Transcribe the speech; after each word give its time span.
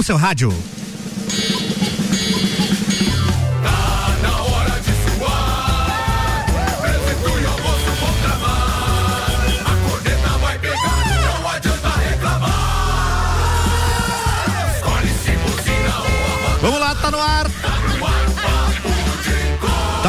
no 0.00 0.04
seu 0.04 0.16
rádio. 0.16 0.50
Vamos 16.62 16.80
lá, 16.80 16.94
tá 16.94 17.10
no 17.10 17.20
ar. 17.20 17.49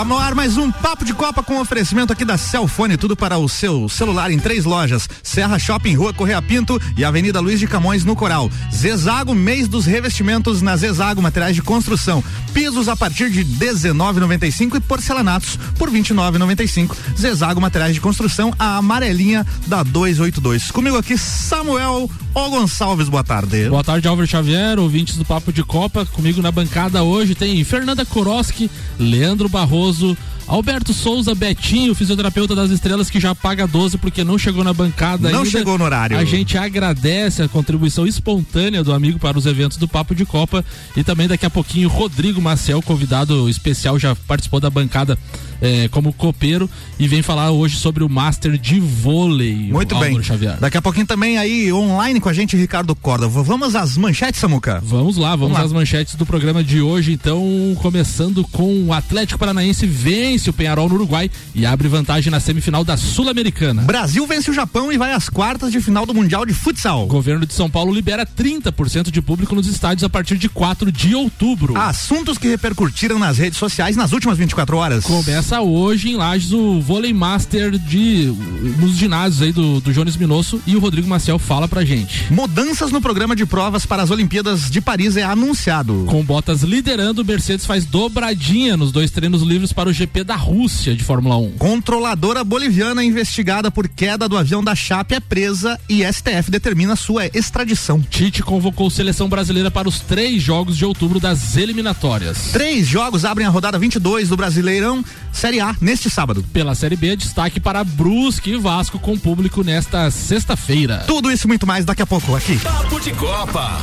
Tá 0.02 0.06
no 0.06 0.18
ar 0.18 0.34
mais 0.34 0.58
um 0.58 0.72
Papo 0.72 1.06
de 1.06 1.14
Copa 1.14 1.44
com 1.44 1.62
oferecimento 1.62 2.12
aqui 2.12 2.26
da 2.26 2.36
Celfone, 2.36 2.98
tudo 2.98 3.16
para 3.16 3.38
o 3.38 3.48
seu 3.48 3.88
celular 3.88 4.32
em 4.32 4.40
três 4.40 4.66
lojas: 4.66 5.08
Serra 5.22 5.60
Shopping, 5.60 5.94
Rua 5.94 6.12
Correia 6.12 6.42
Pinto 6.42 6.82
e 6.98 7.06
Avenida 7.06 7.40
Luiz 7.40 7.60
de 7.60 7.68
Camões 7.68 8.04
no 8.04 8.16
Coral. 8.16 8.50
Zezago, 8.74 9.36
mês 9.36 9.68
dos 9.68 9.86
revestimentos 9.86 10.60
na 10.60 10.76
Zezago, 10.76 11.22
materiais 11.22 11.54
de 11.54 11.62
construção. 11.62 12.24
Pisos 12.54 12.90
a 12.90 12.96
partir 12.96 13.30
de 13.30 13.46
19,95 13.46 14.76
e 14.76 14.80
porcelanatos 14.80 15.58
por 15.78 15.90
29,95. 15.90 16.96
Zezago, 17.18 17.62
materiais 17.62 17.94
de 17.94 18.02
construção, 18.02 18.54
a 18.60 18.78
amarelinha 18.78 19.46
da 19.68 19.84
282. 19.84 20.72
Comigo 20.72 20.98
aqui, 20.98 21.18
Samuel 21.18 22.10
O 22.34 22.50
Gonçalves, 22.50 23.08
boa 23.08 23.24
tarde. 23.24 23.70
Boa 23.70 23.84
tarde, 23.84 24.08
Álvaro 24.08 24.28
Xavier, 24.28 24.80
ouvintes 24.80 25.16
do 25.16 25.24
Papo 25.24 25.54
de 25.54 25.64
Copa. 25.64 26.06
Comigo 26.06 26.42
na 26.42 26.52
bancada 26.52 27.04
hoje 27.04 27.36
tem 27.36 27.64
Fernanda 27.64 28.06
Koroski, 28.06 28.70
Leandro 29.00 29.48
Barroso, 29.48 30.18
Alberto 30.48 30.94
Souza, 30.94 31.34
Betinho, 31.34 31.96
fisioterapeuta 31.96 32.54
das 32.56 32.72
estrelas, 32.72 33.10
que 33.10 33.20
já 33.20 33.34
paga 33.34 33.66
12 33.68 33.98
porque 33.98 34.24
não 34.24 34.38
chegou 34.38 34.64
na 34.64 34.74
bancada 34.74 35.30
Não 35.32 35.40
ainda. 35.40 35.50
chegou 35.50 35.78
no 35.78 35.86
horário. 35.86 36.18
A 36.18 36.26
gente 36.26 36.58
agradece 36.58 37.42
a 37.42 37.48
contribuição 37.48 38.06
espontânea 38.06 38.84
do 38.84 38.92
amigo 38.94 39.18
para 39.20 39.38
os 39.38 39.46
eventos 39.46 39.78
do 39.78 39.88
Papo 39.88 40.14
de 40.14 40.26
Copa 40.26 40.64
e 40.96 41.04
também 41.04 41.28
daqui 41.28 41.46
a 41.46 41.50
pouquinho 41.50 41.88
Rodrigo 41.88 42.42
Maciel, 42.42 42.82
convidado 42.82 43.48
especial, 43.50 43.98
já 43.98 44.16
participou 44.16 44.60
da 44.60 44.70
bancada 44.70 45.18
eh, 45.62 45.88
como 45.92 46.12
copeiro 46.14 46.70
e 47.00 47.08
vem 47.08 47.22
falar 47.22 47.52
hoje 47.52 47.78
sobre 47.78 48.04
o 48.04 48.10
Master 48.10 48.58
de 48.58 48.80
vôlei. 48.80 49.70
Muito 49.72 49.98
bem. 49.98 50.22
Xavier. 50.22 50.58
Daqui 50.60 50.78
a 50.78 50.82
pouquinho 50.82 51.06
também 51.06 51.38
aí 51.38 51.72
online 51.72 52.20
com 52.20 52.30
a 52.30 52.34
gente, 52.34 52.56
Ricardo 52.58 52.96
Corda. 52.96 53.28
Vamos 53.28 53.76
às 53.76 53.98
manchetes, 53.98 54.40
Samuca? 54.40 54.82
Vamos 54.84 55.18
lá, 55.18 55.30
vamos, 55.36 55.42
Vamos 55.42 55.58
lá. 55.58 55.64
às 55.66 55.72
manchetes 55.74 56.16
do 56.16 56.26
programa 56.26 56.64
de 56.64 56.82
hoje. 56.82 57.12
Então, 57.12 57.42
começando 57.82 58.44
com 58.52 58.86
o 58.86 58.94
Atlético 58.94 59.40
Paranaense 59.40 59.86
vence 59.86 60.50
o 60.50 60.54
Penharol 60.54 60.90
no 60.90 60.96
Uruguai 60.96 61.30
e 61.54 61.66
abre 61.66 61.88
vantagem 61.88 62.32
na 62.32 62.40
semifinal 62.40 62.84
da 62.84 62.98
Sul-Americana. 62.98 63.84
Brasil 63.84 64.26
vence 64.26 64.50
o 64.50 64.54
Japão 64.54 64.92
e 64.92 64.98
vai 64.98 65.14
às 65.14 65.30
quartas 65.30 65.72
de 65.72 65.80
final 65.80 66.06
do 66.06 66.14
Mundial 66.14 66.46
de 66.46 66.54
Futsal. 66.54 67.04
O 67.04 67.08
governo 67.08 67.46
de 67.46 67.54
São 67.54 67.70
Paulo 67.70 67.94
libera 67.94 68.26
30% 68.26 69.12
de 69.12 69.22
público 69.22 69.56
nos 69.56 69.68
estádios 69.68 70.04
a 70.04 70.10
partir 70.10 70.38
de 70.38 70.50
4 70.50 70.92
de 70.92 71.16
outubro. 71.16 71.78
Assuntos 71.78 72.38
que 72.38 72.48
repercutiram 72.48 73.20
nas 73.20 73.38
redes 73.38 73.58
sociais 73.60 73.96
nas 73.96 74.12
últimas 74.12 74.38
24 74.38 74.78
horas. 74.78 75.04
Começa 75.04 75.51
hoje 75.60 76.10
em 76.10 76.16
Lages 76.16 76.54
o 76.54 76.80
vôlei 76.80 77.14
master 77.14 77.78
de 77.78 78.34
nos 78.78 78.96
ginásios 78.96 79.42
aí 79.42 79.52
do, 79.52 79.82
do 79.82 79.92
Jones 79.92 80.16
Minosso 80.16 80.62
e 80.66 80.76
o 80.76 80.80
Rodrigo 80.80 81.08
Maciel 81.08 81.38
fala 81.40 81.68
pra 81.68 81.84
gente. 81.84 82.32
Mudanças 82.32 82.92
no 82.92 83.02
programa 83.02 83.36
de 83.36 83.46
provas 83.46 83.86
para 83.86 84.04
as 84.04 84.12
Olimpíadas 84.12 84.70
de 84.70 84.80
Paris 84.80 85.18
é 85.18 85.24
anunciado. 85.24 86.06
Com 86.08 86.24
Bottas 86.24 86.62
liderando, 86.62 87.22
o 87.22 87.26
Mercedes 87.26 87.66
faz 87.66 87.86
dobradinha 87.86 88.78
nos 88.78 88.92
dois 88.92 89.12
treinos 89.12 89.42
livres 89.42 89.74
para 89.74 89.90
o 89.90 89.94
GP 89.94 90.24
da 90.24 90.36
Rússia 90.36 90.96
de 90.96 91.04
Fórmula 91.04 91.38
1. 91.38 91.52
Controladora 91.58 92.44
boliviana 92.44 93.04
investigada 93.04 93.72
por 93.72 93.88
queda 93.88 94.30
do 94.30 94.38
avião 94.38 94.64
da 94.64 94.76
Chape 94.76 95.16
é 95.16 95.20
presa 95.20 95.80
e 95.90 96.04
STF 96.06 96.50
determina 96.50 96.96
sua 96.96 97.26
extradição. 97.26 98.02
Tite 98.02 98.44
convocou 98.44 98.90
seleção 98.90 99.28
brasileira 99.28 99.72
para 99.72 99.90
os 99.90 100.00
três 100.00 100.42
jogos 100.42 100.78
de 100.78 100.86
outubro 100.86 101.20
das 101.20 101.58
eliminatórias. 101.58 102.52
Três 102.52 102.88
jogos 102.88 103.26
abrem 103.26 103.48
a 103.48 103.50
rodada 103.50 103.80
22 103.80 104.30
do 104.30 104.38
Brasileirão 104.38 105.04
Série 105.42 105.60
A 105.60 105.76
neste 105.82 106.08
sábado. 106.08 106.46
Pela 106.54 106.76
Série 106.76 106.96
B, 106.96 107.16
destaque 107.16 107.60
para 107.60 107.84
Brusque 107.84 108.52
e 108.52 108.58
Vasco 108.58 109.00
com 109.00 109.18
público 109.18 109.64
nesta 109.64 110.12
sexta-feira. 110.12 111.04
Tudo 111.08 111.32
isso 111.32 111.48
e 111.48 111.48
muito 111.48 111.66
mais 111.66 111.84
daqui 111.84 112.04
a 112.04 112.06
pouco 112.06 112.36
aqui. 112.36 112.60
Papo 112.60 113.00
de 113.00 113.12
Copa. 113.14 113.82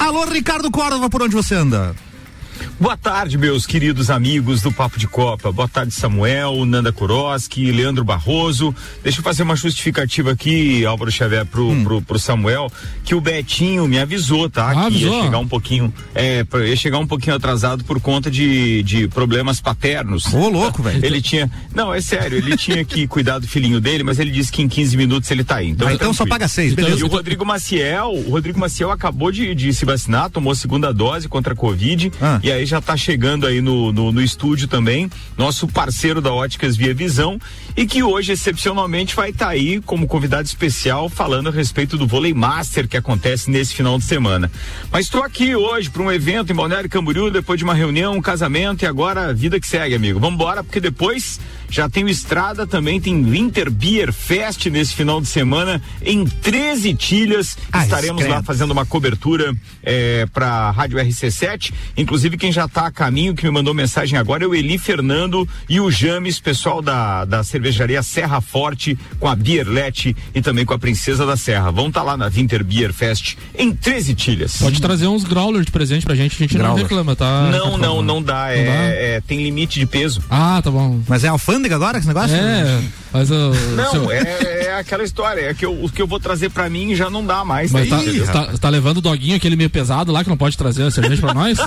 Alô, 0.00 0.24
Ricardo 0.24 0.70
Córdova, 0.70 1.10
por 1.10 1.22
onde 1.22 1.34
você 1.34 1.54
anda? 1.54 1.94
Boa 2.78 2.96
tarde, 2.96 3.38
meus 3.38 3.64
queridos 3.66 4.10
amigos 4.10 4.60
do 4.60 4.70
Papo 4.70 4.98
de 4.98 5.06
Copa. 5.08 5.50
Boa 5.50 5.66
tarde, 5.68 5.92
Samuel, 5.94 6.64
Nanda 6.66 6.92
Kuroski, 6.92 7.72
Leandro 7.72 8.04
Barroso. 8.04 8.74
Deixa 9.02 9.20
eu 9.20 9.24
fazer 9.24 9.42
uma 9.44 9.56
justificativa 9.56 10.32
aqui, 10.32 10.84
Álvaro 10.84 11.10
Xavier, 11.10 11.46
pro, 11.46 11.74
pro, 11.82 12.02
pro 12.02 12.18
Samuel, 12.18 12.70
que 13.02 13.14
o 13.14 13.20
Betinho 13.20 13.88
me 13.88 13.98
avisou, 13.98 14.50
tá? 14.50 14.70
Ah, 14.70 14.74
que 14.74 14.80
avisou? 14.86 15.14
ia 15.16 15.22
chegar 15.24 15.38
um 15.38 15.48
pouquinho, 15.48 15.92
é, 16.14 16.44
ia 16.66 16.76
chegar 16.76 16.98
um 16.98 17.06
pouquinho 17.06 17.34
atrasado 17.36 17.82
por 17.84 17.98
conta 18.00 18.30
de, 18.30 18.82
de 18.82 19.08
problemas 19.08 19.60
paternos. 19.60 20.32
Ô, 20.34 20.48
louco, 20.48 20.82
velho. 20.82 21.04
Ele 21.04 21.22
tinha, 21.22 21.50
não, 21.74 21.94
é 21.94 22.00
sério, 22.02 22.36
ele 22.36 22.56
tinha 22.56 22.84
que 22.84 23.06
cuidar 23.08 23.38
do 23.38 23.48
filhinho 23.48 23.80
dele, 23.80 24.02
mas 24.02 24.18
ele 24.18 24.30
disse 24.30 24.52
que 24.52 24.60
em 24.62 24.68
15 24.68 24.96
minutos 24.98 25.30
ele 25.30 25.44
tá 25.44 25.56
aí. 25.56 25.70
Então, 25.70 25.86
Ah, 25.88 25.90
tá 25.90 25.96
então 25.96 26.12
só 26.12 26.26
paga 26.26 26.46
seis, 26.46 26.72
Então, 26.72 26.84
beleza. 26.84 27.00
E 27.02 27.04
o 27.04 27.10
Rodrigo 27.10 27.44
Maciel, 27.46 28.12
o 28.12 28.30
Rodrigo 28.30 28.58
Maciel 28.60 28.90
acabou 28.90 29.32
de, 29.32 29.54
de 29.54 29.72
se 29.72 29.84
vacinar, 29.86 30.28
tomou 30.28 30.52
a 30.52 30.56
segunda 30.56 30.92
dose 30.92 31.26
contra 31.28 31.54
a 31.54 31.56
Covid 31.56 32.12
Ah. 32.20 32.38
E 32.46 32.52
aí 32.52 32.64
já 32.64 32.80
tá 32.80 32.96
chegando 32.96 33.44
aí 33.44 33.60
no, 33.60 33.92
no, 33.92 34.12
no 34.12 34.22
estúdio 34.22 34.68
também, 34.68 35.10
nosso 35.36 35.66
parceiro 35.66 36.20
da 36.20 36.32
Óticas 36.32 36.76
Via 36.76 36.94
Visão 36.94 37.40
e 37.76 37.84
que 37.84 38.04
hoje 38.04 38.30
excepcionalmente 38.30 39.16
vai 39.16 39.30
estar 39.30 39.48
aí 39.48 39.80
como 39.80 40.06
convidado 40.06 40.46
especial 40.46 41.08
falando 41.08 41.48
a 41.48 41.50
respeito 41.50 41.98
do 41.98 42.06
vôlei 42.06 42.32
master 42.32 42.86
que 42.86 42.96
acontece 42.96 43.50
nesse 43.50 43.74
final 43.74 43.98
de 43.98 44.04
semana. 44.04 44.48
Mas 44.92 45.06
estou 45.06 45.24
aqui 45.24 45.56
hoje 45.56 45.90
para 45.90 46.00
um 46.00 46.12
evento 46.12 46.52
em 46.52 46.54
Balneário 46.54 46.88
Camboriú, 46.88 47.32
depois 47.32 47.58
de 47.58 47.64
uma 47.64 47.74
reunião, 47.74 48.14
um 48.14 48.22
casamento 48.22 48.84
e 48.84 48.86
agora 48.86 49.30
a 49.30 49.32
vida 49.32 49.58
que 49.58 49.66
segue, 49.66 49.96
amigo. 49.96 50.20
Vamos 50.20 50.36
embora 50.36 50.62
porque 50.62 50.78
depois 50.78 51.40
já 51.70 51.88
tem 51.88 52.04
o 52.04 52.08
Estrada, 52.08 52.66
também 52.66 53.00
tem 53.00 53.22
Winter 53.22 53.70
Beer 53.70 54.12
Fest 54.12 54.66
nesse 54.66 54.94
final 54.94 55.20
de 55.20 55.26
semana 55.26 55.80
em 56.02 56.24
13 56.24 56.94
Tilhas. 56.94 57.56
Ah, 57.72 57.84
Estaremos 57.84 58.22
lá 58.22 58.34
credo. 58.34 58.44
fazendo 58.44 58.70
uma 58.70 58.86
cobertura 58.86 59.54
é, 59.82 60.26
para 60.32 60.70
Rádio 60.70 60.98
RC7. 60.98 61.72
Inclusive, 61.96 62.36
quem 62.36 62.52
já 62.52 62.64
está 62.66 62.86
a 62.86 62.90
caminho, 62.90 63.34
que 63.34 63.44
me 63.44 63.50
mandou 63.50 63.74
mensagem 63.74 64.18
agora, 64.18 64.44
é 64.44 64.46
o 64.46 64.54
Eli 64.54 64.78
Fernando 64.78 65.48
e 65.68 65.80
o 65.80 65.90
James, 65.90 66.38
pessoal 66.40 66.80
da, 66.80 67.24
da 67.24 67.42
cervejaria 67.44 68.02
Serra 68.02 68.40
Forte, 68.40 68.96
com 69.18 69.28
a 69.28 69.34
Bierlete 69.34 70.16
e 70.34 70.40
também 70.40 70.64
com 70.64 70.74
a 70.74 70.78
Princesa 70.78 71.26
da 71.26 71.36
Serra. 71.36 71.70
Vão 71.70 71.88
estar 71.88 72.02
lá 72.02 72.16
na 72.16 72.28
Winter 72.28 72.64
Beer 72.64 72.92
Fest 72.92 73.36
em 73.58 73.72
13 73.72 74.14
Tilhas. 74.14 74.56
Pode 74.58 74.80
trazer 74.80 75.06
uns 75.06 75.24
growler 75.24 75.64
de 75.64 75.70
presente 75.70 76.06
pra 76.06 76.14
gente, 76.14 76.34
a 76.34 76.38
gente 76.38 76.54
Growler. 76.54 76.76
não 76.76 76.82
reclama, 76.82 77.16
tá? 77.16 77.48
Não, 77.50 77.72
tá 77.72 77.78
não, 77.78 78.02
não 78.02 78.22
dá. 78.22 78.50
É, 78.50 78.64
dá? 78.64 78.72
é, 78.72 79.20
tem 79.20 79.42
limite 79.42 79.78
de 79.80 79.86
peso. 79.86 80.22
Ah, 80.30 80.60
tá 80.62 80.70
bom. 80.70 81.00
Mas 81.08 81.24
é 81.24 81.28
alfândega 81.28 81.55
agora 81.74 81.98
esse 81.98 82.06
negócio? 82.08 82.34
É, 82.36 82.80
mas 83.12 83.30
o. 83.30 83.50
Não, 83.74 83.90
seu- 83.90 84.10
é, 84.10 84.55
é 84.76 84.80
aquela 84.80 85.02
história. 85.04 85.40
É 85.42 85.54
que 85.54 85.64
eu, 85.64 85.84
o 85.84 85.90
que 85.90 86.00
eu 86.00 86.06
vou 86.06 86.20
trazer 86.20 86.50
pra 86.50 86.68
mim 86.68 86.94
já 86.94 87.10
não 87.10 87.24
dá 87.24 87.44
mais. 87.44 87.70
Mas 87.72 87.88
tá, 87.88 87.98
Aí, 87.98 88.20
tá, 88.20 88.52
tá 88.60 88.68
levando 88.68 88.98
o 88.98 89.00
doguinho 89.00 89.36
aquele 89.36 89.56
meio 89.56 89.70
pesado 89.70 90.12
lá 90.12 90.22
que 90.22 90.30
não 90.30 90.36
pode 90.36 90.56
trazer 90.56 90.82
a 90.84 90.90
cerveja 90.90 91.20
pra 91.20 91.34
nós? 91.34 91.58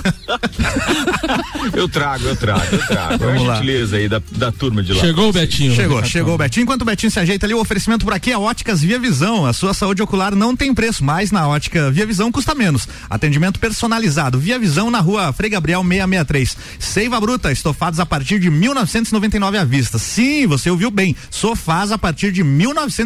Eu 1.74 1.88
trago, 1.88 2.26
eu 2.26 2.36
trago, 2.36 2.74
eu 2.74 2.86
trago. 2.86 3.18
Vamos 3.18 3.42
é 3.42 3.44
a 3.44 3.48
lá. 3.48 3.54
gentileza 3.54 3.96
aí 3.96 4.08
da, 4.08 4.20
da 4.32 4.50
turma 4.50 4.82
de 4.82 4.92
lá. 4.92 5.00
Chegou 5.00 5.28
o 5.28 5.32
Betinho. 5.32 5.74
Chegou, 5.74 5.96
Ricardo. 5.96 6.10
chegou 6.10 6.34
o 6.34 6.38
Betinho. 6.38 6.64
Enquanto 6.64 6.82
o 6.82 6.84
Betinho 6.84 7.10
se 7.10 7.20
ajeita 7.20 7.46
ali, 7.46 7.54
o 7.54 7.60
oferecimento 7.60 8.04
por 8.04 8.14
aqui 8.14 8.32
é 8.32 8.38
Óticas 8.38 8.80
Via 8.80 8.98
Visão. 8.98 9.44
A 9.46 9.52
sua 9.52 9.74
saúde 9.74 10.02
ocular 10.02 10.34
não 10.34 10.56
tem 10.56 10.74
preço, 10.74 11.04
mas 11.04 11.30
na 11.30 11.46
Ótica 11.46 11.90
Via 11.90 12.06
Visão 12.06 12.32
custa 12.32 12.54
menos. 12.54 12.88
Atendimento 13.08 13.60
personalizado. 13.60 14.38
Via 14.38 14.58
Visão 14.58 14.90
na 14.90 15.00
rua 15.00 15.32
Frei 15.32 15.50
Gabriel 15.50 15.82
663. 15.82 16.56
Seiva 16.78 17.20
Bruta, 17.20 17.52
estofados 17.52 18.00
a 18.00 18.06
partir 18.06 18.38
de 18.38 18.50
1999 18.50 19.58
à 19.58 19.64
vista. 19.64 19.98
Sim, 19.98 20.46
você 20.46 20.70
ouviu 20.70 20.90
bem. 20.90 21.14
Sofás 21.30 21.92
a 21.92 21.98
partir 21.98 22.32
de 22.32 22.42
1999 22.42 22.99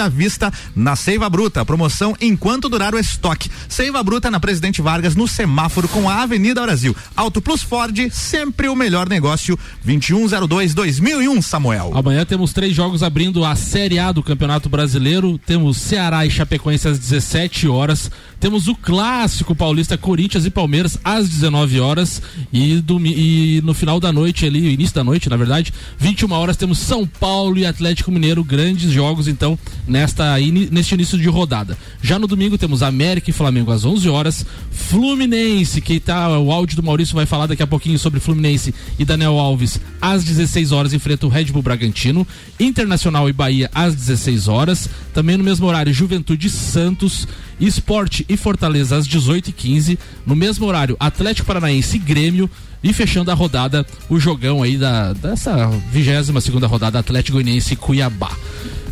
à 0.00 0.08
vista 0.08 0.52
na 0.74 0.96
Seiva 0.96 1.28
Bruta. 1.28 1.64
Promoção 1.64 2.16
enquanto 2.20 2.68
durar 2.68 2.94
o 2.94 2.98
estoque. 2.98 3.50
Seiva 3.68 4.02
Bruta 4.02 4.30
na 4.30 4.40
Presidente 4.40 4.82
Vargas 4.82 5.14
no 5.14 5.26
semáforo 5.26 5.88
com 5.88 6.08
a 6.08 6.22
Avenida 6.22 6.62
Brasil. 6.62 6.94
Auto 7.16 7.40
Plus 7.40 7.62
Ford, 7.62 7.96
sempre 8.10 8.68
o 8.68 8.76
melhor 8.76 9.08
negócio. 9.08 9.58
2102-2001, 9.86 11.42
Samuel. 11.42 11.92
Amanhã 11.94 12.24
temos 12.24 12.52
três 12.52 12.74
jogos 12.74 13.02
abrindo 13.02 13.44
a 13.44 13.54
Série 13.54 13.98
A 13.98 14.12
do 14.12 14.22
Campeonato 14.22 14.68
Brasileiro. 14.68 15.38
Temos 15.38 15.76
Ceará 15.78 16.26
e 16.26 16.30
Chapecoense 16.30 16.88
às 16.88 16.98
17 16.98 17.68
horas. 17.68 18.10
Temos 18.40 18.68
o 18.68 18.74
clássico 18.74 19.54
paulista 19.54 19.98
Corinthians 19.98 20.46
e 20.46 20.50
Palmeiras 20.50 20.98
às 21.04 21.28
19 21.28 21.78
horas. 21.78 22.22
E, 22.50 22.76
domi- 22.80 23.14
e 23.14 23.60
no 23.62 23.74
final 23.74 24.00
da 24.00 24.10
noite, 24.10 24.46
ali, 24.46 24.72
início 24.72 24.94
da 24.94 25.04
noite, 25.04 25.28
na 25.28 25.36
verdade, 25.36 25.72
21 25.98 26.32
horas, 26.32 26.56
temos 26.56 26.78
São 26.78 27.06
Paulo 27.06 27.58
e 27.58 27.66
Atlético 27.66 28.10
Mineiro. 28.10 28.42
Grandes 28.42 28.90
jogos 28.90 29.28
então 29.28 29.58
nesta 29.86 30.36
neste 30.70 30.94
início 30.94 31.18
de 31.18 31.28
rodada. 31.28 31.76
Já 32.02 32.18
no 32.18 32.26
domingo 32.26 32.56
temos 32.56 32.82
América 32.82 33.28
e 33.28 33.32
Flamengo 33.32 33.70
às 33.72 33.84
11 33.84 34.08
horas, 34.08 34.46
Fluminense, 34.70 35.80
que 35.80 36.00
tá 36.00 36.38
o 36.38 36.50
áudio 36.50 36.76
do 36.76 36.82
Maurício 36.82 37.14
vai 37.14 37.26
falar 37.26 37.46
daqui 37.46 37.62
a 37.62 37.66
pouquinho 37.66 37.98
sobre 37.98 38.20
Fluminense 38.20 38.74
e 38.98 39.04
Daniel 39.04 39.38
Alves 39.38 39.80
às 40.00 40.24
16 40.24 40.72
horas 40.72 40.92
enfrenta 40.94 41.26
o 41.26 41.28
Red 41.28 41.44
Bull 41.46 41.62
Bragantino, 41.62 42.26
Internacional 42.58 43.28
e 43.28 43.32
Bahia 43.32 43.70
às 43.74 43.94
16 43.94 44.48
horas, 44.48 44.88
também 45.14 45.36
no 45.36 45.44
mesmo 45.44 45.66
horário 45.66 45.92
Juventude 45.92 46.48
Santos, 46.50 47.28
Esporte 47.60 48.24
e 48.30 48.36
Fortaleza 48.36 48.96
às 48.96 49.06
18h15, 49.06 49.98
no 50.24 50.36
mesmo 50.36 50.66
horário 50.66 50.96
Atlético 50.98 51.46
Paranaense 51.46 51.96
e 51.96 51.98
Grêmio 51.98 52.48
e 52.82 52.92
fechando 52.92 53.30
a 53.30 53.34
rodada, 53.34 53.84
o 54.08 54.18
jogão 54.18 54.62
aí 54.62 54.78
da, 54.78 55.12
dessa 55.12 55.68
22 55.92 56.42
segunda 56.42 56.66
rodada 56.66 56.98
Atlético 56.98 57.36
Goianiense 57.36 57.74
e 57.74 57.76
Cuiabá. 57.76 58.30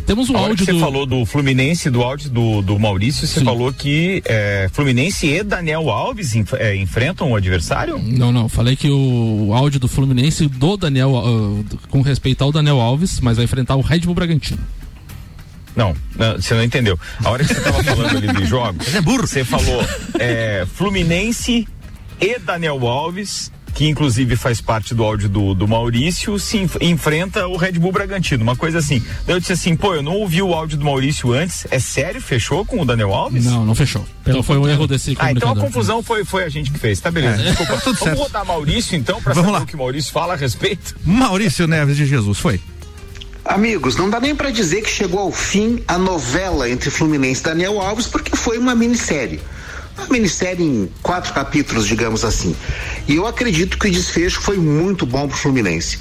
Temos 0.05 0.27
um 0.29 0.37
áudio 0.37 0.65
você 0.65 0.73
do... 0.73 0.79
falou 0.79 1.05
do 1.05 1.23
Fluminense, 1.23 1.87
do 1.89 2.01
áudio 2.01 2.31
do, 2.31 2.61
do 2.63 2.79
Maurício, 2.79 3.27
você 3.27 3.39
Sim. 3.39 3.45
falou 3.45 3.71
que 3.71 4.23
é, 4.25 4.67
Fluminense 4.73 5.27
e 5.27 5.43
Daniel 5.43 5.89
Alves 5.89 6.35
enf 6.35 6.53
é, 6.53 6.75
enfrentam 6.75 7.31
o 7.31 7.35
adversário? 7.35 7.99
Não, 7.99 8.31
não, 8.31 8.49
falei 8.49 8.75
que 8.75 8.89
o 8.89 9.51
áudio 9.53 9.79
do 9.79 9.87
Fluminense 9.87 10.47
do 10.47 10.77
Daniel, 10.77 11.11
uh, 11.11 11.63
com 11.89 12.01
respeito 12.01 12.43
ao 12.43 12.51
Daniel 12.51 12.79
Alves, 12.79 13.19
mas 13.19 13.37
vai 13.37 13.45
enfrentar 13.45 13.75
o 13.75 13.81
Red 13.81 13.99
Bull 13.99 14.15
Bragantino. 14.15 14.59
Não, 15.75 15.95
não, 16.15 16.35
você 16.35 16.53
não 16.53 16.63
entendeu. 16.63 16.99
A 17.23 17.29
hora 17.29 17.43
que 17.43 17.53
você 17.53 17.59
estava 17.59 17.83
falando 17.83 18.17
ali 18.17 18.27
dos 18.27 18.47
jogos, 18.49 18.93
é 18.93 19.01
burro. 19.01 19.27
você 19.27 19.43
falou 19.43 19.85
é, 20.19 20.65
Fluminense 20.75 21.67
e 22.19 22.39
Daniel 22.39 22.85
Alves 22.87 23.51
que 23.73 23.87
inclusive 23.87 24.35
faz 24.35 24.59
parte 24.59 24.93
do 24.93 25.03
áudio 25.03 25.29
do, 25.29 25.53
do 25.53 25.67
Maurício, 25.67 26.37
se 26.37 26.57
enf 26.57 26.75
enfrenta 26.81 27.47
o 27.47 27.55
Red 27.55 27.73
Bull 27.73 27.91
Bragantino, 27.91 28.43
uma 28.43 28.55
coisa 28.55 28.79
assim. 28.79 29.01
Daí 29.25 29.35
eu 29.35 29.39
disse 29.39 29.53
assim, 29.53 29.75
pô, 29.75 29.93
eu 29.93 30.03
não 30.03 30.13
ouvi 30.13 30.41
o 30.41 30.53
áudio 30.53 30.77
do 30.77 30.83
Maurício 30.83 31.31
antes, 31.31 31.65
é 31.71 31.79
sério? 31.79 32.21
Fechou 32.21 32.65
com 32.65 32.81
o 32.81 32.85
Daniel 32.85 33.13
Alves? 33.13 33.45
Não, 33.45 33.65
não 33.65 33.73
fechou. 33.73 34.05
Então 34.25 34.43
foi 34.43 34.57
um 34.57 34.67
erro 34.67 34.85
desse 34.85 35.15
Ah, 35.17 35.31
então 35.31 35.51
a 35.51 35.55
confusão 35.55 36.03
foi, 36.03 36.25
foi 36.25 36.43
a 36.43 36.49
gente 36.49 36.71
que 36.71 36.77
fez, 36.77 36.99
tá 36.99 37.09
beleza, 37.09 37.41
é. 37.41 37.45
desculpa. 37.45 37.77
Tudo 37.77 37.83
Vamos 37.83 37.99
certo. 37.99 38.19
rodar 38.19 38.45
Maurício 38.45 38.97
então, 38.97 39.21
pra 39.21 39.33
Vamos 39.33 39.47
saber 39.47 39.59
lá. 39.59 39.63
o 39.63 39.67
que 39.67 39.75
o 39.75 39.77
Maurício 39.77 40.11
fala 40.11 40.33
a 40.33 40.37
respeito? 40.37 40.95
Maurício 41.05 41.67
Neves 41.67 41.95
de 41.95 42.05
Jesus, 42.05 42.37
foi. 42.37 42.59
Amigos, 43.45 43.95
não 43.95 44.09
dá 44.09 44.19
nem 44.19 44.35
para 44.35 44.51
dizer 44.51 44.81
que 44.81 44.89
chegou 44.89 45.19
ao 45.19 45.31
fim 45.31 45.83
a 45.87 45.97
novela 45.97 46.69
entre 46.69 46.89
Fluminense 46.89 47.41
e 47.41 47.43
Daniel 47.45 47.79
Alves, 47.79 48.05
porque 48.05 48.35
foi 48.35 48.57
uma 48.57 48.75
minissérie 48.75 49.39
uma 49.99 50.07
minissérie 50.07 50.65
em 50.65 50.89
quatro 51.01 51.33
capítulos, 51.33 51.85
digamos 51.85 52.23
assim. 52.23 52.55
E 53.07 53.15
eu 53.15 53.27
acredito 53.27 53.77
que 53.77 53.87
o 53.87 53.91
desfecho 53.91 54.39
foi 54.41 54.57
muito 54.57 55.05
bom 55.05 55.27
para 55.27 55.35
o 55.35 55.37
Fluminense. 55.37 55.99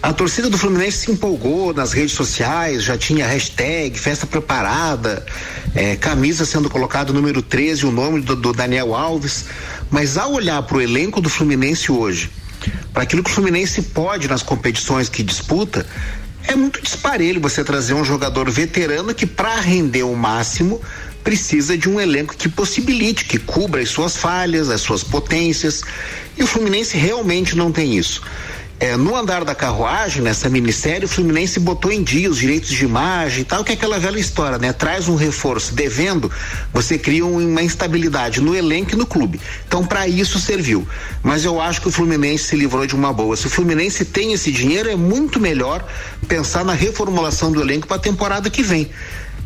A 0.00 0.12
torcida 0.12 0.48
do 0.48 0.56
Fluminense 0.56 0.98
se 0.98 1.10
empolgou 1.10 1.74
nas 1.74 1.92
redes 1.92 2.14
sociais, 2.14 2.84
já 2.84 2.96
tinha 2.96 3.26
hashtag, 3.26 3.98
festa 3.98 4.26
preparada, 4.26 5.26
é, 5.74 5.96
camisa 5.96 6.44
sendo 6.44 6.70
colocada 6.70 7.12
número 7.12 7.42
13, 7.42 7.86
o 7.86 7.90
nome 7.90 8.20
do, 8.20 8.36
do 8.36 8.52
Daniel 8.52 8.94
Alves. 8.94 9.46
Mas 9.90 10.16
ao 10.16 10.32
olhar 10.32 10.62
para 10.62 10.76
o 10.76 10.80
elenco 10.80 11.20
do 11.20 11.28
Fluminense 11.28 11.90
hoje, 11.90 12.30
para 12.92 13.02
aquilo 13.02 13.24
que 13.24 13.30
o 13.30 13.32
Fluminense 13.32 13.82
pode 13.82 14.28
nas 14.28 14.42
competições 14.42 15.08
que 15.08 15.22
disputa, 15.22 15.84
é 16.48 16.56
muito 16.56 16.80
disparelho 16.80 17.40
você 17.40 17.62
trazer 17.62 17.94
um 17.94 18.02
jogador 18.02 18.50
veterano 18.50 19.14
que, 19.14 19.26
para 19.26 19.60
render 19.60 20.02
o 20.02 20.16
máximo, 20.16 20.80
precisa 21.22 21.76
de 21.76 21.88
um 21.90 22.00
elenco 22.00 22.34
que 22.34 22.48
possibilite, 22.48 23.26
que 23.26 23.38
cubra 23.38 23.82
as 23.82 23.90
suas 23.90 24.16
falhas, 24.16 24.70
as 24.70 24.80
suas 24.80 25.04
potências. 25.04 25.82
E 26.38 26.42
o 26.42 26.46
Fluminense 26.46 26.96
realmente 26.96 27.54
não 27.54 27.70
tem 27.70 27.96
isso. 27.96 28.22
É, 28.80 28.96
no 28.96 29.16
andar 29.16 29.44
da 29.44 29.56
carruagem, 29.56 30.22
nessa 30.22 30.48
minissérie, 30.48 31.04
o 31.04 31.08
Fluminense 31.08 31.58
botou 31.58 31.90
em 31.90 32.00
dia 32.00 32.30
os 32.30 32.38
direitos 32.38 32.70
de 32.70 32.84
imagem 32.84 33.40
e 33.40 33.44
tal, 33.44 33.64
que 33.64 33.72
é 33.72 33.74
aquela 33.74 33.98
velha 33.98 34.20
história, 34.20 34.56
né? 34.56 34.72
Traz 34.72 35.08
um 35.08 35.16
reforço 35.16 35.74
devendo, 35.74 36.30
você 36.72 36.96
cria 36.96 37.26
uma 37.26 37.60
instabilidade 37.60 38.40
no 38.40 38.54
elenco 38.54 38.92
e 38.92 38.96
no 38.96 39.04
clube. 39.04 39.40
Então, 39.66 39.84
para 39.84 40.06
isso 40.06 40.38
serviu. 40.38 40.86
Mas 41.24 41.44
eu 41.44 41.60
acho 41.60 41.80
que 41.80 41.88
o 41.88 41.90
Fluminense 41.90 42.44
se 42.44 42.56
livrou 42.56 42.86
de 42.86 42.94
uma 42.94 43.12
boa. 43.12 43.36
Se 43.36 43.48
o 43.48 43.50
Fluminense 43.50 44.04
tem 44.04 44.32
esse 44.32 44.52
dinheiro, 44.52 44.88
é 44.88 44.96
muito 44.96 45.40
melhor 45.40 45.84
pensar 46.28 46.64
na 46.64 46.72
reformulação 46.72 47.50
do 47.50 47.60
elenco 47.60 47.88
para 47.88 47.96
a 47.96 48.00
temporada 48.00 48.48
que 48.48 48.62
vem 48.62 48.88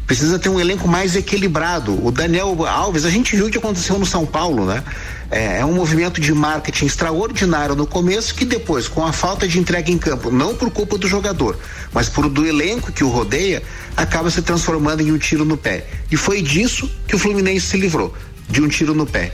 precisa 0.06 0.38
ter 0.38 0.48
um 0.48 0.60
elenco 0.60 0.88
mais 0.88 1.16
equilibrado. 1.16 2.04
O 2.04 2.10
Daniel 2.10 2.66
Alves, 2.66 3.04
a 3.04 3.10
gente 3.10 3.34
viu 3.36 3.46
o 3.46 3.50
que 3.50 3.58
aconteceu 3.58 3.98
no 3.98 4.06
São 4.06 4.26
Paulo, 4.26 4.66
né? 4.66 4.82
É, 5.30 5.60
é, 5.60 5.64
um 5.64 5.72
movimento 5.72 6.20
de 6.20 6.32
marketing 6.34 6.86
extraordinário 6.86 7.74
no 7.74 7.86
começo 7.86 8.34
que 8.34 8.44
depois, 8.44 8.86
com 8.86 9.06
a 9.06 9.12
falta 9.12 9.48
de 9.48 9.58
entrega 9.58 9.90
em 9.90 9.96
campo, 9.96 10.30
não 10.30 10.54
por 10.54 10.70
culpa 10.70 10.98
do 10.98 11.08
jogador, 11.08 11.58
mas 11.92 12.08
por 12.08 12.28
do 12.28 12.46
elenco 12.46 12.92
que 12.92 13.02
o 13.02 13.08
rodeia, 13.08 13.62
acaba 13.96 14.30
se 14.30 14.42
transformando 14.42 15.00
em 15.00 15.10
um 15.10 15.18
tiro 15.18 15.44
no 15.44 15.56
pé. 15.56 15.86
E 16.10 16.16
foi 16.16 16.42
disso 16.42 16.90
que 17.08 17.16
o 17.16 17.18
Fluminense 17.18 17.66
se 17.66 17.78
livrou, 17.78 18.14
de 18.48 18.60
um 18.60 18.68
tiro 18.68 18.94
no 18.94 19.06
pé. 19.06 19.32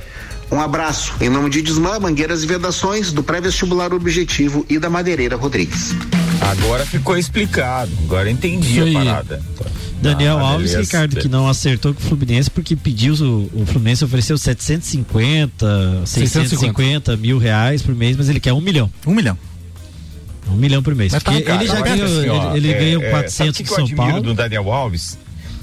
Um 0.51 0.61
abraço 0.61 1.15
em 1.21 1.29
nome 1.29 1.51
de 1.51 1.61
Desmã, 1.61 1.99
Mangueiras 1.99 2.43
e 2.43 2.47
Vedações, 2.47 3.13
do 3.13 3.23
pré-vestibular 3.23 3.93
Objetivo 3.93 4.65
e 4.69 4.79
da 4.79 4.89
Madeireira 4.89 5.37
Rodrigues. 5.37 5.95
Agora 6.41 6.87
ficou 6.87 7.17
explicado, 7.17 7.91
agora 8.05 8.31
entendi 8.31 8.81
a 8.81 8.93
parada. 8.93 9.43
Daniel 10.01 10.39
ah, 10.39 10.43
Alves, 10.43 10.71
beleza. 10.71 10.81
Ricardo, 10.81 11.21
que 11.21 11.29
não 11.29 11.49
acertou 11.49 11.93
com 11.93 12.01
o 12.01 12.05
Fluminense 12.05 12.49
porque 12.51 12.77
pediu, 12.77 13.15
o, 13.15 13.63
o 13.63 13.67
Fluminense 13.67 14.05
ofereceu 14.05 14.39
750, 14.39 16.07
650, 16.07 16.07
650 16.07 17.17
mil 17.17 17.39
reais 17.39 17.83
por 17.83 17.95
mês, 17.95 18.17
mas 18.17 18.29
ele 18.29 18.39
quer 18.39 18.53
um 18.53 18.61
milhão. 18.61 18.91
Um 19.07 19.15
milhão. 19.15 19.37
Um 20.51 20.57
milhão 20.57 20.83
por 20.83 20.95
mês. 20.95 21.13
Mas 21.13 21.23
tá, 21.23 21.35
ele 21.35 21.67
já 21.67 21.81
ganhou, 21.81 22.07
assim, 22.07 22.29
ó, 22.29 22.57
ele, 22.57 22.69
ele 22.69 22.73
é, 22.73 22.79
ganhou 22.79 23.03
400 23.11 23.61
é, 23.61 23.63
de 23.63 23.69
São 23.69 23.89
Paulo. 23.89 23.89
Sabe 23.89 23.93
o 23.93 23.95
que 23.95 24.05
eu 24.05 24.13
admiro 24.13 24.23
do 24.23 24.35
Daniel 24.35 24.73
Alves? 24.73 25.19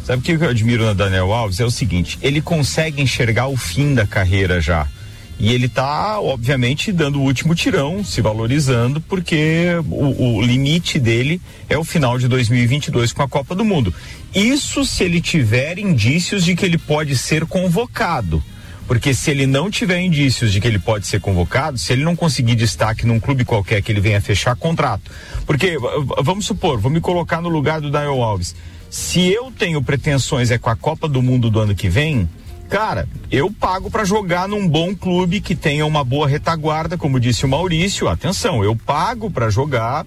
Sabe 0.05 0.19
o 0.19 0.21
que 0.21 0.31
eu 0.31 0.49
admiro 0.49 0.85
no 0.85 0.95
Daniel 0.95 1.33
Alves? 1.33 1.59
É 1.59 1.65
o 1.65 1.71
seguinte, 1.71 2.19
ele 2.21 2.41
consegue 2.41 3.01
enxergar 3.01 3.47
o 3.47 3.57
fim 3.57 3.93
da 3.93 4.05
carreira 4.05 4.61
já. 4.61 4.87
E 5.37 5.53
ele 5.53 5.65
está, 5.65 6.19
obviamente, 6.19 6.91
dando 6.91 7.19
o 7.19 7.23
último 7.23 7.53
tirão, 7.53 8.03
se 8.03 8.21
valorizando, 8.21 9.01
porque 9.01 9.71
o, 9.89 10.37
o, 10.37 10.41
limite 10.41 10.97
dele 10.97 11.41
é 11.67 11.77
o 11.77 11.83
final 11.83 12.17
de 12.17 12.27
2022 12.27 13.11
com 13.11 13.21
a 13.21 13.27
Copa 13.27 13.53
do 13.53 13.65
Mundo. 13.65 13.93
Isso 14.33 14.85
se 14.85 15.03
ele 15.03 15.19
tiver 15.19 15.77
indícios 15.77 16.45
de 16.45 16.55
que 16.55 16.65
ele 16.65 16.77
pode 16.77 17.17
ser 17.17 17.45
convocado. 17.45 18.41
Porque 18.87 19.15
se 19.15 19.31
ele 19.31 19.47
não 19.47 19.69
tiver 19.69 19.99
indícios 19.99 20.53
de 20.53 20.61
que 20.61 20.67
ele 20.67 20.77
pode 20.77 21.07
ser 21.07 21.19
convocado, 21.19 21.77
se 21.77 21.91
ele 21.91 22.03
não 22.03 22.15
conseguir 22.15 22.55
destaque 22.55 23.05
num 23.05 23.19
clube 23.19 23.43
qualquer 23.43 23.81
que 23.81 23.91
ele 23.91 23.99
venha 23.99 24.21
fechar 24.21 24.55
contrato. 24.55 25.11
Porque, 25.45 25.75
vamos 26.21 26.45
supor, 26.45 26.79
vou 26.79 26.91
me 26.91 27.01
colocar 27.01 27.41
no 27.41 27.49
lugar 27.49 27.81
do 27.81 27.89
Daniel 27.89 28.21
Alves. 28.21 28.55
Se 28.89 29.27
eu 29.27 29.51
tenho 29.51 29.81
pretensões 29.81 30.51
é 30.51 30.57
com 30.57 30.69
a 30.69 30.75
Copa 30.75 31.07
do 31.07 31.21
Mundo 31.21 31.49
do 31.49 31.59
ano 31.59 31.73
que 31.73 31.89
vem, 31.89 32.29
Cara, 32.69 33.07
eu 33.31 33.51
pago 33.51 33.91
para 33.91 34.03
jogar 34.03 34.47
num 34.47 34.67
bom 34.67 34.95
clube 34.95 35.39
que 35.39 35.55
tenha 35.55 35.85
uma 35.85 36.03
boa 36.03 36.27
retaguarda, 36.27 36.97
como 36.97 37.19
disse 37.19 37.45
o 37.45 37.49
Maurício. 37.49 38.07
Atenção, 38.07 38.63
eu 38.63 38.75
pago 38.75 39.29
para 39.29 39.49
jogar 39.49 40.05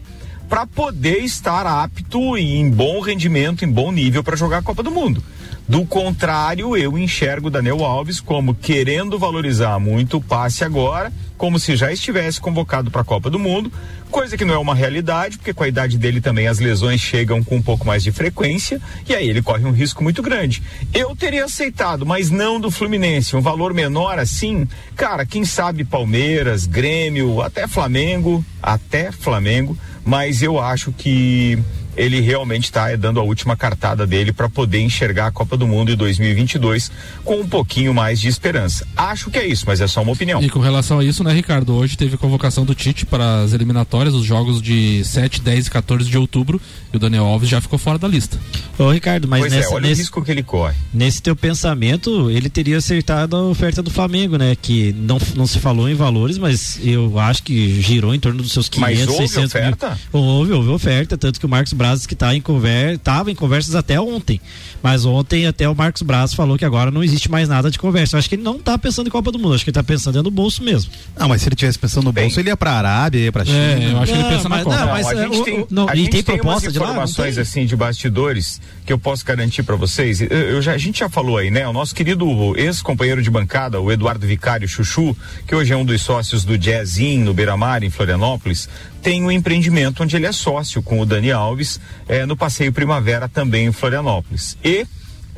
para 0.49 0.67
poder 0.67 1.19
estar 1.19 1.67
apto 1.67 2.37
e 2.37 2.57
em 2.57 2.71
bom 2.71 3.01
rendimento, 3.01 3.65
em 3.65 3.71
bom 3.71 3.93
nível 3.93 4.25
para 4.25 4.37
jogar 4.37 4.59
a 4.59 4.63
Copa 4.63 4.83
do 4.83 4.91
Mundo. 4.91 5.23
Do 5.69 5.85
contrário, 5.85 6.75
eu 6.75 6.97
enxergo 6.97 7.51
Daniel 7.51 7.85
Alves 7.85 8.21
como 8.21 8.55
querendo 8.55 9.19
valorizar 9.19 9.79
muito 9.79 10.17
o 10.17 10.23
passe 10.23 10.65
agora, 10.65 11.13
como 11.37 11.59
se 11.59 11.77
já 11.77 11.93
estivesse 11.93 12.41
convocado 12.41 12.91
para 12.91 13.03
a 13.03 13.05
Copa 13.05 13.29
do 13.29 13.39
Mundo, 13.39 13.71
coisa 14.11 14.35
que 14.35 14.47
não 14.47 14.55
é 14.55 14.59
uma 14.59 14.75
realidade, 14.75 15.37
porque 15.37 15.53
com 15.53 15.63
a 15.63 15.69
idade 15.69 15.99
dele 15.99 16.23
também 16.23 16.49
as 16.49 16.59
lesões 16.59 17.03
chegam 17.03 17.45
com 17.45 17.57
um 17.57 17.63
pouco 17.63 17.87
mais 17.87 18.03
de 18.03 18.11
frequência 18.11 18.81
e 19.07 19.15
aí 19.15 19.29
ele 19.29 19.43
corre 19.43 19.67
um 19.67 19.71
risco 19.71 20.03
muito 20.03 20.23
grande. 20.23 20.63
Eu 20.95 21.15
teria 21.15 21.45
aceitado, 21.45 22.07
mas 22.07 22.31
não 22.31 22.59
do 22.59 22.71
Fluminense, 22.71 23.37
um 23.37 23.43
valor 23.43 23.75
menor 23.75 24.19
assim, 24.19 24.67
cara, 24.97 25.27
quem 25.27 25.45
sabe 25.45 25.85
Palmeiras, 25.85 26.65
Grêmio, 26.65 27.43
até 27.43 27.67
Flamengo, 27.67 28.43
até 28.63 29.13
Flamengo, 29.13 29.77
mas 30.03 30.43
eu 30.43 30.59
acho 30.59 30.93
que 30.93 31.59
ele 31.99 32.21
realmente 32.21 32.65
está 32.65 32.95
dando 32.97 33.19
a 33.19 33.23
última 33.23 33.57
cartada 33.57 34.07
dele 34.07 34.33
para 34.33 34.49
poder 34.49 34.81
enxergar 34.81 35.27
a 35.27 35.31
Copa 35.33 35.57
do 35.57 35.67
Mundo 35.67 35.91
em 35.93 35.97
2022 35.97 36.91
com 37.25 37.41
um 37.41 37.49
pouquinho 37.49 37.93
mais 37.93 38.21
de 38.21 38.29
esperança. 38.29 38.87
Acho 38.97 39.31
que 39.31 39.39
é 39.39 39.47
isso, 39.47 39.65
mas 39.67 39.81
é 39.81 39.87
só 39.87 40.03
uma 40.03 40.13
opinião. 40.13 40.41
E 40.41 40.49
com 40.49 40.61
relação 40.61 41.01
a 41.01 41.05
isso, 41.05 41.25
né, 41.25 41.33
Ricardo? 41.33 41.75
Hoje 41.75 41.97
teve 41.97 42.17
convocação 42.17 42.65
do 42.65 42.75
Tite 42.75 43.05
para 43.05 43.43
as 43.43 43.53
eliminatórias, 43.53 44.15
os 44.15 44.25
jogos 44.25 44.63
de 44.63 45.05
7, 45.05 45.41
10 45.41 45.67
e 45.67 45.71
14 45.71 46.09
de 46.09 46.17
outubro, 46.17 46.61
e 46.93 46.97
o 46.97 47.01
Daniel 47.01 47.25
Alves 47.25 47.49
já 47.49 47.61
ficou 47.61 47.79
fora 47.79 47.99
da 47.99 48.07
lista. 48.07 48.39
Ô, 48.79 48.91
Ricardo, 48.91 49.27
mas 49.27 49.41
pois 49.41 49.53
é, 49.53 49.57
nessa, 49.57 49.71
é, 49.71 49.75
olha 49.75 49.89
nesse, 49.89 50.01
o 50.01 50.05
risco 50.05 50.25
que 50.25 50.31
ele 50.31 50.43
corre. 50.45 50.75
Nesse 50.95 51.21
teu 51.21 51.35
pensamento, 51.35 52.31
ele 52.31 52.49
teria 52.49 52.79
acertado 52.79 53.37
a 53.37 53.43
oferta 53.43 53.83
do 53.83 53.91
Flamengo, 53.91 54.37
né? 54.37 54.57
Que 54.61 54.93
não, 54.93 55.19
não 55.35 55.47
se 55.47 55.59
falou 55.59 55.89
em 55.89 55.95
valores, 55.95 56.39
mas 56.39 56.79
eu 56.83 57.19
acho 57.19 57.43
que 57.43 57.81
girou 57.83 58.15
em 58.15 58.21
torno 58.21 58.41
dos 58.41 58.53
seus 58.53 58.69
500, 58.69 58.99
mas 58.99 59.09
houve 59.09 59.29
600 59.29 59.55
oferta? 59.55 59.89
Mil. 60.13 60.23
Houve, 60.23 60.53
houve 60.53 60.69
oferta, 60.69 61.19
tanto 61.19 61.41
que 61.41 61.47
o 61.47 61.49
Marcos 61.49 61.73
Braz 61.73 61.88
Braz 61.89 62.07
que 62.07 62.15
tá 62.15 62.35
em 62.35 62.41
conver, 62.41 62.99
tava 62.99 63.31
em 63.31 63.35
conversas 63.35 63.75
até 63.75 64.01
ontem. 64.01 64.41
Mas 64.83 65.05
ontem 65.05 65.47
até 65.47 65.69
o 65.69 65.75
Marcos 65.75 66.03
Braz 66.03 66.35
falou 66.35 66.59
que 66.59 66.65
agora 66.65 66.91
não 66.91 67.03
existe 67.03 67.31
mais 67.31 67.49
nada 67.49 67.71
de 67.71 67.79
conversa. 67.79 68.17
Eu 68.17 68.19
acho 68.19 68.29
que 68.29 68.35
ele 68.35 68.43
não 68.43 68.57
está 68.57 68.77
pensando 68.79 69.07
em 69.07 69.11
Copa 69.11 69.33
do 69.33 69.39
Mundo, 69.39 69.55
acho 69.55 69.65
que 69.65 69.71
ele 69.71 69.73
está 69.73 69.83
pensando 69.83 70.23
no 70.23 70.31
bolso 70.31 70.63
mesmo. 70.63 70.91
Não, 71.19 71.29
mas 71.29 71.43
se 71.43 71.49
ele 71.49 71.57
tivesse 71.57 71.79
pensando 71.79 72.05
no 72.05 72.13
bolso, 72.13 72.37
Bem, 72.37 72.43
ele 72.43 72.51
ia 72.51 72.57
pra 72.57 72.73
Arábia, 72.73 73.21
ia 73.21 73.33
pra 73.33 73.45
China. 73.45 73.57
É, 73.59 73.93
eu 73.93 73.99
acho 73.99 74.13
não, 74.13 74.19
que 74.21 74.27
ele 74.27 74.37
pensa 74.37 74.49
mas, 74.49 74.59
na 74.59 74.65
Copa. 74.65 74.77
Não, 74.77 74.87
mas, 74.93 75.07
a 75.07 75.15
é, 75.15 75.23
gente 75.23 75.45
tem, 75.45 75.67
não, 75.71 75.89
a 75.89 75.95
gente 75.95 76.11
tem, 76.11 76.23
tem 76.23 76.37
proposta 76.37 76.71
de 76.71 76.79
informações 76.79 77.37
lá, 77.37 77.43
assim 77.43 77.67
de 77.67 77.77
bastidores 77.77 78.61
que 78.85 78.93
eu 78.93 78.99
posso 78.99 79.25
garantir 79.25 79.63
para 79.63 79.77
vocês. 79.77 80.21
Eu, 80.21 80.29
eu 80.29 80.63
já, 80.63 80.73
a 80.73 80.79
gente 80.79 81.01
já 81.01 81.09
falou 81.09 81.39
aí, 81.39 81.51
né? 81.51 81.67
O 81.67 81.73
nosso 81.73 81.95
querido 81.95 82.57
ex-companheiro 82.57 83.23
de 83.23 83.31
bancada, 83.31 83.81
o 83.81 83.91
Eduardo 83.91 84.27
Vicário 84.27 84.69
Chuchu, 84.69 85.17
que 85.47 85.55
hoje 85.55 85.73
é 85.73 85.77
um 85.77 85.85
dos 85.85 86.03
sócios 86.03 86.45
do 86.45 86.57
Jazzin 86.57 87.19
no 87.19 87.35
Beira-Mar, 87.35 87.83
em 87.83 87.91
Florianópolis, 87.91 88.69
tem 89.09 89.25
um 89.25 89.31
empreendimento 89.31 90.03
onde 90.03 90.17
ele 90.17 90.27
é 90.27 90.33
sócio 90.33 90.83
com 90.83 91.01
o 91.01 91.07
Dani 91.07 91.33
Alves 91.33 91.81
é, 92.07 92.27
no 92.27 92.37
Passeio 92.37 92.71
Primavera 92.71 93.27
também 93.27 93.65
em 93.65 93.73
Florianópolis. 93.73 94.55
E 94.63 94.87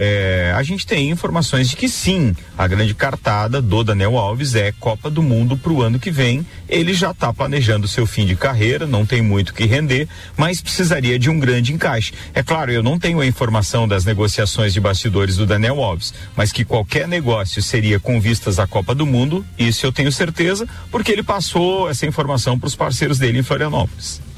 é, 0.02 0.50
a 0.56 0.62
gente 0.62 0.86
tem 0.86 1.10
informações 1.10 1.68
de 1.68 1.76
que 1.76 1.86
sim, 1.86 2.34
a 2.56 2.66
grande 2.66 2.94
cartada 2.94 3.60
do 3.60 3.84
Daniel 3.84 4.16
Alves 4.16 4.54
é 4.54 4.72
Copa 4.72 5.10
do 5.10 5.22
Mundo 5.22 5.58
para 5.58 5.70
o 5.70 5.82
ano 5.82 5.98
que 5.98 6.10
vem. 6.10 6.44
Ele 6.66 6.94
já 6.94 7.10
está 7.10 7.30
planejando 7.34 7.86
seu 7.86 8.06
fim 8.06 8.24
de 8.24 8.34
carreira, 8.34 8.86
não 8.86 9.04
tem 9.04 9.20
muito 9.20 9.52
que 9.52 9.66
render, 9.66 10.08
mas 10.38 10.62
precisaria 10.62 11.18
de 11.18 11.28
um 11.28 11.38
grande 11.38 11.74
encaixe. 11.74 12.14
É 12.32 12.42
claro, 12.42 12.72
eu 12.72 12.82
não 12.82 12.98
tenho 12.98 13.20
a 13.20 13.26
informação 13.26 13.86
das 13.86 14.06
negociações 14.06 14.72
de 14.72 14.80
bastidores 14.80 15.36
do 15.36 15.44
Daniel 15.44 15.82
Alves, 15.82 16.14
mas 16.34 16.50
que 16.50 16.64
qualquer 16.64 17.06
negócio 17.06 17.62
seria 17.62 18.00
com 18.00 18.18
vistas 18.18 18.58
à 18.58 18.66
Copa 18.66 18.94
do 18.94 19.04
Mundo, 19.04 19.44
isso 19.58 19.84
eu 19.84 19.92
tenho 19.92 20.10
certeza, 20.10 20.66
porque 20.90 21.12
ele 21.12 21.22
passou 21.22 21.90
essa 21.90 22.06
informação 22.06 22.58
para 22.58 22.68
os 22.68 22.74
parceiros 22.74 23.18
dele 23.18 23.40
em 23.40 23.42
Florianópolis. 23.42 24.29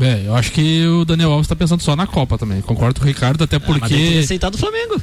É, 0.00 0.26
eu 0.26 0.34
acho 0.34 0.52
que 0.52 0.86
o 0.86 1.04
Daniel 1.04 1.32
Alves 1.32 1.48
tá 1.48 1.54
pensando 1.54 1.82
só 1.82 1.94
na 1.94 2.06
Copa 2.06 2.38
também. 2.38 2.60
Concordo 2.60 3.00
com 3.00 3.04
o 3.04 3.08
Ricardo, 3.08 3.44
até 3.44 3.58
porque. 3.58 3.84
Ah, 3.84 3.88
mas 3.88 3.92
ele 3.92 4.18
aceitado 4.18 4.54
o 4.54 4.58
Flamengo. 4.58 5.00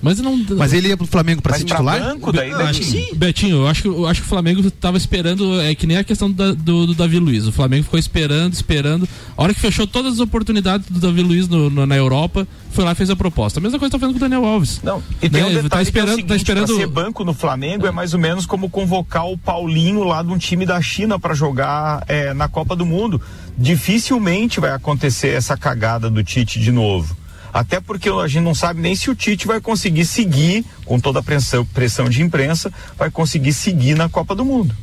Mas 0.00 0.18
não. 0.20 0.36
Mas 0.56 0.72
ele 0.72 0.88
ia 0.88 0.96
pro 0.96 1.06
Flamengo 1.06 1.42
pra 1.42 1.52
mas 1.52 1.60
ser 1.60 1.66
titular? 1.66 2.00
Banco 2.00 2.32
daí, 2.32 2.50
Betinho. 2.50 2.68
Acho 2.68 2.80
que 2.80 2.86
sim. 2.86 3.08
Betinho, 3.14 3.56
eu 3.56 3.66
acho 3.66 3.82
que, 3.82 3.88
eu 3.88 4.06
acho 4.06 4.20
que 4.20 4.26
o 4.26 4.28
Flamengo 4.28 4.70
tava 4.70 4.96
esperando, 4.96 5.60
é 5.60 5.74
que 5.74 5.86
nem 5.86 5.96
a 5.96 6.04
questão 6.04 6.30
do, 6.30 6.54
do, 6.54 6.86
do, 6.88 6.94
Davi 6.94 7.18
Luiz. 7.18 7.46
O 7.46 7.52
Flamengo 7.52 7.84
ficou 7.84 7.98
esperando, 7.98 8.52
esperando. 8.52 9.08
A 9.36 9.42
hora 9.42 9.52
que 9.52 9.60
fechou 9.60 9.86
todas 9.86 10.14
as 10.14 10.20
oportunidades 10.20 10.88
do 10.88 11.00
Davi 11.00 11.22
Luiz 11.22 11.48
no, 11.48 11.68
no, 11.68 11.86
na 11.86 11.96
Europa, 11.96 12.46
foi 12.70 12.84
lá 12.84 12.92
e 12.92 12.94
fez 12.94 13.10
a 13.10 13.16
proposta. 13.16 13.58
A 13.58 13.62
mesma 13.62 13.78
coisa 13.78 13.92
tá 13.92 13.98
fazendo 13.98 14.14
com 14.14 14.24
o 14.24 14.28
Daniel 14.28 14.44
Alves. 14.44 14.80
Não, 14.82 15.02
e 15.20 15.28
tem 15.28 15.42
né? 15.42 15.48
um 15.48 15.62
detalhe 15.62 15.68
tá 15.68 15.82
esperando, 15.82 16.10
é 16.10 16.12
o 16.12 16.16
seguinte, 16.16 16.28
tá 16.28 16.36
esperando... 16.36 16.76
ser 16.76 16.86
banco 16.86 17.24
no 17.24 17.34
Flamengo 17.34 17.86
é 17.86 17.90
mais 17.90 18.14
ou 18.14 18.20
menos 18.20 18.46
como 18.46 18.70
convocar 18.70 19.26
o 19.26 19.36
Paulinho 19.36 20.04
lá 20.04 20.22
de 20.22 20.30
um 20.30 20.38
time 20.38 20.64
da 20.64 20.80
China 20.80 21.18
para 21.18 21.34
jogar 21.34 22.04
é, 22.06 22.32
na 22.32 22.48
Copa 22.48 22.76
do 22.76 22.86
Mundo. 22.86 23.20
Dificilmente 23.56 24.60
vai 24.60 24.70
acontecer 24.70 25.28
essa 25.28 25.56
cagada 25.56 26.08
do 26.08 26.22
Tite 26.22 26.60
de 26.60 26.70
novo. 26.70 27.16
Até 27.52 27.80
porque 27.80 28.08
a 28.08 28.26
gente 28.26 28.42
não 28.42 28.54
sabe 28.54 28.80
nem 28.80 28.94
se 28.94 29.10
o 29.10 29.14
Tite 29.14 29.46
vai 29.46 29.60
conseguir 29.60 30.04
seguir, 30.04 30.64
com 30.84 31.00
toda 31.00 31.20
a 31.20 31.22
pressão, 31.22 31.64
pressão 31.64 32.08
de 32.08 32.22
imprensa, 32.22 32.72
vai 32.96 33.10
conseguir 33.10 33.52
seguir 33.52 33.96
na 33.96 34.08
Copa 34.08 34.34
do 34.34 34.44
Mundo. 34.44 34.74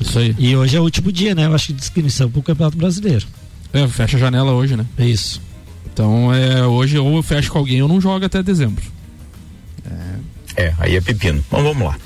Isso 0.00 0.18
aí. 0.18 0.34
E 0.38 0.56
hoje 0.56 0.76
é 0.76 0.80
o 0.80 0.84
último 0.84 1.12
dia, 1.12 1.34
né? 1.34 1.46
Eu 1.46 1.54
acho 1.54 1.68
que 1.68 1.72
de 1.72 1.82
inscrição 1.82 2.30
para 2.30 2.40
o 2.40 2.42
Campeonato 2.42 2.76
Brasileiro. 2.76 3.26
É, 3.72 3.86
fecha 3.88 4.16
a 4.16 4.20
janela 4.20 4.52
hoje, 4.52 4.76
né? 4.76 4.84
É 4.98 5.04
isso. 5.04 5.40
Então, 5.92 6.32
é, 6.32 6.66
hoje 6.66 6.98
ou 6.98 7.16
eu 7.16 7.22
fecho 7.22 7.50
com 7.50 7.58
alguém 7.58 7.82
ou 7.82 7.88
não 7.88 8.00
joga 8.00 8.26
até 8.26 8.42
dezembro. 8.42 8.84
É, 10.56 10.64
é 10.64 10.74
aí 10.78 10.96
é 10.96 11.00
pepino. 11.00 11.42
Então 11.46 11.62
vamos 11.62 11.86
lá. 11.86 11.96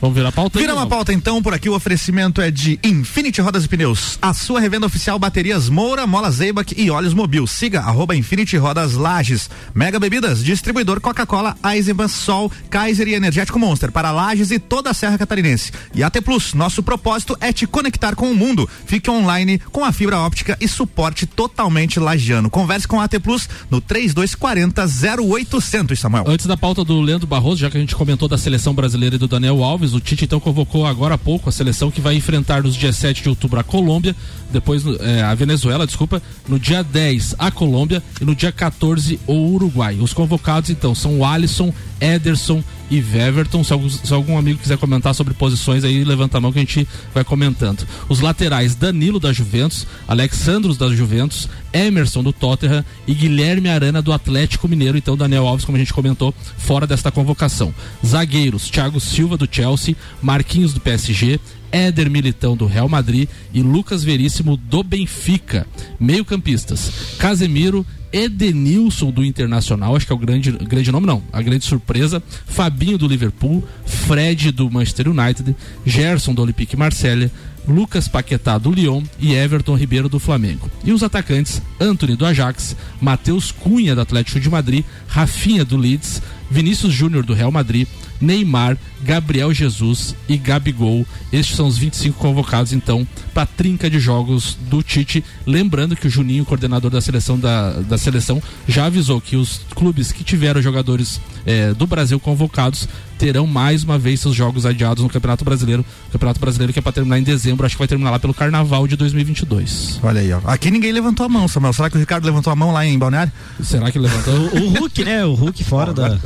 Vamos 0.00 0.14
virar 0.14 0.28
a 0.28 0.32
pauta? 0.32 0.58
Vira 0.58 0.74
uma 0.74 0.86
pauta 0.86 1.12
então, 1.12 1.42
por 1.42 1.54
aqui 1.54 1.68
o 1.68 1.74
oferecimento 1.74 2.40
é 2.40 2.50
de 2.50 2.78
Infinity 2.84 3.40
Rodas 3.40 3.64
e 3.64 3.68
Pneus, 3.68 4.18
a 4.20 4.34
sua 4.34 4.60
revenda 4.60 4.86
oficial 4.86 5.18
baterias 5.18 5.68
Moura, 5.68 6.06
Mola 6.06 6.30
Zeibach 6.30 6.74
e 6.76 6.90
óleos 6.90 7.14
Mobil. 7.14 7.46
Siga 7.46 7.80
arroba 7.80 8.14
Infinity 8.14 8.56
Rodas 8.56 8.94
Lages. 8.94 9.48
Mega 9.74 9.98
Bebidas, 9.98 10.44
distribuidor 10.44 11.00
Coca-Cola, 11.00 11.56
Eisenbahn, 11.64 12.08
Sol, 12.08 12.50
Kaiser 12.68 13.08
e 13.08 13.14
Energético 13.14 13.58
Monster 13.58 13.90
para 13.90 14.10
Lages 14.10 14.50
e 14.50 14.58
toda 14.58 14.90
a 14.90 14.94
Serra 14.94 15.18
Catarinense. 15.18 15.72
E 15.94 16.02
AT 16.02 16.20
Plus, 16.22 16.54
nosso 16.54 16.82
propósito 16.82 17.36
é 17.40 17.52
te 17.52 17.66
conectar 17.66 18.14
com 18.14 18.30
o 18.30 18.34
mundo. 18.34 18.68
Fique 18.86 19.10
online 19.10 19.58
com 19.72 19.84
a 19.84 19.92
fibra 19.92 20.18
óptica 20.18 20.56
e 20.60 20.68
suporte 20.68 21.26
totalmente 21.26 21.98
lagiano. 21.98 22.50
Converse 22.50 22.86
com 22.86 23.00
a 23.00 23.04
AT 23.04 23.18
Plus 23.22 23.48
no 23.70 23.80
3240 23.80 24.86
0800, 25.22 25.98
Samuel. 25.98 26.24
Antes 26.26 26.46
da 26.46 26.56
pauta 26.56 26.84
do 26.84 27.00
Leandro 27.00 27.26
Barroso, 27.26 27.60
já 27.60 27.70
que 27.70 27.76
a 27.76 27.80
gente 27.80 27.96
comentou 27.96 28.28
da 28.28 28.38
seleção 28.38 28.74
brasileira 28.74 29.16
e 29.16 29.18
do 29.18 29.28
Daniel 29.28 29.62
Alves, 29.62 29.85
o 29.92 30.00
Tite 30.00 30.24
então 30.24 30.40
convocou 30.40 30.86
agora 30.86 31.14
há 31.14 31.18
pouco 31.18 31.48
a 31.48 31.52
seleção 31.52 31.90
que 31.90 32.00
vai 32.00 32.14
enfrentar 32.14 32.62
nos 32.62 32.74
dias 32.74 32.96
7 32.96 33.22
de 33.22 33.28
outubro 33.28 33.60
a 33.60 33.64
Colômbia, 33.64 34.14
depois 34.50 34.82
é, 35.00 35.22
a 35.22 35.34
Venezuela, 35.34 35.86
desculpa, 35.86 36.22
no 36.48 36.58
dia 36.58 36.82
10 36.82 37.36
a 37.38 37.50
Colômbia 37.50 38.02
e 38.20 38.24
no 38.24 38.34
dia 38.34 38.52
14 38.52 39.18
o 39.26 39.34
Uruguai. 39.34 39.98
Os 40.00 40.12
convocados 40.12 40.70
então 40.70 40.94
são 40.94 41.18
o 41.18 41.24
Alisson, 41.24 41.72
Ederson 42.00 42.62
e 42.90 43.00
Weverton. 43.00 43.64
Se 43.64 43.72
algum, 43.72 43.88
se 43.88 44.12
algum, 44.12 44.38
amigo 44.38 44.58
quiser 44.58 44.78
comentar 44.78 45.14
sobre 45.14 45.34
posições 45.34 45.84
aí, 45.84 46.04
levanta 46.04 46.38
a 46.38 46.40
mão 46.40 46.52
que 46.52 46.58
a 46.58 46.62
gente 46.62 46.86
vai 47.12 47.24
comentando. 47.24 47.86
Os 48.08 48.20
laterais, 48.20 48.74
Danilo 48.74 49.18
da 49.18 49.32
Juventus, 49.32 49.86
Alexandros 50.06 50.76
da 50.76 50.88
Juventus, 50.88 51.48
Emerson 51.72 52.22
do 52.22 52.32
Tottenham 52.32 52.84
e 53.06 53.14
Guilherme 53.14 53.68
Arana 53.68 54.00
do 54.00 54.12
Atlético 54.12 54.68
Mineiro. 54.68 54.96
Então, 54.96 55.16
Daniel 55.16 55.46
Alves, 55.46 55.64
como 55.64 55.76
a 55.76 55.78
gente 55.78 55.92
comentou, 55.92 56.34
fora 56.56 56.86
desta 56.86 57.10
convocação. 57.10 57.74
Zagueiros, 58.04 58.70
Thiago 58.70 59.00
Silva 59.00 59.36
do 59.36 59.48
Chelsea, 59.50 59.75
Marquinhos 60.22 60.72
do 60.72 60.80
PSG, 60.80 61.40
Éder 61.70 62.10
Militão 62.10 62.56
do 62.56 62.66
Real 62.66 62.88
Madrid 62.88 63.28
e 63.52 63.62
Lucas 63.62 64.02
Veríssimo 64.02 64.56
do 64.56 64.82
Benfica. 64.82 65.66
Meio-campistas: 65.98 67.16
Casemiro, 67.18 67.84
Edenilson 68.12 69.10
do 69.10 69.24
Internacional, 69.24 69.94
acho 69.96 70.06
que 70.06 70.12
é 70.12 70.14
o 70.14 70.18
grande, 70.18 70.52
grande 70.52 70.90
nome, 70.90 71.06
não, 71.06 71.22
a 71.32 71.42
grande 71.42 71.64
surpresa. 71.64 72.22
Fabinho 72.46 72.96
do 72.96 73.06
Liverpool, 73.06 73.62
Fred 73.84 74.52
do 74.52 74.70
Manchester 74.70 75.08
United, 75.08 75.54
Gerson 75.84 76.32
do 76.32 76.42
Olympique 76.42 76.76
Marseille, 76.76 77.30
Lucas 77.68 78.06
Paquetá 78.06 78.58
do 78.58 78.70
Lyon 78.70 79.02
e 79.18 79.34
Everton 79.34 79.74
Ribeiro 79.74 80.08
do 80.08 80.20
Flamengo. 80.20 80.70
E 80.84 80.92
os 80.92 81.02
atacantes: 81.02 81.60
Anthony 81.80 82.16
do 82.16 82.24
Ajax, 82.24 82.76
Matheus 83.00 83.50
Cunha 83.50 83.94
do 83.94 84.00
Atlético 84.00 84.40
de 84.40 84.48
Madrid, 84.48 84.84
Rafinha 85.08 85.64
do 85.64 85.76
Leeds, 85.76 86.22
Vinícius 86.50 86.92
Júnior 86.92 87.24
do 87.24 87.34
Real 87.34 87.50
Madrid, 87.50 87.88
Neymar, 88.20 88.76
Gabriel 89.02 89.52
Jesus 89.52 90.14
e 90.28 90.36
Gabigol. 90.36 91.06
Estes 91.32 91.56
são 91.56 91.66
os 91.66 91.78
25 91.78 92.18
convocados, 92.18 92.72
então, 92.72 93.06
para 93.32 93.42
a 93.44 93.46
trinca 93.46 93.90
de 93.90 93.98
jogos 93.98 94.56
do 94.68 94.82
Tite. 94.82 95.24
Lembrando 95.46 95.96
que 95.96 96.06
o 96.06 96.10
Juninho, 96.10 96.44
coordenador 96.44 96.90
da 96.90 97.00
seleção, 97.00 97.38
da, 97.38 97.72
da 97.80 97.98
seleção, 97.98 98.42
já 98.66 98.86
avisou 98.86 99.20
que 99.20 99.36
os 99.36 99.60
clubes 99.74 100.12
que 100.12 100.24
tiveram 100.24 100.60
jogadores 100.62 101.20
eh, 101.46 101.74
do 101.74 101.86
Brasil 101.86 102.18
convocados 102.18 102.88
terão 103.18 103.46
mais 103.46 103.82
uma 103.84 103.98
vez 103.98 104.20
seus 104.20 104.34
jogos 104.34 104.66
adiados 104.66 105.02
no 105.02 105.08
Campeonato 105.08 105.44
Brasileiro. 105.44 105.84
Campeonato 106.12 106.40
Brasileiro 106.40 106.72
que 106.72 106.78
é 106.78 106.82
para 106.82 106.92
terminar 106.92 107.18
em 107.18 107.22
dezembro, 107.22 107.64
acho 107.64 107.74
que 107.74 107.78
vai 107.78 107.88
terminar 107.88 108.10
lá 108.10 108.18
pelo 108.18 108.34
Carnaval 108.34 108.86
de 108.86 108.96
2022. 108.96 110.00
Olha 110.02 110.20
aí, 110.20 110.32
ó. 110.32 110.40
Aqui 110.44 110.70
ninguém 110.70 110.92
levantou 110.92 111.26
a 111.26 111.28
mão, 111.28 111.48
Samuel. 111.48 111.72
Será 111.72 111.90
que 111.90 111.96
o 111.96 112.00
Ricardo 112.00 112.24
levantou 112.24 112.52
a 112.52 112.56
mão 112.56 112.72
lá 112.72 112.84
em 112.84 112.98
Balneário? 112.98 113.32
Será 113.62 113.90
que 113.90 113.98
levantou? 113.98 114.34
o, 114.34 114.66
o 114.66 114.68
Hulk, 114.78 115.04
né? 115.04 115.24
O 115.24 115.34
Hulk 115.34 115.64
fora 115.64 115.92
da. 115.92 116.18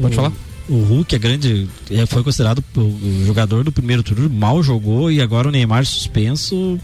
Pode 0.00 0.12
o... 0.12 0.16
falar? 0.16 0.32
O 0.68 0.82
Hulk 0.82 1.14
é 1.14 1.18
grande, 1.18 1.68
é, 1.90 2.06
foi 2.06 2.22
considerado 2.22 2.64
o 2.76 3.24
jogador 3.26 3.64
do 3.64 3.72
primeiro 3.72 4.02
turno, 4.02 4.30
mal 4.30 4.62
jogou 4.62 5.10
e 5.10 5.20
agora 5.20 5.48
o 5.48 5.50
Neymar 5.50 5.84
suspenso. 5.84 6.78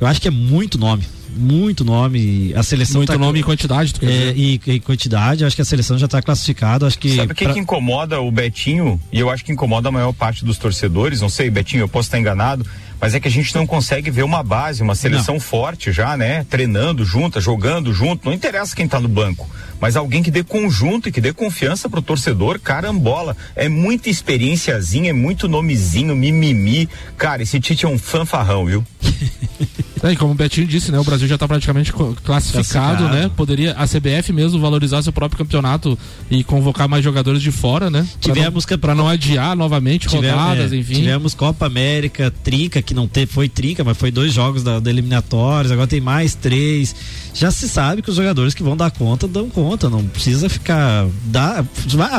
Eu 0.00 0.06
acho 0.06 0.20
que 0.20 0.28
é 0.28 0.30
muito 0.30 0.78
nome. 0.78 1.04
Muito 1.36 1.84
nome. 1.84 2.54
A 2.54 2.62
seleção 2.62 3.00
muito 3.00 3.12
tá, 3.12 3.18
nome 3.18 3.40
e 3.40 3.42
quantidade, 3.42 3.92
tu 3.92 4.04
é, 4.04 4.32
e, 4.34 4.60
e, 4.66 4.80
quantidade, 4.80 5.44
acho 5.44 5.54
que 5.54 5.60
a 5.60 5.66
seleção 5.66 5.98
já 5.98 6.06
está 6.06 6.22
classificada. 6.22 6.86
Acho 6.86 6.98
que. 6.98 7.14
Sabe 7.14 7.32
o 7.32 7.34
pra... 7.34 7.52
que 7.52 7.58
incomoda 7.58 8.20
o 8.20 8.30
Betinho? 8.30 8.98
E 9.12 9.20
eu 9.20 9.28
acho 9.28 9.44
que 9.44 9.52
incomoda 9.52 9.90
a 9.90 9.92
maior 9.92 10.14
parte 10.14 10.44
dos 10.44 10.56
torcedores. 10.56 11.20
Não 11.20 11.28
sei, 11.28 11.50
Betinho, 11.50 11.82
eu 11.82 11.88
posso 11.88 12.06
estar 12.06 12.18
enganado 12.18 12.66
mas 13.06 13.14
é 13.14 13.20
que 13.20 13.28
a 13.28 13.30
gente 13.30 13.54
não 13.54 13.64
consegue 13.64 14.10
ver 14.10 14.24
uma 14.24 14.42
base, 14.42 14.82
uma 14.82 14.96
seleção 14.96 15.34
não. 15.34 15.40
forte 15.40 15.92
já, 15.92 16.16
né? 16.16 16.44
Treinando 16.50 17.04
junta, 17.04 17.40
jogando 17.40 17.94
junto, 17.94 18.26
não 18.26 18.32
interessa 18.32 18.74
quem 18.74 18.88
tá 18.88 18.98
no 18.98 19.06
banco, 19.06 19.48
mas 19.80 19.94
alguém 19.94 20.24
que 20.24 20.30
dê 20.32 20.42
conjunto 20.42 21.08
e 21.08 21.12
que 21.12 21.20
dê 21.20 21.32
confiança 21.32 21.88
pro 21.88 22.02
torcedor, 22.02 22.58
carambola, 22.58 23.36
é 23.54 23.68
muita 23.68 24.10
experienciazinha, 24.10 25.10
é 25.10 25.12
muito 25.12 25.46
nomezinho, 25.46 26.16
mimimi, 26.16 26.88
cara, 27.16 27.44
esse 27.44 27.60
Tite 27.60 27.84
é 27.84 27.88
um 27.88 27.96
fanfarrão, 27.96 28.66
viu? 28.66 28.84
É, 30.02 30.12
e 30.12 30.16
como 30.16 30.32
o 30.32 30.34
Betinho 30.34 30.66
disse, 30.66 30.92
né, 30.92 30.98
o 30.98 31.04
Brasil 31.04 31.26
já 31.26 31.36
está 31.36 31.48
praticamente 31.48 31.92
classificado, 31.92 32.22
classificado, 32.22 33.08
né? 33.08 33.30
Poderia 33.34 33.72
a 33.72 33.86
CBF 33.86 34.32
mesmo 34.32 34.60
valorizar 34.60 35.02
seu 35.02 35.12
próprio 35.12 35.38
campeonato 35.38 35.98
e 36.30 36.44
convocar 36.44 36.88
mais 36.88 37.02
jogadores 37.02 37.40
de 37.40 37.50
fora, 37.50 37.90
né? 37.90 38.06
Tivemos 38.20 38.66
para 38.66 38.94
não, 38.94 39.04
não, 39.04 39.10
adiar 39.10 39.56
novamente 39.56 40.06
tivemos, 40.06 40.40
rodadas, 40.40 40.72
é, 40.72 40.76
enfim. 40.76 40.94
Tivemos 40.94 41.34
Copa 41.34 41.66
América, 41.66 42.32
trinca 42.42 42.82
que 42.82 42.92
não 42.92 43.08
teve, 43.08 43.32
foi 43.32 43.48
trinca, 43.48 43.82
mas 43.84 43.96
foi 43.96 44.10
dois 44.10 44.32
jogos 44.32 44.62
da, 44.62 44.78
da 44.78 44.90
eliminatórios, 44.90 45.72
agora 45.72 45.86
tem 45.86 46.00
mais 46.00 46.34
três. 46.34 46.94
Já 47.36 47.50
se 47.50 47.68
sabe 47.68 48.00
que 48.00 48.08
os 48.08 48.16
jogadores 48.16 48.54
que 48.54 48.62
vão 48.62 48.74
dar 48.74 48.90
conta 48.90 49.28
dão 49.28 49.50
conta, 49.50 49.90
não 49.90 50.02
precisa 50.06 50.48
ficar 50.48 51.06
dá, 51.24 51.62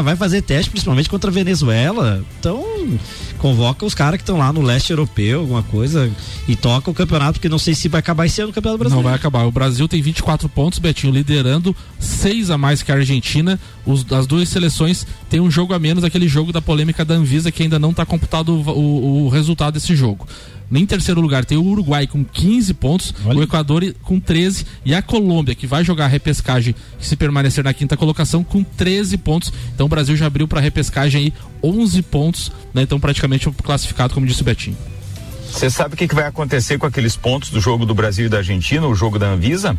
vai 0.04 0.16
fazer 0.16 0.44
teste 0.44 0.70
principalmente 0.70 1.10
contra 1.10 1.32
a 1.32 1.34
Venezuela. 1.34 2.24
Então, 2.40 2.64
convoca 3.40 3.84
os 3.84 3.96
caras 3.96 4.18
que 4.18 4.22
estão 4.22 4.38
lá 4.38 4.54
no 4.54 4.62
leste 4.62 4.92
europeu, 4.92 5.40
alguma 5.40 5.64
coisa, 5.64 6.12
e 6.48 6.56
toca 6.56 6.92
o 6.92 6.94
campeonato, 6.94 7.34
porque 7.34 7.50
não 7.50 7.58
sei 7.58 7.74
se 7.74 7.90
vai 7.90 7.98
acabar 7.98 8.28
esse 8.28 8.40
ano 8.42 8.52
o 8.52 8.54
Campeonato 8.54 8.78
Brasileiro. 8.78 9.04
Não 9.04 9.10
vai 9.10 9.18
acabar. 9.18 9.44
O 9.48 9.52
Brasil 9.52 9.88
tem 9.88 10.04
24 10.04 10.48
pontos, 10.50 10.78
Betinho, 10.78 11.12
liderando, 11.12 11.76
seis 12.00 12.52
a 12.52 12.58
mais 12.58 12.84
que 12.84 12.92
a 12.92 12.96
Argentina. 12.96 13.60
Os, 13.88 14.06
as 14.12 14.28
duas 14.28 14.48
seleções 14.50 15.08
têm 15.32 15.40
um 15.40 15.50
jogo 15.50 15.74
a 15.74 15.80
menos, 15.80 16.04
aquele 16.04 16.28
jogo 16.28 16.52
da 16.52 16.62
polêmica 16.62 17.04
da 17.04 17.16
Anvisa, 17.16 17.52
que 17.52 17.64
ainda 17.64 17.80
não 17.80 17.90
está 17.90 18.06
computado 18.06 18.50
o, 18.50 18.70
o, 18.70 19.26
o 19.26 19.30
resultado 19.30 19.74
desse 19.74 19.96
jogo. 19.96 20.28
Em 20.72 20.86
terceiro 20.86 21.22
lugar 21.22 21.46
tem 21.46 21.58
o 21.58 21.64
Uruguai 21.64 22.06
com 22.06 22.24
15 22.26 22.74
pontos, 22.74 23.14
Olha. 23.26 23.40
o 23.40 23.44
Equador 23.44 23.96
com 24.04 24.20
13 24.20 24.66
e 24.84 24.94
a 24.94 25.02
Colômbia, 25.02 25.56
que 25.56 25.66
vai 25.66 25.84
jogar 25.84 26.06
a 26.06 26.10
repescagem 26.10 26.76
se 27.00 27.16
permanecer 27.16 27.64
na 27.64 27.74
quinta 27.74 27.96
colocação, 27.96 28.44
com 28.44 28.64
13 28.64 29.18
pontos. 29.18 29.54
Então 29.74 29.86
o 29.86 29.90
Brasil 29.90 30.16
já 30.18 30.28
abriu 30.28 30.48
para 30.48 30.60
a 30.60 30.62
repescagem 30.62 31.22
aí 31.22 31.34
11 31.64 32.02
pontos, 32.04 32.52
né? 32.74 32.82
então 32.82 33.00
praticamente 33.00 33.50
classificado, 33.64 34.14
como 34.14 34.26
disse 34.26 34.42
o 34.42 34.46
Betinho. 34.46 34.78
Você 35.50 35.70
sabe 35.70 35.94
o 35.94 35.98
que, 35.98 36.08
que 36.08 36.16
vai 36.16 36.26
acontecer 36.26 36.78
com 36.78 36.86
aqueles 36.86 37.16
pontos 37.16 37.50
do 37.50 37.62
jogo 37.62 37.86
do 37.86 37.96
Brasil 37.96 38.26
e 38.26 38.30
da 38.30 38.38
Argentina, 38.40 38.86
o 38.86 38.94
jogo 38.94 39.18
da 39.18 39.28
Anvisa? 39.28 39.78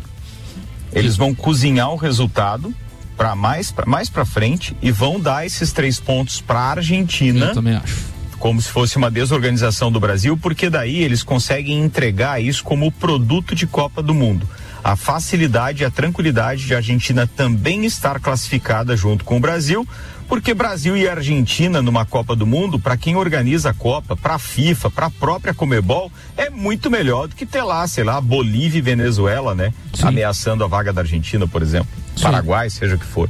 Eles 0.91 1.15
vão 1.15 1.35
cozinhar 1.35 1.91
o 1.91 1.95
resultado 1.95 2.73
para 3.15 3.35
mais 3.35 3.71
para 3.71 3.85
mais 3.85 4.09
para 4.09 4.25
frente 4.25 4.75
e 4.81 4.91
vão 4.91 5.19
dar 5.19 5.45
esses 5.45 5.71
três 5.71 5.99
pontos 5.99 6.41
para 6.41 6.59
a 6.59 6.71
Argentina. 6.71 7.47
Eu 7.47 7.53
também 7.53 7.75
acho 7.75 8.18
como 8.39 8.61
se 8.61 8.69
fosse 8.69 8.97
uma 8.97 9.11
desorganização 9.11 9.91
do 9.91 9.99
Brasil, 9.99 10.37
porque 10.37 10.69
daí 10.69 11.03
eles 11.03 11.21
conseguem 11.21 11.79
entregar 11.83 12.41
isso 12.41 12.63
como 12.63 12.91
produto 12.91 13.53
de 13.53 13.67
Copa 13.67 14.01
do 14.01 14.13
Mundo. 14.13 14.47
A 14.83 14.95
facilidade 14.95 15.83
e 15.83 15.85
a 15.85 15.91
tranquilidade 15.91 16.65
de 16.65 16.73
a 16.73 16.77
Argentina 16.77 17.27
também 17.27 17.85
estar 17.85 18.19
classificada 18.19 18.95
junto 18.95 19.25
com 19.25 19.37
o 19.37 19.39
Brasil, 19.39 19.85
porque 20.27 20.53
Brasil 20.53 20.95
e 20.95 21.09
Argentina 21.09 21.81
numa 21.81 22.05
Copa 22.05 22.35
do 22.35 22.47
Mundo, 22.47 22.79
para 22.79 22.95
quem 22.95 23.15
organiza 23.15 23.71
a 23.71 23.73
Copa, 23.73 24.15
para 24.15 24.35
a 24.35 24.39
FIFA, 24.39 24.89
para 24.89 25.07
a 25.07 25.11
própria 25.11 25.53
Comebol, 25.53 26.11
é 26.37 26.49
muito 26.49 26.89
melhor 26.89 27.27
do 27.27 27.35
que 27.35 27.45
ter 27.45 27.63
lá, 27.63 27.85
sei 27.87 28.03
lá, 28.03 28.21
Bolívia 28.21 28.77
e 28.77 28.81
Venezuela, 28.81 29.53
né? 29.53 29.73
Sim. 29.93 30.07
Ameaçando 30.07 30.63
a 30.63 30.67
vaga 30.67 30.93
da 30.93 31.01
Argentina, 31.01 31.45
por 31.47 31.61
exemplo. 31.61 31.89
Sim. 32.15 32.23
Paraguai, 32.23 32.69
seja 32.69 32.95
o 32.95 32.99
que 32.99 33.05
for. 33.05 33.29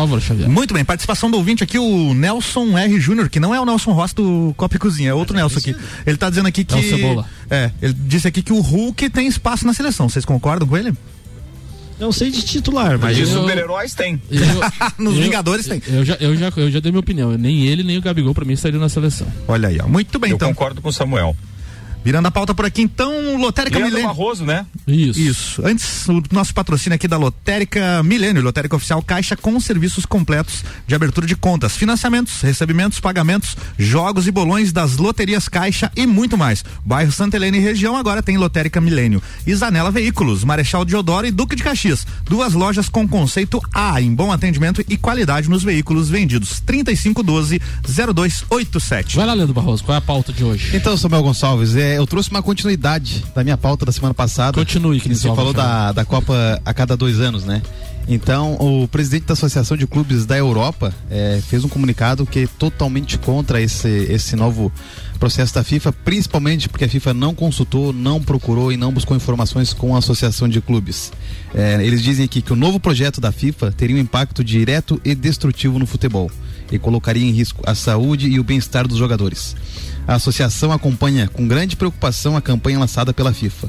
Álvaro 0.00 0.20
Xavier. 0.20 0.48
Muito 0.48 0.74
bem, 0.74 0.84
participação 0.84 1.30
do 1.30 1.36
ouvinte 1.36 1.62
aqui, 1.62 1.78
o 1.78 2.14
Nelson 2.14 2.76
R. 2.76 3.00
Júnior, 3.00 3.28
que 3.28 3.38
não 3.38 3.54
é 3.54 3.60
o 3.60 3.64
Nelson 3.64 3.92
Ross 3.92 4.12
do 4.12 4.54
Copa 4.56 4.76
e 4.76 4.78
Cozinha, 4.78 5.10
é 5.10 5.14
outro 5.14 5.36
Nelson 5.36 5.58
aqui. 5.58 5.76
Ele 6.06 6.16
tá 6.16 6.28
dizendo 6.28 6.46
aqui 6.46 6.64
que. 6.64 6.82
Cebola. 6.82 7.26
É, 7.48 7.70
ele 7.80 7.92
disse 7.92 8.26
aqui 8.26 8.42
que 8.42 8.52
o 8.52 8.60
Hulk 8.60 9.10
tem 9.10 9.26
espaço 9.26 9.66
na 9.66 9.72
seleção. 9.72 10.08
Vocês 10.08 10.24
concordam 10.24 10.66
com 10.66 10.76
ele? 10.76 10.92
Não 12.00 12.10
sei 12.10 12.30
de 12.30 12.42
titular, 12.42 12.98
mas. 12.98 13.14
De 13.14 13.26
super-heróis 13.26 13.94
tem. 13.94 14.20
Eu, 14.30 14.40
Nos 15.04 15.16
eu, 15.16 15.22
Vingadores 15.22 15.66
tem. 15.66 15.82
Eu 15.86 16.04
já, 16.04 16.14
eu, 16.14 16.34
já, 16.34 16.50
eu 16.56 16.70
já 16.70 16.80
dei 16.80 16.90
minha 16.90 17.00
opinião. 17.00 17.32
Nem 17.36 17.66
ele, 17.66 17.82
nem 17.82 17.98
o 17.98 18.00
Gabigol, 18.02 18.34
pra 18.34 18.44
mim, 18.44 18.54
estariam 18.54 18.80
na 18.80 18.88
seleção. 18.88 19.26
Olha 19.46 19.68
aí, 19.68 19.78
ó. 19.80 19.86
Muito 19.86 20.18
bem, 20.18 20.30
eu 20.30 20.36
então. 20.36 20.48
Eu 20.48 20.54
concordo 20.54 20.80
com 20.80 20.88
o 20.88 20.92
Samuel. 20.92 21.36
Virando 22.02 22.26
a 22.26 22.30
pauta 22.30 22.54
por 22.54 22.64
aqui, 22.64 22.82
então, 22.82 23.36
Lotérica 23.36 23.78
Leandro 23.78 23.96
Milênio. 23.96 24.14
Barroso, 24.14 24.44
né? 24.44 24.66
Isso. 24.86 25.20
Isso. 25.20 25.62
Antes, 25.66 26.08
o 26.08 26.22
nosso 26.32 26.54
patrocínio 26.54 26.94
aqui 26.94 27.06
da 27.06 27.16
Lotérica 27.16 28.02
Milênio, 28.02 28.42
Lotérica 28.42 28.76
Oficial 28.76 29.02
Caixa 29.02 29.36
com 29.36 29.58
serviços 29.60 30.06
completos 30.06 30.64
de 30.86 30.94
abertura 30.94 31.26
de 31.26 31.36
contas, 31.36 31.76
financiamentos, 31.76 32.40
recebimentos, 32.40 33.00
pagamentos, 33.00 33.56
jogos 33.78 34.26
e 34.26 34.30
bolões 34.30 34.72
das 34.72 34.96
loterias 34.96 35.48
Caixa 35.48 35.90
e 35.94 36.06
muito 36.06 36.38
mais. 36.38 36.64
Bairro 36.84 37.12
Santa 37.12 37.36
Helena 37.36 37.58
e 37.58 37.60
região 37.60 37.96
agora 37.96 38.22
tem 38.22 38.36
Lotérica 38.36 38.80
Milênio. 38.80 39.22
Isanela 39.46 39.90
Veículos, 39.90 40.44
Marechal 40.44 40.84
Deodoro 40.84 41.26
e 41.26 41.30
Duque 41.30 41.56
de 41.56 41.62
Caxias. 41.62 42.06
Duas 42.24 42.54
lojas 42.54 42.88
com 42.88 43.06
conceito 43.06 43.60
A 43.74 44.00
em 44.00 44.14
bom 44.14 44.32
atendimento 44.32 44.82
e 44.88 44.96
qualidade 44.96 45.50
nos 45.50 45.62
veículos 45.62 46.08
vendidos. 46.08 46.60
3512 46.60 47.60
0287. 47.86 49.16
Vai 49.16 49.26
lá, 49.26 49.34
Leandro 49.34 49.54
Barroso, 49.54 49.84
qual 49.84 49.94
é 49.94 49.98
a 49.98 50.00
pauta 50.00 50.32
de 50.32 50.44
hoje? 50.44 50.76
Então, 50.76 50.96
Samuel 50.96 51.22
Gonçalves, 51.22 51.76
é 51.76 51.89
é, 51.90 51.98
eu 51.98 52.06
trouxe 52.06 52.30
uma 52.30 52.42
continuidade 52.42 53.24
da 53.34 53.42
minha 53.42 53.56
pauta 53.56 53.84
da 53.84 53.92
semana 53.92 54.14
passada. 54.14 54.52
Continue, 54.56 55.00
que 55.00 55.12
Você 55.14 55.28
falou 55.34 55.52
da, 55.52 55.92
da 55.92 56.04
Copa 56.04 56.60
a 56.64 56.72
cada 56.72 56.96
dois 56.96 57.18
anos, 57.20 57.44
né? 57.44 57.62
Então, 58.08 58.54
o 58.54 58.88
presidente 58.88 59.26
da 59.26 59.34
Associação 59.34 59.76
de 59.76 59.86
Clubes 59.86 60.24
da 60.26 60.36
Europa 60.36 60.92
é, 61.10 61.40
fez 61.48 61.64
um 61.64 61.68
comunicado 61.68 62.26
que 62.26 62.40
é 62.40 62.48
totalmente 62.58 63.18
contra 63.18 63.60
esse, 63.60 63.88
esse 63.88 64.34
novo 64.34 64.72
processo 65.18 65.54
da 65.54 65.62
FIFA, 65.62 65.92
principalmente 65.92 66.68
porque 66.68 66.84
a 66.84 66.88
FIFA 66.88 67.12
não 67.12 67.34
consultou, 67.34 67.92
não 67.92 68.20
procurou 68.20 68.72
e 68.72 68.76
não 68.76 68.90
buscou 68.90 69.16
informações 69.16 69.72
com 69.72 69.94
a 69.94 69.98
Associação 69.98 70.48
de 70.48 70.60
Clubes. 70.60 71.12
É, 71.54 71.84
eles 71.84 72.02
dizem 72.02 72.24
aqui 72.24 72.40
que 72.40 72.52
o 72.52 72.56
novo 72.56 72.80
projeto 72.80 73.20
da 73.20 73.30
FIFA 73.30 73.70
teria 73.70 73.96
um 73.96 74.00
impacto 74.00 74.42
direto 74.42 75.00
e 75.04 75.14
destrutivo 75.14 75.78
no 75.78 75.86
futebol 75.86 76.30
e 76.72 76.78
colocaria 76.78 77.24
em 77.24 77.32
risco 77.32 77.62
a 77.66 77.74
saúde 77.74 78.28
e 78.28 78.40
o 78.40 78.44
bem-estar 78.44 78.88
dos 78.88 78.96
jogadores. 78.96 79.54
A 80.06 80.14
associação 80.14 80.72
acompanha 80.72 81.28
com 81.28 81.46
grande 81.46 81.76
preocupação 81.76 82.36
a 82.36 82.40
campanha 82.40 82.78
lançada 82.78 83.12
pela 83.12 83.32
FIFA. 83.32 83.68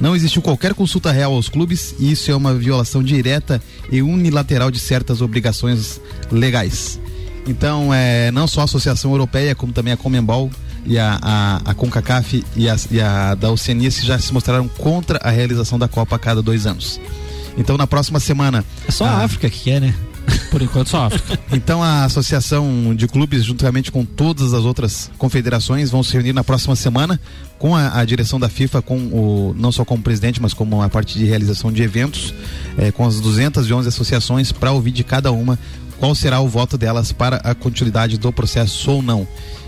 Não 0.00 0.14
existiu 0.14 0.42
qualquer 0.42 0.74
consulta 0.74 1.10
real 1.10 1.32
aos 1.32 1.48
clubes 1.48 1.94
e 1.98 2.12
isso 2.12 2.30
é 2.30 2.36
uma 2.36 2.54
violação 2.54 3.02
direta 3.02 3.62
e 3.90 4.02
unilateral 4.02 4.70
de 4.70 4.78
certas 4.78 5.22
obrigações 5.22 6.00
legais. 6.30 7.00
Então, 7.46 7.94
é, 7.94 8.30
não 8.32 8.46
só 8.46 8.62
a 8.62 8.64
Associação 8.64 9.12
Europeia, 9.12 9.54
como 9.54 9.72
também 9.72 9.92
a 9.92 9.96
Comembol 9.96 10.50
e 10.84 10.98
a, 10.98 11.18
a, 11.22 11.70
a 11.70 11.74
CONCACAF 11.74 12.44
e 12.56 12.68
a, 12.68 12.76
e 12.90 13.00
a 13.00 13.34
da 13.34 13.50
Oceania 13.50 13.90
já 13.90 14.18
se 14.18 14.32
mostraram 14.32 14.68
contra 14.68 15.18
a 15.22 15.30
realização 15.30 15.78
da 15.78 15.88
Copa 15.88 16.16
a 16.16 16.18
cada 16.18 16.42
dois 16.42 16.66
anos. 16.66 17.00
Então, 17.56 17.76
na 17.76 17.86
próxima 17.86 18.20
semana. 18.20 18.64
É 18.86 18.90
só 18.90 19.04
a, 19.04 19.10
a 19.10 19.24
África 19.24 19.48
que 19.48 19.60
quer, 19.60 19.80
né? 19.80 19.94
Por 20.50 20.62
enquanto 20.62 20.88
só 20.88 21.06
África. 21.06 21.38
Então 21.52 21.82
a 21.82 22.04
associação 22.04 22.94
de 22.94 23.06
clubes, 23.06 23.44
juntamente 23.44 23.92
com 23.92 24.04
todas 24.04 24.54
as 24.54 24.64
outras 24.64 25.10
confederações, 25.18 25.90
vão 25.90 26.02
se 26.02 26.12
reunir 26.14 26.32
na 26.32 26.42
próxima 26.42 26.74
semana 26.74 27.20
com 27.58 27.74
a, 27.74 27.98
a 27.98 28.04
direção 28.04 28.38
da 28.38 28.48
FIFA, 28.48 28.82
com 28.82 28.96
o 28.96 29.54
não 29.56 29.70
só 29.70 29.84
como 29.84 30.02
presidente, 30.02 30.40
mas 30.40 30.52
como 30.52 30.82
a 30.82 30.88
parte 30.88 31.18
de 31.18 31.24
realização 31.24 31.72
de 31.72 31.82
eventos, 31.82 32.34
eh, 32.76 32.90
com 32.90 33.06
as 33.06 33.20
211 33.20 33.88
associações, 33.88 34.52
para 34.52 34.72
ouvir 34.72 34.90
de 34.90 35.04
cada 35.04 35.32
uma 35.32 35.58
qual 35.98 36.14
será 36.14 36.40
o 36.40 36.48
voto 36.48 36.76
delas 36.76 37.12
para 37.12 37.36
a 37.36 37.54
continuidade 37.54 38.18
do 38.18 38.32
processo 38.32 38.90
ou 38.90 39.02
não. 39.02 39.26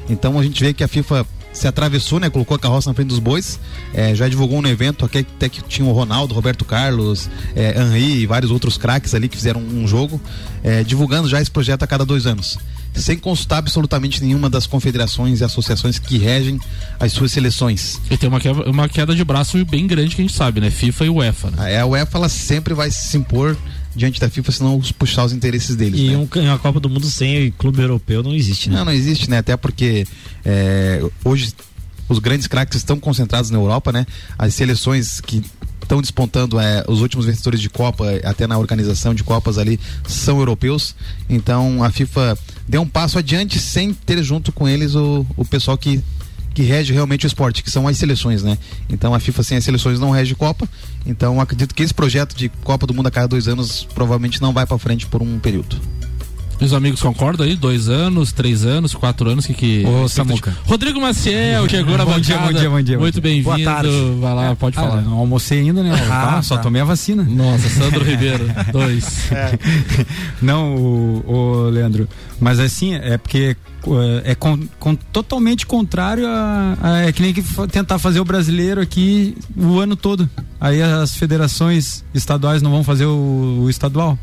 Então 0.09 0.39
a 0.39 0.43
gente 0.43 0.63
vê 0.63 0.73
que 0.73 0.85
a 0.85 0.89
FIFA 0.89 1.27
se 1.59 1.67
atravessou, 1.67 2.21
né? 2.21 2.31
Colocou 2.31 2.55
a 2.55 2.59
carroça 2.59 2.89
na 2.89 2.95
frente 2.95 3.09
dos 3.09 3.19
bois. 3.19 3.59
É, 3.93 4.15
já 4.15 4.29
divulgou 4.29 4.63
no 4.63 4.69
evento 4.69 5.05
até 5.05 5.49
que 5.49 5.63
tinha 5.63 5.87
o 5.87 5.93
Ronaldo, 5.93 6.35
Roberto 6.35 6.65
Carlos, 6.65 7.29
é, 7.55 7.81
Henri 7.81 8.21
e 8.21 8.27
vários 8.27 8.51
outros 8.51 8.79
craques 8.79 9.15
ali 9.15 9.29
que 9.29 9.37
fizeram 9.37 9.61
um 9.61 9.87
jogo, 9.87 10.21
é, 10.63 10.83
divulgando 10.85 11.29
já 11.29 11.41
esse 11.41 11.51
projeto 11.51 11.83
a 11.83 11.87
cada 11.87 12.05
dois 12.05 12.27
anos. 12.27 12.59
Sem 12.95 13.19
consultar 13.19 13.59
absolutamente 13.59 14.23
nenhuma 14.25 14.49
das 14.49 14.67
confederações 14.67 15.41
e 15.41 15.45
associações 15.45 15.99
que 15.99 16.19
regem 16.19 16.59
as 16.99 17.13
suas 17.13 17.31
seleções. 17.31 18.01
E 18.11 18.17
tem 18.17 18.29
uma 18.29 18.41
queda, 18.41 18.71
uma 18.71 18.89
queda 18.89 19.15
de 19.15 19.25
braço 19.25 19.63
bem 19.65 19.87
grande 19.87 20.17
que 20.17 20.23
a 20.23 20.25
gente 20.25 20.37
sabe, 20.37 20.61
né? 20.61 20.71
FIFA 20.71 21.05
e 21.05 21.11
UEFA. 21.11 21.51
Né? 21.51 21.75
É, 21.75 21.81
a 21.81 21.87
UEFA 21.87 22.19
ela 22.19 22.29
sempre 22.29 22.75
vai 22.75 22.91
se 22.91 23.17
impor 23.17 23.57
diante 23.99 24.21
da 24.21 24.31
FIFA, 24.31 24.53
senão 24.53 24.81
puxar 24.97 25.25
os 25.25 25.33
interesses 25.33 25.75
deles. 25.75 26.01
E 26.01 26.11
né? 26.11 26.17
um, 26.17 26.29
uma 26.41 26.59
Copa 26.59 26.79
do 26.79 26.89
Mundo 26.89 27.07
sem 27.11 27.51
clube 27.53 27.83
europeu 27.83 28.23
não 28.23 28.33
existe, 28.33 28.71
né? 28.71 28.77
Não, 28.77 28.87
não 28.87 28.93
existe, 28.93 29.29
né? 29.29 29.39
Até 29.39 29.57
porque 29.57 30.07
é, 30.45 31.03
hoje 31.25 31.53
os 32.09 32.21
grandes 32.21 32.47
craques 32.47 32.79
estão 32.79 32.99
concentrados 32.99 33.51
na 33.51 33.59
Europa, 33.59 33.93
né? 33.93 34.07
As 34.39 34.55
seleções 34.55 35.21
que 35.21 35.43
estão 35.83 36.01
despontando 36.01 36.61
é, 36.61 36.85
os 36.87 37.01
últimos 37.01 37.27
vencedores 37.27 37.61
de 37.61 37.69
Copa, 37.69 38.05
até 38.23 38.47
na 38.47 38.57
organização 38.57 39.15
de 39.15 39.25
Copas 39.25 39.59
ali, 39.59 39.81
são 40.07 40.39
europeus. 40.39 40.95
Então 41.29 41.83
a 41.83 41.91
FIFA 41.91 42.39
deu 42.69 42.83
um 42.83 42.89
passo 42.89 43.19
adiante 43.19 43.59
sem 43.59 43.93
ter 43.93 44.23
junto 44.23 44.53
com 44.53 44.69
eles 44.69 44.95
o, 44.95 45.27
o 45.37 45.45
pessoal 45.45 45.77
que 45.77 46.03
que 46.59 46.65
rege 46.65 46.93
realmente 46.93 47.25
o 47.25 47.29
esporte, 47.29 47.63
que 47.63 47.71
são 47.71 47.87
as 47.87 47.97
seleções, 47.97 48.43
né? 48.43 48.59
Então 48.91 49.15
a 49.15 49.21
FIFA 49.21 49.45
sem 49.45 49.59
as 49.59 49.63
seleções 49.63 50.01
não 50.01 50.11
rege 50.11 50.35
Copa. 50.35 50.69
Então 51.07 51.41
acredito 51.41 51.73
que 51.73 51.85
esse 51.85 51.95
projeto 51.95 52.35
de 52.35 52.49
Copa 52.65 52.85
do 52.85 52.93
Mundo 52.93 53.07
a 53.07 53.13
cada 53.13 53.29
dois 53.29 53.47
anos 53.47 53.87
provavelmente 53.95 54.43
não 54.43 54.53
vai 54.53 54.67
para 54.67 54.77
frente 54.77 55.07
por 55.07 55.23
um 55.23 55.39
período. 55.39 55.81
Os 56.61 56.73
amigos 56.73 57.01
concordam 57.01 57.47
aí? 57.47 57.55
Dois 57.55 57.89
anos, 57.89 58.33
três 58.33 58.65
anos, 58.65 58.93
quatro 58.93 59.31
anos? 59.31 59.47
que 59.47 59.55
que 59.55 59.87
Ô, 59.87 60.09
Samuca. 60.09 60.53
Rodrigo 60.65 61.01
Maciel 61.01 61.69
chegou 61.69 61.97
na 61.97 62.03
bom 62.05 62.11
bancada. 62.11 62.23
Dia, 62.23 62.39
bom 62.39 62.53
dia, 62.53 62.71
bom 62.71 62.83
dia. 62.83 62.99
Muito 62.99 63.21
bem-vindo. 63.21 63.45
Boa 63.45 63.65
tarde. 63.65 63.91
Vai 64.21 64.35
lá, 64.35 64.57
pode 64.57 64.77
ah, 64.77 64.83
falar. 64.83 65.03
Não 65.03 65.13
almocei 65.13 65.61
ainda, 65.61 65.81
né? 65.81 65.93
Ah, 66.11 66.33
tá, 66.33 66.43
só 66.43 66.57
tá. 66.57 66.63
tomei 66.63 66.83
a 66.83 66.85
vacina. 66.85 67.23
Nossa, 67.23 67.69
Sandro 67.69 68.03
Ribeiro, 68.05 68.45
dois. 68.73 69.31
É. 69.31 69.57
Não, 70.43 70.75
o, 70.75 71.25
o, 71.25 71.71
Leandro, 71.71 72.09
mas 72.41 72.59
assim, 72.59 72.97
é 72.97 73.17
porque 73.17 73.57
é 74.25 74.35
com, 74.35 74.59
com, 74.79 74.95
totalmente 74.95 75.67
contrário 75.67 76.27
a, 76.27 76.77
a, 76.81 76.99
É 77.03 77.13
que 77.13 77.23
nem 77.23 77.33
que 77.33 77.43
tentar 77.71 77.99
fazer 77.99 78.21
o 78.21 78.25
brasileiro 78.25 78.81
aqui 78.81 79.37
o 79.57 79.79
ano 79.79 79.97
todo. 79.97 80.29
Aí 80.61 80.83
as 80.83 81.15
federações 81.15 82.05
estaduais 82.13 82.63
não 82.63 82.71
vão 82.71 82.85
fazer 82.85 83.07
o, 83.07 83.63
o 83.63 83.71
estadual. 83.71 84.19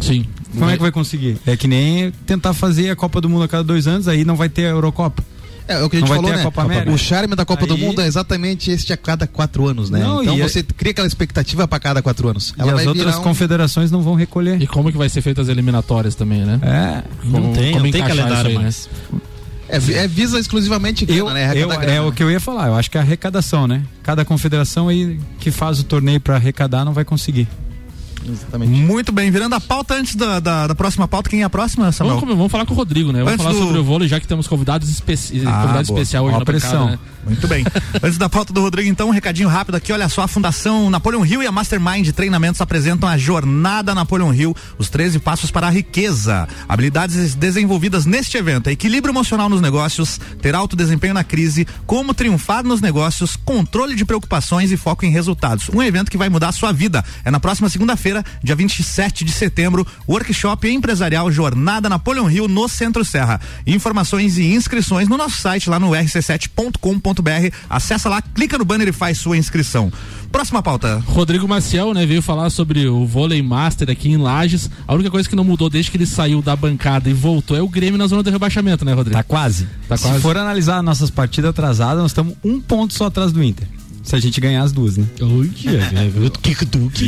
Sim. 0.00 0.24
Como 0.50 0.64
vai... 0.64 0.74
é 0.74 0.76
que 0.76 0.82
vai 0.82 0.92
conseguir? 0.92 1.38
É 1.46 1.56
que 1.56 1.66
nem 1.66 2.10
tentar 2.26 2.54
fazer 2.54 2.90
a 2.90 2.96
Copa 2.96 3.20
do 3.20 3.28
Mundo 3.28 3.44
a 3.44 3.48
cada 3.48 3.64
dois 3.64 3.86
anos, 3.86 4.08
aí 4.08 4.24
não 4.24 4.36
vai 4.36 4.48
ter 4.48 4.66
a 4.66 4.70
Eurocopa. 4.70 5.22
É, 5.68 5.74
é 5.74 5.82
o 5.82 5.90
que 5.90 5.98
a 5.98 6.00
gente 6.00 6.08
falou, 6.08 6.30
né? 6.30 6.44
O 6.92 6.96
charme 6.96 7.36
da 7.36 7.44
Copa 7.44 7.62
aí... 7.62 7.68
do 7.68 7.76
Mundo 7.76 8.00
é 8.00 8.06
exatamente 8.06 8.70
este 8.70 8.92
a 8.92 8.96
cada 8.96 9.26
quatro 9.26 9.66
anos, 9.66 9.90
né? 9.90 10.00
Não, 10.00 10.22
então 10.22 10.38
você 10.38 10.62
cria 10.62 10.92
aquela 10.92 11.06
expectativa 11.06 11.68
para 11.68 11.78
cada 11.78 12.02
quatro 12.02 12.28
anos. 12.28 12.54
Ela 12.58 12.72
e 12.72 12.74
as 12.80 12.86
outras 12.86 13.16
um... 13.18 13.22
confederações 13.22 13.90
não 13.90 14.02
vão 14.02 14.14
recolher. 14.14 14.60
E 14.60 14.66
como 14.66 14.90
que 14.90 14.96
vai 14.96 15.08
ser 15.08 15.20
feitas 15.20 15.48
as 15.48 15.52
eliminatórias 15.52 16.14
também, 16.14 16.44
né? 16.44 16.58
É, 16.62 17.02
como, 17.20 17.38
não 17.38 17.52
tem, 17.52 17.74
não 17.74 17.90
tem 17.90 18.02
calendário 18.02 18.50
aí, 18.50 18.54
mais. 18.54 18.88
Né? 19.12 19.20
É, 19.68 19.76
é 19.76 20.08
visa 20.08 20.40
exclusivamente 20.40 21.04
Eu, 21.06 21.26
grana, 21.26 21.34
né? 21.34 21.52
eu, 21.54 21.68
Arrecadar 21.68 21.82
é 21.82 21.86
grana. 21.96 22.06
o 22.06 22.12
que 22.12 22.22
eu 22.22 22.30
ia 22.30 22.40
falar, 22.40 22.68
eu 22.68 22.74
acho 22.74 22.90
que 22.90 22.96
é 22.96 23.00
a 23.00 23.04
arrecadação, 23.04 23.66
né? 23.66 23.82
Cada 24.02 24.24
confederação 24.24 24.88
aí 24.88 25.20
que 25.38 25.50
faz 25.50 25.78
o 25.78 25.84
torneio 25.84 26.18
pra 26.18 26.36
arrecadar 26.36 26.84
não 26.86 26.94
vai 26.94 27.04
conseguir. 27.04 27.46
Exatamente. 28.26 28.70
Muito 28.72 29.12
bem, 29.12 29.30
virando 29.30 29.54
a 29.54 29.60
pauta 29.60 29.94
antes 29.94 30.14
da, 30.14 30.40
da, 30.40 30.66
da 30.66 30.74
próxima 30.74 31.06
pauta, 31.08 31.30
quem 31.30 31.42
é 31.42 31.44
a 31.44 31.50
próxima, 31.50 31.90
Samuel? 31.92 32.20
Vamos, 32.20 32.36
vamos 32.36 32.52
falar 32.52 32.66
com 32.66 32.74
o 32.74 32.76
Rodrigo, 32.76 33.12
né? 33.12 33.18
Vamos 33.20 33.32
Antes 33.34 33.44
falar 33.46 33.54
do- 33.58 33.64
sobre 33.64 33.78
o 33.80 33.84
vôlei, 33.84 34.08
já 34.08 34.18
que 34.20 34.26
temos 34.26 34.46
convidados 34.46 34.88
especi... 34.88 35.42
Ah, 35.46 35.60
convidado 35.62 35.86
boa. 35.88 35.98
especial 36.00 36.24
hoje 36.24 36.32
Ó 36.34 36.36
a 36.36 36.38
na 36.40 36.44
bancada, 36.44 36.60
pressão. 36.60 36.86
né? 36.90 36.98
Muito 37.24 37.46
bem. 37.48 37.64
Antes 38.02 38.16
da 38.16 38.28
pauta 38.28 38.52
do 38.52 38.60
Rodrigo, 38.62 38.88
então, 38.88 39.08
um 39.08 39.12
recadinho 39.12 39.48
rápido 39.48 39.74
aqui. 39.74 39.92
Olha 39.92 40.08
só, 40.08 40.22
a 40.22 40.28
Fundação 40.28 40.88
Napoleon 40.88 41.24
Hill 41.26 41.42
e 41.42 41.46
a 41.46 41.52
Mastermind 41.52 42.04
de 42.04 42.12
Treinamentos 42.12 42.60
apresentam 42.60 43.06
a 43.08 43.18
Jornada 43.18 43.94
Napoleon 43.94 44.32
Hill, 44.32 44.56
os 44.78 44.88
13 44.88 45.18
passos 45.18 45.50
para 45.50 45.66
a 45.66 45.70
riqueza. 45.70 46.48
Habilidades 46.68 47.34
desenvolvidas 47.34 48.06
neste 48.06 48.36
evento: 48.38 48.68
equilíbrio 48.70 49.12
emocional 49.12 49.48
nos 49.48 49.60
negócios, 49.60 50.18
ter 50.40 50.54
alto 50.54 50.74
desempenho 50.74 51.12
na 51.12 51.22
crise, 51.24 51.66
como 51.86 52.14
triunfar 52.14 52.64
nos 52.64 52.80
negócios, 52.80 53.36
controle 53.44 53.94
de 53.94 54.04
preocupações 54.06 54.72
e 54.72 54.76
foco 54.78 55.04
em 55.04 55.10
resultados. 55.10 55.68
Um 55.68 55.82
evento 55.82 56.10
que 56.10 56.16
vai 56.16 56.30
mudar 56.30 56.48
a 56.48 56.52
sua 56.52 56.72
vida. 56.72 57.04
É 57.24 57.30
na 57.30 57.40
próxima 57.40 57.68
segunda-feira, 57.68 58.07
dia 58.42 58.54
27 58.54 59.24
de 59.24 59.32
setembro, 59.32 59.86
workshop 60.08 60.68
empresarial 60.68 61.30
Jornada 61.30 61.88
Napoleon 61.88 62.30
Hill 62.30 62.48
no 62.48 62.68
Centro 62.68 63.04
Serra. 63.04 63.40
Informações 63.66 64.38
e 64.38 64.54
inscrições 64.54 65.08
no 65.08 65.16
nosso 65.16 65.36
site 65.36 65.70
lá 65.70 65.78
no 65.78 65.90
rc7.com.br. 65.90 67.54
Acessa 67.68 68.08
lá, 68.08 68.22
clica 68.22 68.58
no 68.58 68.64
banner 68.64 68.88
e 68.88 68.92
faz 68.92 69.18
sua 69.18 69.36
inscrição. 69.36 69.92
Próxima 70.30 70.62
pauta. 70.62 71.02
Rodrigo 71.06 71.48
Maciel, 71.48 71.94
né, 71.94 72.04
veio 72.04 72.20
falar 72.20 72.50
sobre 72.50 72.86
o 72.86 73.06
vôlei 73.06 73.42
master 73.42 73.90
aqui 73.90 74.10
em 74.10 74.16
Lages. 74.16 74.70
A 74.86 74.94
única 74.94 75.10
coisa 75.10 75.28
que 75.28 75.34
não 75.34 75.44
mudou 75.44 75.70
desde 75.70 75.90
que 75.90 75.96
ele 75.96 76.06
saiu 76.06 76.42
da 76.42 76.54
bancada 76.54 77.08
e 77.08 77.12
voltou 77.14 77.56
é 77.56 77.62
o 77.62 77.68
Grêmio 77.68 77.98
na 77.98 78.06
zona 78.06 78.22
do 78.22 78.30
rebaixamento, 78.30 78.84
né, 78.84 78.92
Rodrigo? 78.92 79.16
Tá 79.16 79.22
quase. 79.22 79.66
Tá 79.88 79.96
Se 79.96 80.04
quase. 80.04 80.20
for 80.20 80.36
analisar 80.36 80.82
nossas 80.82 81.10
partidas 81.10 81.50
atrasadas, 81.50 82.02
nós 82.02 82.10
estamos 82.10 82.34
um 82.44 82.60
ponto 82.60 82.92
só 82.92 83.06
atrás 83.06 83.32
do 83.32 83.42
Inter. 83.42 83.66
Se 84.08 84.16
a 84.16 84.18
gente 84.18 84.40
ganhar 84.40 84.62
as 84.62 84.72
duas, 84.72 84.96
né? 84.96 85.04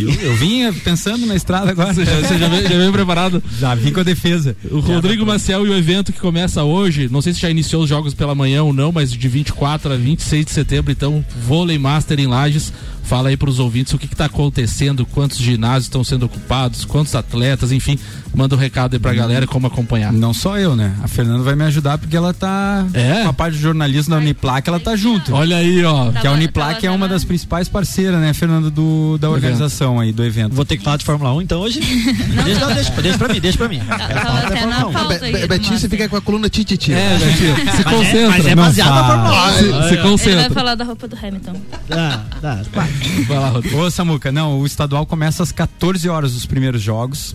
Eu, 0.03 0.13
eu 0.21 0.37
vinha 0.37 0.71
pensando 0.71 1.25
na 1.25 1.35
estrada 1.35 1.71
agora. 1.71 1.95
Você 1.95 2.05
já, 2.05 2.21
você 2.21 2.39
já 2.39 2.47
veio, 2.47 2.63
já 2.65 2.77
veio 2.77 2.93
preparado? 2.93 3.43
Já 3.59 3.75
vim 3.75 3.91
com 3.91 4.01
a 4.01 4.03
defesa. 4.03 4.55
O 4.71 4.81
Rodrigo 4.81 5.25
Maciel 5.25 5.67
e 5.67 5.71
o 5.71 5.75
evento 5.75 6.13
que 6.13 6.21
começa 6.21 6.63
hoje, 6.63 7.09
não 7.11 7.23
sei 7.23 7.33
se 7.33 7.41
já 7.41 7.49
iniciou 7.49 7.85
os 7.85 7.89
jogos 7.89 8.13
pela 8.13 8.35
manhã 8.35 8.65
ou 8.65 8.75
não, 8.75 8.93
mas 8.93 9.11
de 9.11 9.29
24 9.29 9.95
a 9.95 9.97
26 9.97 10.45
de 10.45 10.51
setembro, 10.51 10.93
então, 10.93 11.25
vôlei 11.47 11.79
master 11.79 12.21
em 12.21 12.27
Lages. 12.27 12.71
Fala 13.03 13.31
aí 13.31 13.37
para 13.37 13.49
os 13.49 13.59
ouvintes 13.59 13.95
o 13.95 13.99
que 13.99 14.05
está 14.05 14.27
acontecendo, 14.27 15.07
quantos 15.07 15.39
ginásios 15.39 15.87
estão 15.87 16.05
sendo 16.05 16.27
ocupados, 16.27 16.85
quantos 16.85 17.15
atletas, 17.15 17.73
enfim, 17.73 17.99
manda 18.35 18.55
um 18.55 18.59
recado 18.59 18.95
aí 18.95 18.99
pra 19.01 19.13
galera 19.15 19.47
como 19.47 19.67
acompanhar. 19.67 20.13
Não 20.13 20.33
só 20.33 20.59
eu, 20.59 20.75
né? 20.77 20.95
A 21.03 21.09
Fernanda 21.09 21.43
vai 21.43 21.55
me 21.57 21.65
ajudar 21.65 21.99
porque 21.99 22.17
ela 22.17 22.33
tá 22.33 22.87
É? 22.95 23.23
com 23.23 23.29
a 23.29 23.33
parte 23.33 23.57
de 23.57 23.63
jornalismo 23.63 24.15
da 24.15 24.21
Uniplac, 24.21 24.69
ela 24.69 24.81
tá 24.81 24.95
junto. 24.97 25.35
Olha 25.35 25.57
aí, 25.57 25.85
ó. 25.85 26.11
Que 26.13 26.19
a 26.19 26.23
Tava- 26.23 26.35
Uniplac 26.37 26.87
é 26.87 26.91
uma 26.91 27.07
já 27.07 27.15
das 27.15 27.25
principais 27.25 27.69
parceiras, 27.69 28.21
né, 28.21 28.33
Fernanda, 28.33 28.71
do, 28.71 29.19
da 29.19 29.29
organização 29.31 29.99
aí, 30.01 30.13
do 30.13 30.25
evento. 30.25 30.55
Vou 30.55 30.65
ter 30.65 30.77
que 30.77 30.85
falar 30.85 30.97
de 30.97 31.05
Fórmula 31.05 31.33
1 31.35 31.43
então 31.43 31.61
hoje? 31.61 31.81
deixa, 32.45 32.61
não, 32.67 32.75
deixa, 32.75 32.91
deixa 33.03 33.19
pra 33.19 33.29
mim, 33.33 33.41
deixa 33.41 33.59
pra 33.59 33.69
mim. 33.69 33.81
Tá- 33.81 35.47
Betinho, 35.49 35.79
você 35.79 35.89
fica 35.89 36.09
com 36.09 36.17
a 36.17 36.21
coluna 36.21 36.49
tititi. 36.49 36.93
É, 36.93 37.19
Betinho, 37.19 37.57
se 37.77 37.85
concentra. 37.85 38.29
Mas 38.31 38.47
é 38.47 38.55
Não 38.55 38.63
baseado 38.65 38.95
na. 38.95 39.05
Fórmula 39.05 39.47
1. 39.47 39.53
Se, 39.53 39.59
se 39.59 39.67
Ele 39.67 39.79
vai 39.81 39.99
concentra. 39.99 40.51
falar 40.55 40.75
da 40.75 40.85
roupa 40.85 41.09
do 41.09 41.17
Hamilton. 41.17 41.53
Ah, 41.91 42.21
tá, 42.41 42.63
vai. 42.73 42.91
Lá. 43.29 43.53
Ô, 43.79 43.91
Samuca, 43.91 44.31
não, 44.33 44.59
o 44.61 44.67
estadual 44.67 45.05
começa 45.07 45.43
às 45.43 45.53
14 45.53 46.09
horas 46.09 46.35
os 46.35 46.47
primeiros 46.47 46.81
jogos. 46.83 47.35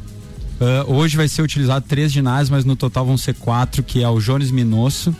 Ah, 0.60 0.86
hoje 0.88 1.18
vai 1.18 1.28
ser 1.28 1.42
utilizado 1.42 1.86
três 1.88 2.12
ginásios, 2.12 2.50
mas 2.50 2.66
no 2.66 2.76
total 2.76 3.06
vão 3.06 3.18
ser 3.18 3.36
quatro, 3.36 3.84
que 3.84 4.04
é 4.04 4.10
o 4.10 4.20
Jones 4.20 4.52
Minosso. 4.52 5.16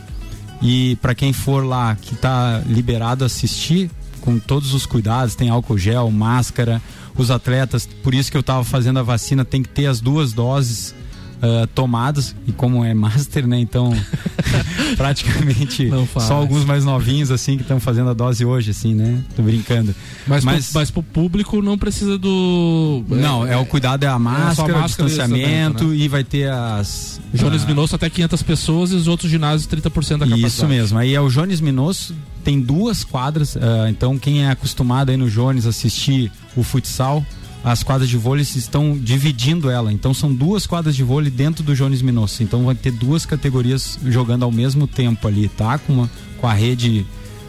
E 0.62 0.96
para 0.96 1.14
quem 1.14 1.32
for 1.32 1.64
lá 1.64 1.94
que 1.94 2.14
tá 2.16 2.62
liberado 2.66 3.24
assistir, 3.24 3.90
com 4.20 4.38
todos 4.38 4.72
os 4.72 4.86
cuidados, 4.86 5.34
tem 5.34 5.50
álcool 5.50 5.78
gel, 5.78 6.10
máscara, 6.10 6.80
os 7.16 7.30
atletas, 7.30 7.86
por 8.02 8.14
isso 8.14 8.30
que 8.30 8.36
eu 8.36 8.42
tava 8.42 8.64
fazendo 8.64 8.98
a 8.98 9.02
vacina, 9.02 9.44
tem 9.44 9.62
que 9.62 9.68
ter 9.68 9.86
as 9.86 10.00
duas 10.00 10.32
doses 10.32 10.94
ah, 11.42 11.68
tomadas, 11.74 12.34
e 12.46 12.52
como 12.52 12.84
é 12.84 12.94
master, 12.94 13.46
né, 13.46 13.58
então 13.58 13.92
praticamente 14.96 15.90
só 16.20 16.34
alguns 16.34 16.64
mais 16.64 16.84
novinhos 16.84 17.30
assim 17.30 17.56
que 17.56 17.62
estão 17.62 17.80
fazendo 17.80 18.10
a 18.10 18.14
dose 18.14 18.44
hoje, 18.44 18.70
assim, 18.70 18.94
né, 18.94 19.22
tô 19.34 19.42
brincando. 19.42 19.94
Mas, 20.26 20.44
Mas- 20.44 20.66
Pro, 20.66 20.74
mas 20.80 20.90
pro 20.90 21.02
público 21.02 21.60
não 21.62 21.76
precisa 21.78 22.18
do. 22.18 23.04
Não, 23.08 23.46
é, 23.46 23.56
o 23.56 23.66
cuidado 23.66 24.04
é 24.04 24.08
a 24.08 24.18
máscara, 24.18 24.74
o 24.74 24.80
máscara 24.80 25.08
e 25.08 25.12
distanciamento 25.12 25.46
distanciamento, 25.46 25.94
e 25.94 26.08
vai 26.08 26.24
ter 26.24 26.50
as. 26.50 27.20
Jones 27.34 27.64
ah, 27.64 27.66
Minosso 27.66 27.94
até 27.94 28.08
500 28.08 28.42
pessoas 28.42 28.90
e 28.92 28.94
os 28.94 29.08
outros 29.08 29.30
ginásios 29.30 29.68
30% 29.68 30.18
da 30.18 30.26
capacidade. 30.26 30.46
Isso 30.46 30.66
mesmo. 30.66 30.98
Aí 30.98 31.14
é 31.14 31.20
o 31.20 31.28
Jones 31.28 31.60
Minosso, 31.60 32.14
tem 32.44 32.60
duas 32.60 33.04
quadras, 33.04 33.56
ah, 33.56 33.88
então 33.88 34.18
quem 34.18 34.44
é 34.44 34.50
acostumado 34.50 35.10
aí 35.10 35.16
no 35.16 35.28
Jones 35.30 35.66
assistir 35.66 36.30
o 36.56 36.62
futsal, 36.62 37.24
as 37.66 37.82
quadras 37.82 38.08
de 38.08 38.16
vôlei 38.16 38.42
estão 38.42 38.96
dividindo 38.96 39.68
ela. 39.68 39.92
Então 39.92 40.14
são 40.14 40.32
duas 40.32 40.68
quadras 40.68 40.94
de 40.94 41.02
vôlei 41.02 41.32
dentro 41.32 41.64
do 41.64 41.74
Jones 41.74 42.00
Minosso. 42.00 42.44
Então 42.44 42.64
vai 42.64 42.76
ter 42.76 42.92
duas 42.92 43.26
categorias 43.26 43.98
jogando 44.06 44.44
ao 44.44 44.52
mesmo 44.52 44.86
tempo 44.86 45.26
ali, 45.26 45.48
tá? 45.48 45.76
Com, 45.76 45.92
uma, 45.94 46.10
com 46.38 46.46
a 46.46 46.52
rede 46.52 47.04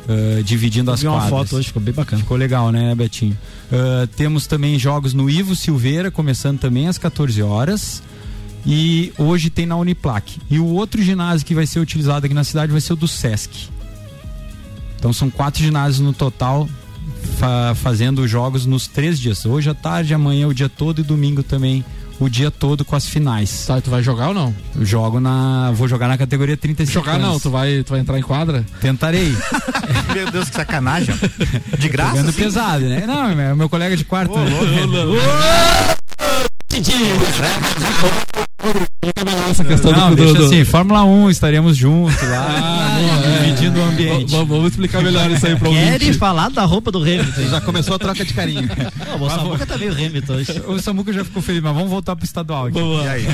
ah, 0.10 0.42
dividindo 0.42 0.90
as 0.90 1.02
Vi 1.02 1.08
uma 1.08 1.18
quadras. 1.18 1.30
foto 1.30 1.56
hoje, 1.58 1.68
ficou 1.68 1.84
bem 1.84 1.94
bacana. 1.94 2.20
Ficou 2.20 2.36
legal, 2.36 2.72
né, 2.72 2.96
Betinho? 2.96 3.38
Ah, 3.72 4.08
temos 4.16 4.48
também 4.48 4.80
jogos 4.80 5.14
no 5.14 5.30
Ivo 5.30 5.56
Silveira, 5.56 6.10
começando 6.10 6.58
também 6.58 6.88
às 6.88 6.98
14 6.98 7.44
horas. 7.44 8.02
E 8.66 9.14
hoje 9.20 9.52
tem 9.52 9.68
na 9.68 9.78
Uniplac. 9.78 10.40
E 10.50 10.58
o 10.58 10.66
outro 10.66 11.00
ginásio 11.00 11.46
que 11.46 11.54
vai 11.54 11.68
ser 11.68 11.80
utilizado 11.80 12.26
aqui 12.26 12.34
na 12.34 12.44
cidade 12.44 12.72
vai 12.72 12.82
ser 12.82 12.94
o 12.94 12.96
do 12.96 13.08
Sesc. 13.08 13.70
Então 14.98 15.14
são 15.14 15.30
quatro 15.30 15.64
ginásios 15.64 16.00
no 16.00 16.12
total 16.12 16.68
fa- 17.38 17.74
fazendo 17.76 18.28
jogos 18.28 18.66
nos 18.66 18.88
três 18.88 19.20
dias. 19.20 19.46
Hoje 19.46 19.70
à 19.70 19.74
tarde, 19.74 20.14
amanhã 20.14 20.48
o 20.48 20.54
dia 20.54 20.70
todo 20.70 21.00
e 21.02 21.04
domingo 21.04 21.44
também 21.44 21.84
o 22.20 22.28
dia 22.28 22.50
todo 22.50 22.84
com 22.84 22.96
as 22.96 23.08
finais. 23.08 23.66
Tá, 23.68 23.80
tu 23.80 23.92
vai 23.92 24.02
jogar 24.02 24.30
ou 24.30 24.34
não? 24.34 24.54
Eu 24.76 24.84
jogo 24.84 25.20
na. 25.20 25.72
Vou 25.74 25.88
jogar 25.88 26.08
na 26.08 26.18
categoria 26.18 26.58
35 26.58 26.92
Jogar 27.06 27.20
não, 27.20 27.30
anos. 27.32 27.44
tu 27.44 27.50
vai, 27.52 27.84
tu 27.84 27.92
vai 27.92 28.00
entrar 28.00 28.18
em 28.18 28.24
quadra? 28.24 28.66
Tentarei. 28.82 29.36
Meu 30.16 30.32
Deus, 30.32 30.50
que 30.50 30.56
sacanagem. 30.56 31.14
De 31.78 31.88
graça? 31.90 32.12
Jogando 32.12 32.30
assim? 32.30 32.42
pesado, 32.42 32.86
né? 32.86 33.04
Não, 33.06 33.30
é 33.30 33.54
meu 33.54 33.70
colega 33.70 33.96
de 33.96 34.04
quarto. 34.04 34.36
né? 34.36 34.50
Essa 39.58 39.66
questão 39.66 39.92
Não, 39.92 40.10
do, 40.12 40.16
deixa 40.16 40.34
do- 40.36 40.46
assim, 40.46 40.64
Fórmula 40.64 41.04
1, 41.04 41.30
estaremos 41.32 41.76
juntos 41.76 42.22
lá, 42.22 42.46
Ah, 42.48 43.00
é. 43.42 43.44
dividindo 43.46 43.80
o 43.80 43.84
ambiente. 43.84 44.30
V- 44.32 44.46
Vamos 44.46 44.70
explicar 44.72 45.02
melhor 45.02 45.30
isso 45.32 45.48
aí 45.48 45.56
pra 45.56 45.70
Querem 45.70 45.94
ouvinte. 45.94 46.14
falar 46.18 46.50
da 46.50 46.64
roupa 46.64 46.92
do 46.92 47.00
Hamilton? 47.00 47.42
Já 47.50 47.62
começou 47.62 47.96
a 47.96 48.00
troca 48.00 48.24
de 48.24 48.34
carinho. 48.36 48.62
Não, 49.08 49.22
o 49.26 49.30
Samuca 49.30 49.66
tá 49.66 49.78
meio 49.78 49.92
Hamilton 49.94 50.34
hoje. 50.34 50.62
O 50.68 50.80
Samuca 50.80 51.12
já 51.12 51.26
ficou 51.26 51.42
feliz, 51.42 51.62
mas 51.64 51.74
vamos 51.74 51.90
voltar 51.90 52.16
pro 52.16 52.24
estadual 52.26 52.68
aqui. 52.68 52.78
E 52.78 53.08
aí? 53.08 53.28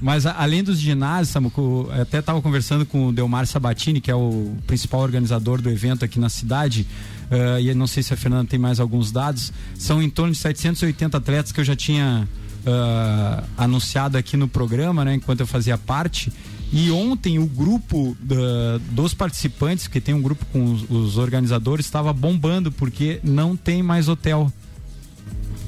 Mas 0.00 0.24
a- 0.24 0.34
além 0.38 0.64
dos 0.64 0.80
ginásios, 0.80 1.28
Samuca, 1.28 1.60
eu 1.60 1.90
até 2.00 2.20
estava 2.20 2.40
conversando 2.40 2.86
com 2.86 3.08
o 3.08 3.12
Delmar 3.12 3.46
Sabatini, 3.46 4.00
que 4.00 4.10
é 4.10 4.14
o 4.14 4.54
principal 4.66 5.00
organizador 5.00 5.60
do 5.60 5.68
evento 5.70 6.04
aqui 6.04 6.18
na 6.18 6.28
cidade. 6.30 6.86
eh, 7.30 7.58
e 7.60 7.74
não 7.74 7.86
sei 7.88 8.02
se 8.04 8.14
a 8.14 8.16
Fernanda 8.16 8.46
tem 8.48 8.56
mais 8.58 8.78
alguns 8.78 9.10
dados. 9.10 9.52
São 9.76 10.00
em 10.00 10.08
torno 10.08 10.32
de 10.32 10.38
780 10.38 11.16
atletas 11.18 11.50
que 11.52 11.60
eu 11.60 11.64
já 11.64 11.74
tinha 11.74 12.26
ah, 12.66 13.44
anunciado 13.56 14.18
aqui 14.18 14.36
no 14.36 14.48
programa, 14.48 15.04
né, 15.04 15.14
enquanto 15.14 15.40
eu 15.40 15.46
fazia 15.46 15.78
parte. 15.78 16.32
E 16.72 16.90
ontem 16.90 17.38
o 17.38 17.46
grupo 17.46 18.16
da- 18.20 18.78
dos 18.90 19.14
participantes, 19.14 19.86
que 19.86 20.00
tem 20.00 20.14
um 20.14 20.20
grupo 20.20 20.44
com 20.52 20.64
os, 20.72 20.84
os 20.90 21.16
organizadores, 21.16 21.86
estava 21.86 22.12
bombando 22.12 22.72
porque 22.72 23.20
não 23.22 23.54
tem 23.56 23.82
mais 23.82 24.08
hotel. 24.08 24.52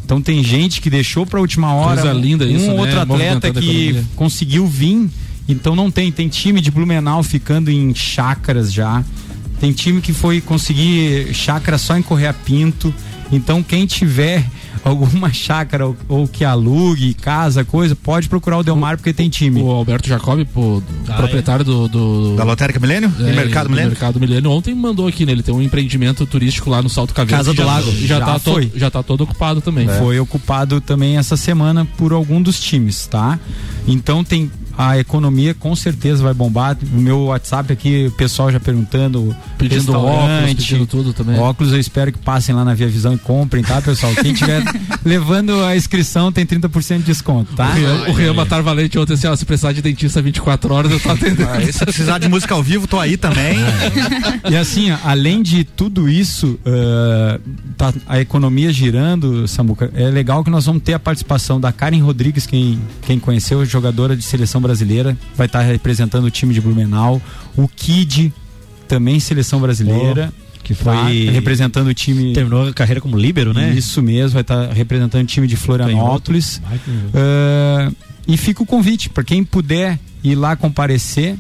Então 0.04 0.20
tem 0.20 0.42
gente 0.42 0.80
que 0.80 0.88
deixou 0.90 1.24
para 1.26 1.38
última 1.38 1.72
hora. 1.74 2.00
Coisa 2.00 2.12
linda 2.18 2.44
um 2.44 2.48
isso, 2.50 2.66
né? 2.66 2.80
outro 2.80 3.00
atleta 3.00 3.52
que 3.52 4.02
conseguiu 4.16 4.66
vir. 4.66 5.08
Então 5.46 5.76
não 5.76 5.90
tem. 5.90 6.11
Tem 6.11 6.28
time 6.28 6.61
de 6.61 6.70
Blumenau 6.70 7.22
ficando 7.22 7.70
em 7.70 7.94
chácaras 7.94 8.72
já. 8.72 9.04
Tem 9.61 9.70
time 9.72 10.00
que 10.00 10.12
foi 10.12 10.40
conseguir 10.40 11.32
chácara 11.34 11.76
só 11.78 11.96
em 11.96 12.02
Correia 12.02 12.32
Pinto. 12.32 12.92
Então 13.30 13.62
quem 13.62 13.84
tiver 13.87 14.44
alguma 14.84 15.32
chácara 15.32 15.86
ou, 15.86 15.96
ou 16.08 16.28
que 16.28 16.44
alugue, 16.44 17.14
casa, 17.14 17.64
coisa, 17.64 17.94
pode 17.96 18.28
procurar 18.28 18.58
o 18.58 18.62
Delmar 18.62 18.96
porque 18.96 19.12
tem 19.12 19.28
time. 19.28 19.60
O 19.60 19.70
Alberto 19.70 20.08
Jacobi, 20.08 20.44
pô, 20.44 20.82
Ah, 21.08 21.14
proprietário 21.14 21.64
do, 21.64 21.88
do- 21.88 22.36
Da 22.36 22.44
Lotérica 22.44 22.78
Milênio? 22.80 23.12
é, 23.18 23.22
do 23.22 23.36
Mercado 23.36 23.64
do 23.66 23.70
Milênio? 23.70 23.90
Mercado 23.90 24.20
Milênio. 24.20 24.50
Ontem 24.50 24.74
mandou 24.74 25.06
aqui, 25.06 25.24
né? 25.26 25.32
Ele 25.32 25.42
tem 25.42 25.54
um 25.54 25.62
empreendimento 25.62 26.24
turístico 26.26 26.70
lá 26.70 26.82
no 26.82 26.88
Salto 26.88 27.14
Caveiro. 27.14 27.36
Casa 27.38 27.52
do 27.52 27.56
já- 27.58 27.64
Lago. 27.66 27.90
Já, 27.92 28.06
Já 28.18 28.20
tá 28.26 28.38
foi. 28.38 28.66
todo, 28.66 28.78
já 28.78 28.90
tá 28.90 29.02
todo 29.02 29.20
ocupado 29.22 29.60
também. 29.60 29.88
Foi 29.88 30.18
ocupado 30.20 30.80
também 30.80 31.16
essa 31.16 31.36
semana 31.36 31.84
por 31.96 32.12
algum 32.12 32.40
dos 32.40 32.60
times, 32.60 33.06
tá? 33.06 33.38
Então 33.86 34.22
tem 34.24 34.50
a 34.78 34.96
economia 34.96 35.52
com 35.52 35.74
certeza 35.74 36.22
vai 36.22 36.32
bombar. 36.32 36.78
O 36.92 37.00
meu 37.00 37.24
WhatsApp 37.24 37.72
aqui, 37.72 38.06
o 38.06 38.12
pessoal 38.12 38.52
já 38.52 38.60
perguntando. 38.60 39.34
Pedindo 39.58 39.92
óculos, 39.92 40.54
pedindo 40.54 40.86
tudo 40.86 41.12
também. 41.12 41.36
Óculos, 41.36 41.72
eu 41.72 41.80
espero 41.80 42.12
que 42.12 42.18
passem 42.20 42.54
lá 42.54 42.64
na 42.64 42.74
Via 42.74 42.86
Visão 42.86 43.12
e 43.14 43.18
comprem, 43.18 43.64
tá, 43.64 43.82
pessoal? 43.82 44.14
Quem 44.14 44.32
tiver 44.32 44.62
levando 45.04 45.64
a 45.64 45.76
inscrição 45.76 46.30
tem 46.30 46.46
30% 46.46 46.98
de 46.98 47.02
desconto, 47.02 47.56
tá? 47.56 47.70
O 47.70 47.72
Rian, 47.72 47.94
o 48.08 48.12
Rian 48.12 48.34
Matar 48.34 48.62
Valente 48.62 48.96
ontem 49.00 49.14
assim, 49.14 49.26
ó, 49.26 49.34
se 49.34 49.44
precisar 49.44 49.72
de 49.72 49.82
dentista 49.82 50.22
24 50.22 50.72
horas, 50.72 50.92
eu 50.92 51.00
tô 51.00 51.10
atendendo. 51.10 51.50
Aí, 51.50 51.72
se 51.72 51.84
precisar 51.84 52.18
de 52.18 52.28
música 52.28 52.54
ao 52.54 52.62
vivo, 52.62 52.86
tô 52.86 53.00
aí 53.00 53.16
também. 53.16 53.58
E 54.48 54.56
assim, 54.56 54.92
ó, 54.92 54.98
além 55.02 55.42
de 55.42 55.64
tudo 55.64 56.08
isso, 56.08 56.56
ah, 56.64 57.40
tá 57.76 57.92
a 58.06 58.20
economia 58.20 58.72
girando, 58.72 59.48
Samuca, 59.48 59.90
é 59.92 60.08
legal 60.08 60.44
que 60.44 60.50
nós 60.50 60.66
vamos 60.66 60.84
ter 60.84 60.94
a 60.94 61.00
participação 61.00 61.60
da 61.60 61.72
Karen 61.72 62.00
Rodrigues, 62.00 62.46
quem, 62.46 62.78
quem 63.02 63.18
conheceu, 63.18 63.64
jogadora 63.64 64.16
de 64.16 64.22
seleção 64.22 64.60
brasileira, 64.60 64.67
vai 65.35 65.46
estar 65.46 65.61
representando 65.62 66.24
o 66.24 66.31
time 66.31 66.54
de 66.54 66.61
Blumenau, 66.61 67.20
o 67.57 67.68
Kid, 67.68 68.33
também 68.87 69.20
seleção 69.20 69.61
brasileira. 69.61 70.33
Que 70.62 70.74
tá 70.74 71.04
foi. 71.04 71.31
representando 71.31 71.87
o 71.87 71.94
time. 71.94 72.35
Terminou 72.35 72.68
a 72.68 72.74
carreira 72.74 73.00
como 73.00 73.16
líbero, 73.16 73.54
né? 73.54 73.72
Isso 73.74 74.02
mesmo, 74.02 74.35
vai 74.35 74.42
estar 74.42 74.70
representando 74.70 75.22
o 75.22 75.26
time 75.26 75.46
de 75.46 75.57
Florianópolis. 75.57 76.61
Ah, 77.14 77.90
e 78.26 78.37
fica 78.37 78.62
o 78.62 78.66
convite 78.66 79.09
para 79.09 79.24
quem 79.24 79.42
puder 79.42 79.98
ir 80.22 80.35
lá 80.35 80.57
comparecer. 80.57 81.37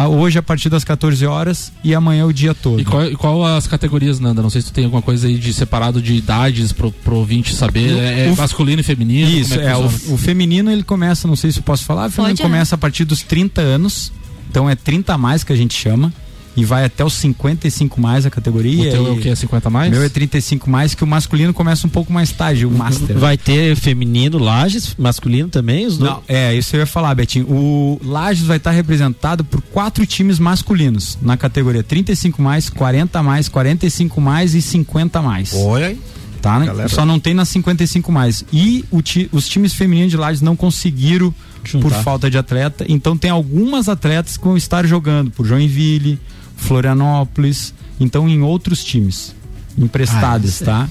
Ah, 0.00 0.08
Hoje 0.08 0.38
a 0.38 0.42
partir 0.42 0.68
das 0.68 0.84
14 0.84 1.26
horas 1.26 1.72
e 1.82 1.92
amanhã 1.94 2.24
o 2.24 2.32
dia 2.32 2.54
todo. 2.54 2.80
E 2.80 2.84
qual, 2.84 3.04
e 3.06 3.16
qual 3.16 3.44
as 3.44 3.66
categorias, 3.66 4.20
Nanda? 4.20 4.40
Não 4.40 4.48
sei 4.50 4.62
se 4.62 4.68
tu 4.68 4.72
tem 4.72 4.84
alguma 4.84 5.02
coisa 5.02 5.26
aí 5.26 5.36
de 5.36 5.52
separado 5.52 6.00
de 6.00 6.14
idades 6.14 6.72
pro, 6.72 6.92
pro 6.92 7.16
ouvinte 7.16 7.52
saber. 7.54 7.96
É, 7.98 8.26
é 8.26 8.30
O- 8.30 8.36
masculino 8.36 8.80
e 8.80 8.84
feminino? 8.84 9.28
Isso, 9.28 9.54
Como 9.56 9.66
é, 9.68 9.74
que 9.74 10.10
o, 10.10 10.14
o 10.14 10.16
feminino 10.16 10.70
ele 10.70 10.82
começa, 10.84 11.26
não 11.26 11.34
sei 11.36 11.50
se 11.50 11.58
eu 11.58 11.62
posso 11.64 11.84
falar, 11.84 12.06
o 12.06 12.10
feminino 12.10 12.36
Pode, 12.36 12.48
né? 12.48 12.54
começa 12.56 12.74
a 12.76 12.78
partir 12.78 13.04
dos 13.04 13.22
30 13.22 13.60
anos, 13.60 14.12
então 14.48 14.70
é 14.70 14.74
30 14.76 15.14
a 15.14 15.18
mais 15.18 15.42
que 15.42 15.52
a 15.52 15.56
gente 15.56 15.74
chama, 15.74 16.12
e 16.60 16.64
vai 16.64 16.84
até 16.84 17.04
os 17.04 17.12
55 17.14 18.00
mais 18.00 18.24
a 18.26 18.28
O 18.28 18.32
categoria. 18.32 18.90
teu 18.90 19.06
é 19.06 19.10
o 19.10 19.16
que? 19.18 19.28
É 19.28 19.34
50 19.34 19.70
mais? 19.70 19.90
Meu 19.90 20.02
é 20.02 20.08
35 20.08 20.68
mais, 20.68 20.92
que 20.94 21.04
o 21.04 21.06
masculino 21.06 21.54
começa 21.54 21.86
um 21.86 21.90
pouco 21.90 22.12
mais 22.12 22.32
tarde, 22.32 22.66
o 22.66 22.70
master. 22.70 23.16
Vai 23.16 23.38
ter 23.38 23.76
feminino, 23.76 24.38
Lages, 24.38 24.94
masculino 24.98 25.48
também, 25.48 25.86
os 25.86 25.96
dois. 25.96 26.10
Não, 26.10 26.22
é, 26.26 26.54
isso 26.54 26.74
eu 26.74 26.80
ia 26.80 26.86
falar, 26.86 27.14
Betinho. 27.14 27.46
O 27.48 28.00
Lages 28.04 28.44
vai 28.44 28.56
estar 28.56 28.72
representado 28.72 29.44
por 29.44 29.60
quatro 29.62 30.04
times 30.04 30.38
masculinos 30.40 31.16
na 31.22 31.36
categoria 31.36 31.82
35 31.82 32.42
mais, 32.42 32.68
40 32.68 33.22
mais, 33.22 33.48
45 33.48 34.20
mais 34.20 34.54
e 34.54 34.60
50 34.60 35.22
mais. 35.22 35.52
Olha 35.54 35.86
aí. 35.86 36.00
Tá, 36.42 36.58
né? 36.60 36.86
Só 36.88 37.04
não 37.04 37.18
tem 37.18 37.34
nas 37.34 37.48
55 37.48 38.12
mais. 38.12 38.44
E 38.52 38.84
o 38.92 39.02
ti- 39.02 39.28
os 39.32 39.48
times 39.48 39.72
femininos 39.74 40.10
de 40.12 40.16
Lages 40.16 40.40
não 40.40 40.54
conseguiram 40.54 41.34
Juntar. 41.64 41.88
por 41.88 42.02
falta 42.04 42.30
de 42.30 42.38
atleta. 42.38 42.84
Então 42.88 43.16
tem 43.16 43.28
algumas 43.28 43.88
atletas 43.88 44.36
que 44.36 44.44
vão 44.44 44.56
estar 44.56 44.86
jogando 44.86 45.32
por 45.32 45.44
Joinville, 45.44 46.16
Florianópolis, 46.58 47.72
então 47.98 48.28
em 48.28 48.42
outros 48.42 48.84
times 48.84 49.34
emprestados, 49.78 50.60
Ah, 50.62 50.64
tá? 50.64 50.88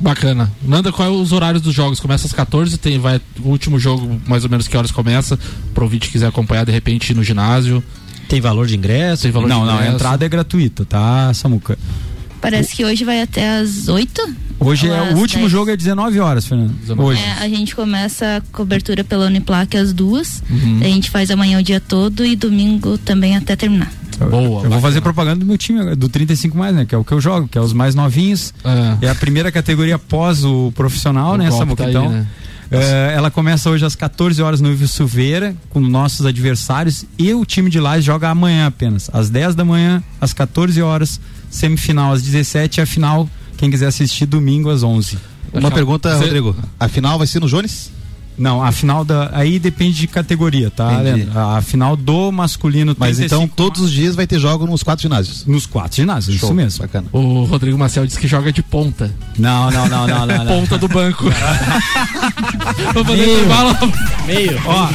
Bacana. 0.00 0.50
Nanda, 0.60 0.90
qual 0.90 1.06
é 1.06 1.10
os 1.10 1.30
horários 1.30 1.62
dos 1.62 1.72
jogos? 1.72 2.00
Começa 2.00 2.26
às 2.26 2.32
14, 2.32 2.76
tem, 2.76 2.98
vai, 2.98 3.20
o 3.40 3.48
último 3.48 3.78
jogo, 3.78 4.20
mais 4.26 4.42
ou 4.42 4.50
menos 4.50 4.66
que 4.66 4.76
horas 4.76 4.90
começa? 4.90 5.38
Pro 5.72 5.84
ouvinte 5.84 6.06
que 6.08 6.12
quiser 6.12 6.26
acompanhar, 6.26 6.66
de 6.66 6.72
repente, 6.72 7.10
ir 7.10 7.14
no 7.14 7.22
ginásio. 7.22 7.82
Tem 8.28 8.40
valor 8.40 8.66
de 8.66 8.76
ingresso? 8.76 9.22
Tem 9.22 9.30
valor 9.30 9.48
Não, 9.48 9.60
de 9.60 9.66
não, 9.66 9.72
a 9.74 9.76
ingresso. 9.76 9.94
entrada 9.94 10.24
é 10.24 10.28
gratuita, 10.28 10.84
tá, 10.84 11.32
Samuca? 11.32 11.78
Parece 12.42 12.74
que 12.74 12.84
hoje 12.84 13.04
vai 13.04 13.22
até 13.22 13.58
as 13.60 13.88
8. 13.88 14.34
Hoje 14.58 14.88
é 14.88 15.00
o 15.14 15.16
último 15.16 15.42
10. 15.42 15.50
jogo 15.52 15.70
é 15.70 15.76
19 15.76 16.18
horas, 16.20 16.44
Fernando. 16.46 16.72
19. 16.72 17.02
Hoje. 17.10 17.22
É, 17.22 17.32
a 17.44 17.48
gente 17.48 17.74
começa 17.74 18.36
a 18.36 18.40
cobertura 18.52 19.02
pela 19.04 19.26
Uniplac 19.26 19.76
às 19.76 19.92
duas. 19.92 20.42
Uhum. 20.50 20.80
A 20.80 20.84
gente 20.84 21.08
faz 21.10 21.30
amanhã 21.30 21.58
o 21.58 21.62
dia 21.62 21.80
todo 21.80 22.24
e 22.26 22.36
domingo 22.36 22.98
também 22.98 23.36
até 23.36 23.56
terminar. 23.56 23.90
Boa, 24.18 24.26
Eu 24.26 24.30
vou 24.30 24.56
bacana. 24.62 24.80
fazer 24.80 25.00
propaganda 25.00 25.36
do 25.40 25.46
meu 25.46 25.56
time, 25.56 25.96
do 25.96 26.08
35 26.08 26.56
mais, 26.56 26.74
né? 26.74 26.84
Que 26.84 26.94
é 26.94 26.98
o 26.98 27.04
que 27.04 27.12
eu 27.12 27.20
jogo, 27.20 27.48
que 27.48 27.56
é 27.56 27.60
os 27.60 27.72
mais 27.72 27.94
novinhos. 27.94 28.52
É. 29.00 29.06
É 29.06 29.10
a 29.10 29.14
primeira 29.14 29.50
categoria 29.50 29.94
após 29.96 30.44
o 30.44 30.70
profissional, 30.76 31.32
O 31.34 31.36
né, 31.36 31.50
Samuca? 31.50 31.76
tá 31.82 31.84
aí, 31.84 31.90
então, 31.90 32.08
né? 32.08 32.26
é, 32.70 33.12
ela 33.16 33.30
começa 33.30 33.68
hoje 33.68 33.84
às 33.84 33.96
14 33.96 34.40
horas 34.42 34.60
no 34.60 34.70
Ivo 34.70 34.86
Silveira, 34.86 35.56
com 35.70 35.80
nossos 35.80 36.24
adversários, 36.26 37.04
e 37.18 37.32
o 37.34 37.44
time 37.44 37.68
de 37.70 37.80
lá 37.80 37.98
joga 38.00 38.28
amanhã 38.28 38.66
apenas, 38.66 39.10
às 39.12 39.28
10 39.28 39.54
da 39.56 39.64
manhã, 39.64 40.02
às 40.20 40.32
14 40.32 40.80
horas, 40.82 41.20
semifinal 41.52 42.12
às 42.12 42.22
17 42.22 42.78
e 42.78 42.80
a 42.80 42.86
final, 42.86 43.28
quem 43.56 43.70
quiser 43.70 43.86
assistir, 43.86 44.26
domingo 44.26 44.70
às 44.70 44.82
11. 44.82 45.16
Uma 45.52 45.70
pergunta, 45.70 46.16
Você- 46.16 46.24
Rodrigo. 46.24 46.56
A 46.80 46.88
final 46.88 47.18
vai 47.18 47.26
ser 47.26 47.38
no 47.40 47.46
Jones? 47.46 47.92
Não, 48.38 48.62
a 48.64 48.72
final 48.72 49.04
da. 49.04 49.28
Aí 49.34 49.58
depende 49.58 49.98
de 49.98 50.06
categoria, 50.06 50.70
tá, 50.70 50.90
Entendi. 50.94 51.24
Leandro? 51.24 51.38
A 51.38 51.60
final 51.60 51.94
do 51.94 52.32
masculino 52.32 52.96
Mas 52.98 53.18
35 53.18 53.44
então 53.44 53.46
todos 53.54 53.82
os 53.82 53.90
dias 53.92 54.14
vai 54.16 54.26
ter 54.26 54.38
jogo 54.40 54.66
nos 54.66 54.82
quatro 54.82 55.02
ginásios. 55.02 55.44
Nos 55.44 55.66
quatro 55.66 55.96
ginásios, 55.96 56.38
Show. 56.38 56.48
isso 56.48 56.54
mesmo. 56.54 56.80
Bacana. 56.80 57.06
O 57.12 57.44
Rodrigo 57.44 57.76
Marcel 57.76 58.06
disse 58.06 58.18
que 58.18 58.26
joga 58.26 58.50
de 58.50 58.62
ponta. 58.62 59.14
Não, 59.38 59.70
não, 59.70 59.86
não, 59.86 60.06
não, 60.06 60.26
não. 60.26 60.38
não. 60.44 60.46
Ponta 60.46 60.78
do 60.78 60.88
banco. 60.88 61.24
Vou 62.94 63.04
fazer 63.04 63.22
intervalo. 63.22 63.76
Meio. 64.26 64.60
Ó, 64.64 64.88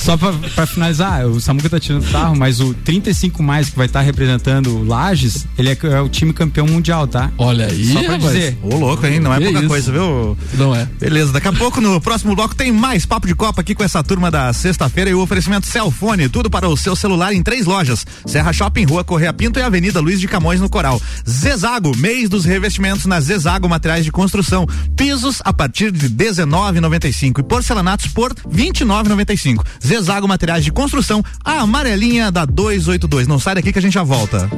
só 0.00 0.16
pra, 0.16 0.32
pra 0.54 0.66
finalizar, 0.66 1.26
o 1.26 1.40
Samuca 1.40 1.68
tá 1.68 1.78
tirando 1.78 2.02
sarro, 2.10 2.34
mas 2.36 2.60
o 2.60 2.72
35 2.74 3.42
mais 3.42 3.70
que 3.70 3.76
vai 3.76 3.86
estar 3.86 4.00
representando 4.00 4.68
o 4.78 4.84
Lages, 4.84 5.46
ele 5.58 5.68
é, 5.70 5.78
é 5.82 6.00
o 6.00 6.08
time 6.08 6.32
campeão 6.32 6.66
mundial, 6.66 7.06
tá? 7.06 7.30
Olha 7.38 7.66
aí, 7.66 7.86
Só 7.92 8.02
pra 8.02 8.12
rapaz. 8.14 8.32
dizer. 8.32 8.58
Ô, 8.62 8.76
louco, 8.76 9.06
hein? 9.06 9.20
Não 9.20 9.32
é 9.32 9.38
Que 9.38 9.44
pouca 9.44 9.58
isso. 9.60 9.68
coisa, 9.68 9.92
viu? 9.92 10.36
Não 10.54 10.74
é. 10.74 10.86
Beleza, 10.98 11.32
daqui 11.32 11.48
a 11.48 11.52
pouco 11.52 11.80
no 11.80 12.00
próximo 12.00 12.34
bloco 12.34 12.54
tem 12.54 12.72
mais 12.72 13.04
Papo 13.06 13.26
de 13.26 13.34
Copa 13.34 13.60
aqui 13.60 13.74
com 13.74 13.84
essa 13.84 14.02
turma 14.02 14.30
da 14.30 14.52
sexta-feira 14.52 15.10
e 15.10 15.14
o 15.14 15.20
oferecimento 15.20 15.66
Celfone, 15.66 16.28
tudo 16.28 16.48
para 16.50 16.68
o 16.68 16.76
seu 16.76 16.96
celular 16.96 17.32
em 17.32 17.42
três 17.42 17.66
lojas: 17.66 18.06
Serra 18.26 18.52
Shopping, 18.52 18.84
Rua 18.84 19.04
Correia 19.04 19.32
Pinto 19.32 19.58
e 19.58 19.62
Avenida 19.62 20.00
Luiz 20.00 20.20
de 20.20 20.26
Camões 20.28 20.60
no 20.60 20.68
Coral. 20.68 21.00
Zezago, 21.28 21.96
mês 21.96 22.28
dos 22.28 22.44
revestimentos 22.44 23.06
na 23.06 23.20
Zezago 23.20 23.68
Materiais 23.68 24.04
de 24.04 24.10
Construção. 24.12 24.66
Pisos 24.96 25.40
a 25.44 25.52
partir 25.52 25.90
de 25.92 26.08
19,95 26.08 27.38
e 27.40 27.42
porcelanatos 27.42 28.06
por 28.08 28.32
29,95. 28.34 29.64
Zezago 29.90 30.28
Materiais 30.28 30.64
de 30.64 30.70
Construção, 30.70 31.20
a 31.44 31.62
amarelinha 31.62 32.30
da 32.30 32.44
282. 32.44 33.26
Não 33.26 33.40
sai 33.40 33.56
daqui 33.56 33.72
que 33.72 33.78
a 33.80 33.82
gente 33.82 33.94
já 33.94 34.04
volta. 34.04 34.48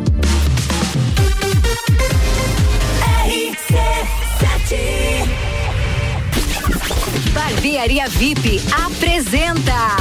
Barbearia 7.32 8.10
VIP 8.10 8.60
apresenta 8.84 9.96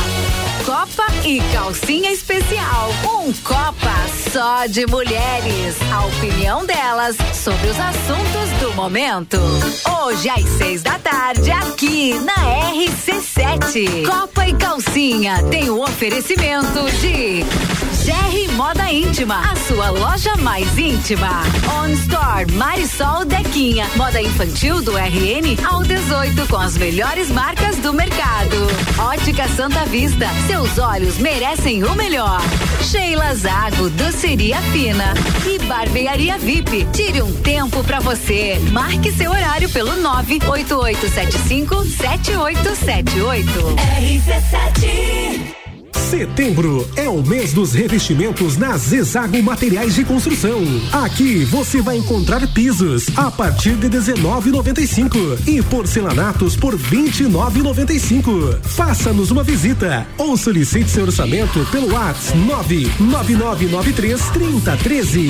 Copa 0.71 1.03
e 1.25 1.41
Calcinha 1.51 2.13
Especial. 2.13 2.91
Um 3.03 3.33
Copa 3.43 3.93
só 4.31 4.65
de 4.67 4.87
mulheres. 4.87 5.75
A 5.91 6.05
opinião 6.05 6.65
delas 6.65 7.17
sobre 7.33 7.67
os 7.67 7.77
assuntos 7.77 8.49
do 8.61 8.73
momento. 8.73 9.37
Hoje 10.01 10.29
às 10.29 10.47
seis 10.57 10.81
da 10.81 10.97
tarde, 10.97 11.51
aqui 11.51 12.13
na 12.21 12.35
RC7. 12.71 14.05
Copa 14.05 14.47
e 14.47 14.53
Calcinha 14.53 15.43
tem 15.49 15.69
o 15.69 15.83
oferecimento 15.83 16.89
de 17.01 17.43
GR 18.03 18.51
Moda 18.55 18.91
Íntima, 18.91 19.51
a 19.51 19.55
sua 19.55 19.91
loja 19.91 20.35
mais 20.37 20.75
íntima. 20.75 21.43
On 21.79 21.87
Store 21.89 22.51
Marisol 22.53 23.25
Dequinha, 23.25 23.87
moda 23.95 24.19
infantil 24.19 24.81
do 24.81 24.97
RN 24.97 25.55
ao 25.63 25.83
18 25.83 26.47
com 26.47 26.57
as 26.57 26.75
melhores 26.77 27.29
marcas 27.29 27.77
do 27.77 27.93
mercado. 27.93 28.57
Ótica 28.97 29.47
Santa 29.49 29.85
Vista, 29.85 30.27
seus 30.47 30.79
olhos 30.79 31.19
merecem 31.19 31.83
o 31.83 31.93
melhor. 31.93 32.41
Sheila 32.81 33.35
Zago, 33.35 33.87
doceria 33.91 34.57
fina 34.73 35.13
e 35.45 35.59
barbearia 35.65 36.39
VIP. 36.39 36.87
Tire 36.91 37.21
um 37.21 37.31
tempo 37.41 37.83
pra 37.83 37.99
você. 37.99 38.59
Marque 38.71 39.11
seu 39.11 39.29
horário 39.29 39.69
pelo 39.69 39.95
98875 39.97 41.85
7878. 41.85 43.51
RC7 44.01 45.60
Setembro 45.97 46.87
é 46.95 47.07
o 47.07 47.21
mês 47.25 47.53
dos 47.53 47.73
revestimentos 47.73 48.57
na 48.57 48.77
Zezago 48.77 49.41
Materiais 49.41 49.95
de 49.95 50.03
Construção. 50.03 50.61
Aqui 50.91 51.45
você 51.45 51.81
vai 51.81 51.97
encontrar 51.97 52.45
pisos 52.53 53.07
a 53.17 53.31
partir 53.31 53.75
de 53.75 53.89
19,95 53.89 55.47
e 55.47 55.61
porcelanatos 55.63 56.55
por 56.55 56.77
29,95. 56.77 58.59
Faça-nos 58.61 59.31
uma 59.31 59.43
visita 59.43 60.05
ou 60.17 60.35
solicite 60.35 60.89
seu 60.89 61.03
orçamento 61.03 61.65
pelo 61.71 61.93
WhatsApp 61.93 62.35
99993 62.39 64.21
3013. 64.31 65.29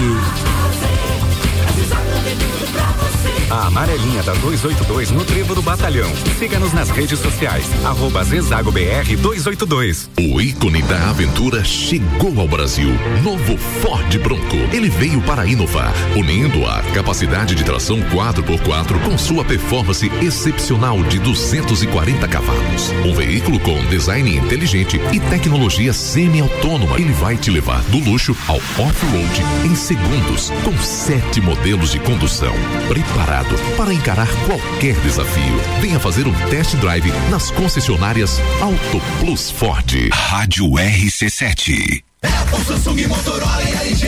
A 2.73 3.20
a 3.51 3.67
amarelinha 3.67 4.23
da 4.23 4.33
282 4.35 5.11
no 5.11 5.25
Trevo 5.25 5.53
do 5.53 5.61
Batalhão. 5.61 6.09
Siga-nos 6.39 6.71
nas 6.71 6.89
redes 6.89 7.19
sociais. 7.19 7.65
Arroba 7.83 8.23
Zezago 8.23 8.71
BR 8.71 9.17
282. 9.17 10.09
O 10.17 10.39
ícone 10.39 10.81
da 10.83 11.09
aventura 11.09 11.61
chegou 11.61 12.39
ao 12.39 12.47
Brasil. 12.47 12.89
Novo 13.21 13.57
Ford 13.57 14.17
Bronco. 14.19 14.55
Ele 14.71 14.89
veio 14.89 15.21
para 15.23 15.45
inovar, 15.45 15.93
unindo 16.15 16.65
a 16.65 16.81
capacidade 16.93 17.53
de 17.53 17.65
tração 17.65 17.99
4x4 18.03 19.03
com 19.03 19.17
sua 19.17 19.43
performance 19.43 20.09
excepcional 20.21 21.03
de 21.03 21.19
240 21.19 22.25
cavalos. 22.29 22.91
Um 23.05 23.13
veículo 23.13 23.59
com 23.59 23.83
design 23.87 24.37
inteligente 24.37 24.97
e 25.11 25.19
tecnologia 25.19 25.91
semi-autônoma. 25.91 26.95
Ele 26.95 27.11
vai 27.11 27.35
te 27.35 27.51
levar 27.51 27.81
do 27.83 27.99
luxo 27.99 28.35
ao 28.47 28.55
off-road 28.55 29.43
em 29.65 29.75
segundos, 29.75 30.49
com 30.63 30.77
sete 30.81 31.41
modelos 31.41 31.91
de 31.91 31.99
condução. 31.99 32.53
Preparado 32.87 33.40
para 33.75 33.93
encarar 33.93 34.27
qualquer 34.45 34.95
desafio. 35.01 35.59
Venha 35.79 35.99
fazer 35.99 36.27
um 36.27 36.33
test 36.49 36.75
drive 36.75 37.11
nas 37.29 37.51
concessionárias 37.51 38.39
Auto 38.61 39.01
Plus 39.19 39.49
Ford. 39.51 40.09
Rádio 40.11 40.65
RC7. 40.71 42.03
Apple, 42.23 42.65
Samsung, 42.65 43.07
Motorola 43.07 43.63
e 43.63 43.87
LG. 43.87 44.07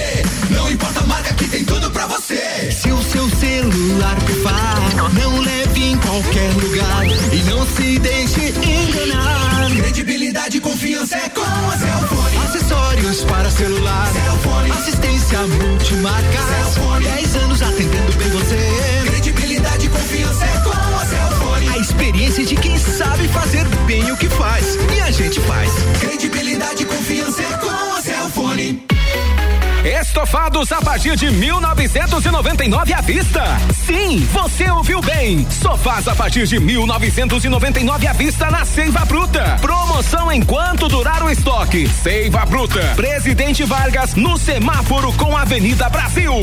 Não 0.52 0.72
importa 0.72 1.00
a 1.00 1.08
marca 1.08 1.34
que 1.34 1.48
tem 1.48 1.66
tudo 1.66 1.90
pra 1.90 2.06
você. 2.06 2.72
Se 2.72 2.92
o 2.92 3.02
seu 3.02 3.28
celular 3.30 4.16
pifar, 4.26 5.14
não 5.14 5.40
leve 5.40 5.84
em 5.84 5.98
qualquer 5.98 6.52
lugar 6.54 7.06
e 7.32 7.44
não 7.50 7.66
se 7.66 7.98
deixe 7.98 8.50
enganar. 8.50 9.72
Credibilidade 9.76 10.58
e 10.58 10.62
confiança 10.62 11.16
é 11.16 11.30
com 11.30 11.42
a 11.42 11.78
Cellfone. 11.78 12.38
Acessórios 12.46 13.24
para 13.24 13.50
celular. 13.50 14.12
Cellfone. 14.14 14.72
Assistência 14.72 15.40
multimarca. 15.48 16.40
Cellfone. 16.48 17.06
10 17.06 17.36
anos 17.38 17.62
atendendo 17.62 18.14
bem 18.18 18.30
você. 18.30 19.03
Confiança 19.94 20.46
é 20.46 20.58
com 20.60 20.72
a 20.72 21.06
Cellfone. 21.06 21.70
A 21.70 21.78
experiência 21.78 22.46
de 22.46 22.56
quem 22.56 22.78
sabe 22.78 23.28
fazer 23.28 23.66
bem 23.86 24.12
o 24.12 24.18
que 24.18 24.28
faz. 24.28 24.76
E 24.96 25.02
a 25.02 25.12
gente 25.12 25.40
faz. 25.42 25.72
Credibilidade 26.00 26.84
e 26.84 26.86
confiança 26.86 27.42
é 27.42 27.58
com 27.58 27.70
a 27.70 28.02
Cellfone. 28.02 28.84
Estofados 29.84 30.72
a 30.72 30.82
partir 30.82 31.16
de 31.16 31.30
1999 31.30 32.94
à 32.94 33.02
vista. 33.02 33.44
Sim, 33.86 34.26
você 34.32 34.70
ouviu 34.72 35.02
bem. 35.02 35.46
Sofás 35.50 36.08
a 36.08 36.16
partir 36.16 36.48
de 36.48 36.58
1999 36.58 38.08
à 38.08 38.14
vista 38.14 38.50
na 38.50 38.66
Seiva 38.66 39.04
Bruta. 39.06 39.58
Promoção 39.62 40.32
enquanto 40.32 40.88
durar 40.88 41.22
o 41.22 41.30
estoque. 41.30 41.88
Seiva 41.88 42.46
Bruta. 42.46 42.94
Presidente 42.96 43.64
Vargas 43.64 44.16
no 44.16 44.38
semáforo 44.38 45.12
com 45.14 45.36
a 45.36 45.42
Avenida 45.42 45.90
Brasil. 45.90 46.34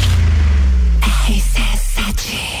Yeah. 2.23 2.60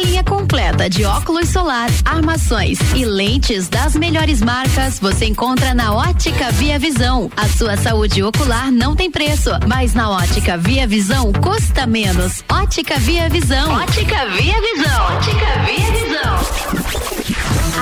linha 0.00 0.24
completa 0.24 0.88
de 0.88 1.04
óculos 1.04 1.48
solar, 1.48 1.88
armações 2.04 2.78
e 2.94 3.04
lentes 3.04 3.68
das 3.68 3.94
melhores 3.94 4.40
marcas 4.40 4.98
você 4.98 5.26
encontra 5.26 5.74
na 5.74 5.92
Ótica 5.92 6.50
Via 6.52 6.78
Visão. 6.78 7.30
A 7.36 7.46
sua 7.48 7.76
saúde 7.76 8.22
ocular 8.22 8.70
não 8.70 8.96
tem 8.96 9.10
preço, 9.10 9.50
mas 9.66 9.92
na 9.94 10.10
Ótica 10.10 10.56
Via 10.56 10.86
Visão 10.86 11.32
custa 11.32 11.86
menos. 11.86 12.42
Ótica 12.50 12.98
Via 12.98 13.28
Visão. 13.28 13.72
Ótica 13.72 14.26
Via 14.30 14.60
Visão. 14.60 15.16
Ótica 15.16 15.46
Via 15.66 15.92
Visão. 15.92 16.40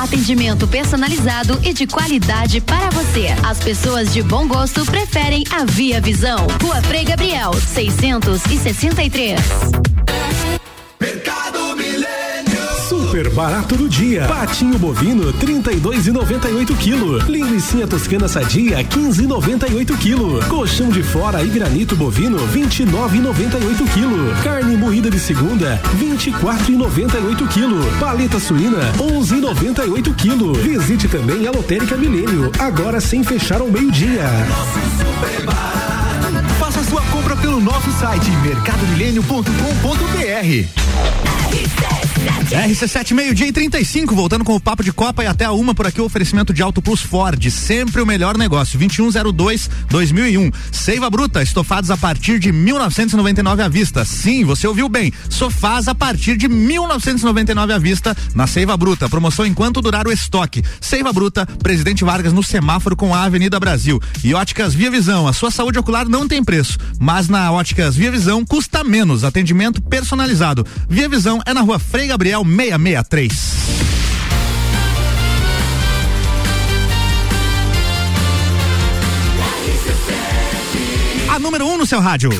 Atendimento 0.02 0.66
personalizado 0.66 1.60
e 1.62 1.72
de 1.72 1.86
qualidade 1.86 2.60
para 2.60 2.90
você. 2.90 3.28
As 3.46 3.58
pessoas 3.58 4.12
de 4.12 4.22
bom 4.22 4.46
gosto 4.46 4.84
preferem 4.86 5.44
a 5.50 5.64
Via 5.64 6.00
Visão. 6.00 6.46
Rua 6.62 6.82
Frei 6.82 7.04
Gabriel, 7.04 7.52
663. 7.54 9.87
Super 13.18 13.30
barato 13.30 13.74
do 13.74 13.88
dia. 13.88 14.28
Patinho 14.28 14.78
bovino 14.78 15.32
32,98 15.32 16.76
kg. 16.76 17.28
Linguiça 17.28 17.84
toscana 17.84 18.28
sadia 18.28 18.84
15,98 18.84 19.98
kg. 19.98 20.46
Colchão 20.46 20.88
de 20.88 21.02
fora 21.02 21.42
e 21.42 21.48
granito 21.48 21.96
bovino 21.96 22.38
29,98 22.46 23.88
kg. 23.92 24.40
Carne 24.44 24.76
moída 24.76 25.10
de 25.10 25.18
segunda 25.18 25.82
24,98 25.98 27.48
kg. 27.48 27.98
Paleta 27.98 28.38
suína 28.38 28.92
11,98 28.96 30.14
kg. 30.14 30.52
Visite 30.62 31.08
também 31.08 31.44
a 31.48 31.50
Lotérica 31.50 31.96
Milênio, 31.96 32.52
agora 32.56 33.00
sem 33.00 33.24
fechar 33.24 33.60
ao 33.60 33.68
meio-dia. 33.68 34.22
Faça 36.60 36.84
sua 36.84 37.02
compra 37.10 37.34
pelo 37.34 37.60
nosso 37.60 37.90
site 37.98 38.30
mercadomilênio.com.br. 38.44 41.37
RC7 42.28 43.14
meio-dia 43.14 43.46
e 43.46 43.52
35, 43.52 44.14
voltando 44.14 44.44
com 44.44 44.54
o 44.54 44.60
papo 44.60 44.82
de 44.82 44.92
Copa 44.92 45.24
e 45.24 45.26
até 45.26 45.44
a 45.44 45.52
uma 45.52 45.74
por 45.74 45.86
aqui 45.86 46.00
o 46.00 46.04
oferecimento 46.04 46.52
de 46.52 46.62
Auto 46.62 46.82
Plus 46.82 47.00
Ford, 47.00 47.50
sempre 47.50 48.02
o 48.02 48.06
melhor 48.06 48.36
negócio. 48.36 48.78
2102 48.78 49.70
2001. 49.88 50.50
Seiva 50.72 51.08
Bruta, 51.08 51.42
estofados 51.42 51.90
a 51.90 51.96
partir 51.96 52.38
de 52.38 52.52
1999 52.52 53.62
à 53.62 53.68
vista. 53.68 54.04
Sim, 54.04 54.44
você 54.44 54.66
ouviu 54.66 54.88
bem. 54.88 55.12
Sofás 55.30 55.88
a 55.88 55.94
partir 55.94 56.36
de 56.36 56.48
1999 56.48 57.72
à 57.72 57.78
vista 57.78 58.16
na 58.34 58.46
Seiva 58.46 58.76
Bruta. 58.76 59.08
Promoção 59.08 59.46
enquanto 59.46 59.80
durar 59.80 60.06
o 60.06 60.12
estoque. 60.12 60.62
Seiva 60.80 61.12
Bruta, 61.12 61.46
Presidente 61.62 62.04
Vargas 62.04 62.32
no 62.32 62.42
semáforo 62.42 62.96
com 62.96 63.14
a 63.14 63.22
Avenida 63.24 63.58
Brasil. 63.58 64.00
E 64.22 64.34
Óticas 64.34 64.74
Via 64.74 64.90
Visão, 64.90 65.26
a 65.26 65.32
sua 65.32 65.50
saúde 65.50 65.78
ocular 65.78 66.08
não 66.08 66.28
tem 66.28 66.44
preço, 66.44 66.78
mas 66.98 67.28
na 67.28 67.50
Óticas 67.52 67.96
Via 67.96 68.10
Visão 68.10 68.44
custa 68.44 68.84
menos. 68.84 69.24
Atendimento 69.24 69.80
personalizado. 69.80 70.66
Via 70.88 71.08
Visão 71.08 71.40
é 71.46 71.54
na 71.54 71.60
Rua 71.60 71.78
Frei 71.78 72.10
Gabriel 72.18 72.44
663. 72.44 73.30
A 81.28 81.38
número 81.38 81.64
1 81.64 81.72
um 81.72 81.78
no 81.78 81.86
seu 81.86 82.00
rádio. 82.00 82.30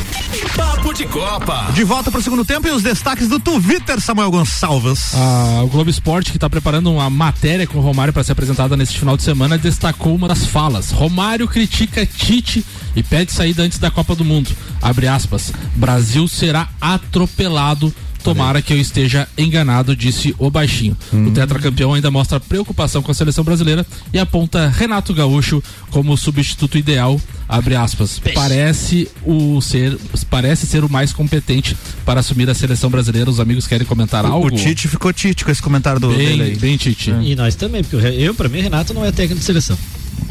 Papo 0.56 0.92
de 0.92 1.06
Copa. 1.06 1.70
De 1.72 1.84
volta 1.84 2.10
pro 2.10 2.20
segundo 2.20 2.44
tempo 2.44 2.66
e 2.66 2.72
os 2.72 2.82
destaques 2.82 3.28
do 3.28 3.38
Twitter, 3.38 4.00
Samuel 4.00 4.32
Gonçalves. 4.32 5.12
Ah, 5.14 5.60
o 5.62 5.68
Globo 5.68 5.88
Esporte, 5.88 6.32
que 6.32 6.38
está 6.38 6.50
preparando 6.50 6.90
uma 6.90 7.08
matéria 7.08 7.64
com 7.64 7.78
o 7.78 7.80
Romário 7.80 8.12
para 8.12 8.24
ser 8.24 8.32
apresentada 8.32 8.76
neste 8.76 8.98
final 8.98 9.16
de 9.16 9.22
semana, 9.22 9.56
destacou 9.56 10.12
uma 10.12 10.26
das 10.26 10.44
falas. 10.44 10.90
Romário 10.90 11.46
critica 11.46 12.04
Tite 12.04 12.66
e 12.96 13.02
pede 13.04 13.30
saída 13.30 13.62
antes 13.62 13.78
da 13.78 13.92
Copa 13.92 14.16
do 14.16 14.24
Mundo. 14.24 14.50
Abre 14.82 15.06
aspas. 15.06 15.52
Brasil 15.76 16.26
será 16.26 16.68
atropelado. 16.80 17.94
Tomara 18.34 18.60
que 18.62 18.72
eu 18.72 18.78
esteja 18.80 19.26
enganado, 19.36 19.94
disse 19.96 20.34
o 20.38 20.50
baixinho. 20.50 20.96
O 21.12 21.30
tetracampeão 21.30 21.94
ainda 21.94 22.10
mostra 22.10 22.38
preocupação 22.38 23.02
com 23.02 23.10
a 23.10 23.14
seleção 23.14 23.42
brasileira 23.44 23.86
e 24.12 24.18
aponta 24.18 24.68
Renato 24.68 25.14
Gaúcho 25.14 25.62
como 25.90 26.16
substituto 26.16 26.76
ideal. 26.78 27.20
Abre 27.48 27.74
aspas. 27.74 28.20
Parece 28.34 29.08
o 29.24 29.60
ser, 29.62 29.98
parece 30.28 30.66
ser 30.66 30.84
o 30.84 30.88
mais 30.90 31.12
competente 31.12 31.76
para 32.04 32.20
assumir 32.20 32.48
a 32.50 32.54
seleção 32.54 32.90
brasileira. 32.90 33.30
Os 33.30 33.40
amigos 33.40 33.66
querem 33.66 33.86
comentar 33.86 34.24
O, 34.24 34.28
algo? 34.28 34.46
o 34.48 34.50
Tite 34.50 34.86
ficou 34.88 35.12
Tite 35.12 35.44
com 35.44 35.50
esse 35.50 35.62
comentário 35.62 35.98
do 36.00 36.08
dele 36.14 36.42
aí. 36.42 36.50
Bem, 36.50 36.58
bem 36.58 36.76
Tite. 36.76 37.10
E 37.22 37.34
nós 37.34 37.54
também, 37.54 37.82
porque 37.82 38.06
eu, 38.06 38.34
pra 38.34 38.48
mim, 38.48 38.60
Renato 38.60 38.92
não 38.92 39.04
é 39.04 39.10
técnico 39.10 39.40
de 39.40 39.44
seleção. 39.46 39.78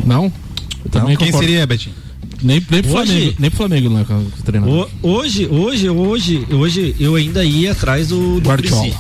Não? 0.06 0.32
Eu 0.86 0.92
também 0.92 1.18
Quem 1.18 1.28
concordo. 1.28 1.48
seria, 1.48 1.66
Betinho? 1.66 1.96
Nem, 2.42 2.64
nem 2.70 2.82
pro 2.84 2.94
Hoje- 2.98 3.12
Flamengo, 3.12 3.36
nem 3.40 3.50
pro 3.50 3.58
Flamengo 3.58 3.90
não 3.90 4.00
é 4.02 4.06
treinador. 4.46 4.90
Hoje, 5.02 5.48
hoje, 5.48 5.90
hoje, 5.90 6.48
hoje, 6.52 6.96
eu 7.00 7.16
ainda 7.16 7.44
ia 7.44 7.72
atrás 7.72 8.10
do, 8.10 8.40
do. 8.40 8.50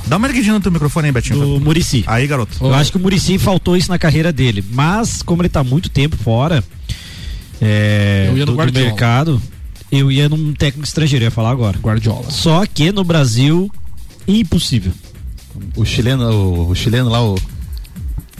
Dá 0.07 0.17
uma 0.17 0.27
erguidinha 0.27 0.53
no 0.53 0.59
teu 0.59 0.71
microfone 0.71 1.07
aí, 1.07 1.11
Betinho. 1.11 1.39
Do 1.39 1.59
Murici. 1.59 2.03
Aí, 2.07 2.25
garoto. 2.25 2.57
Eu 2.59 2.73
acho 2.73 2.91
que 2.91 2.97
o 2.97 2.99
Murici 3.01 3.37
faltou 3.37 3.77
isso 3.77 3.89
na 3.89 3.99
carreira 3.99 4.31
dele. 4.33 4.63
Mas, 4.71 5.21
como 5.21 5.41
ele 5.41 5.49
tá 5.49 5.63
muito 5.63 5.89
tempo 5.89 6.17
fora 6.17 6.63
é, 7.61 8.27
Eu 8.29 8.37
ia 8.37 8.45
no 8.45 8.45
do, 8.47 8.51
do 8.53 8.57
Guardiola. 8.57 8.85
mercado, 8.87 9.41
eu 9.91 10.11
ia 10.11 10.27
num 10.29 10.53
técnico 10.53 10.87
estrangeiro, 10.87 11.23
eu 11.23 11.27
ia 11.27 11.31
falar 11.31 11.51
agora. 11.51 11.77
Guardiola. 11.79 12.29
Só 12.29 12.65
que 12.65 12.91
no 12.91 13.03
Brasil, 13.03 13.71
impossível. 14.27 14.91
O 15.75 15.83
chileno, 15.85 16.29
o, 16.31 16.69
o 16.69 16.75
chileno 16.75 17.09
lá, 17.09 17.23
o. 17.23 17.35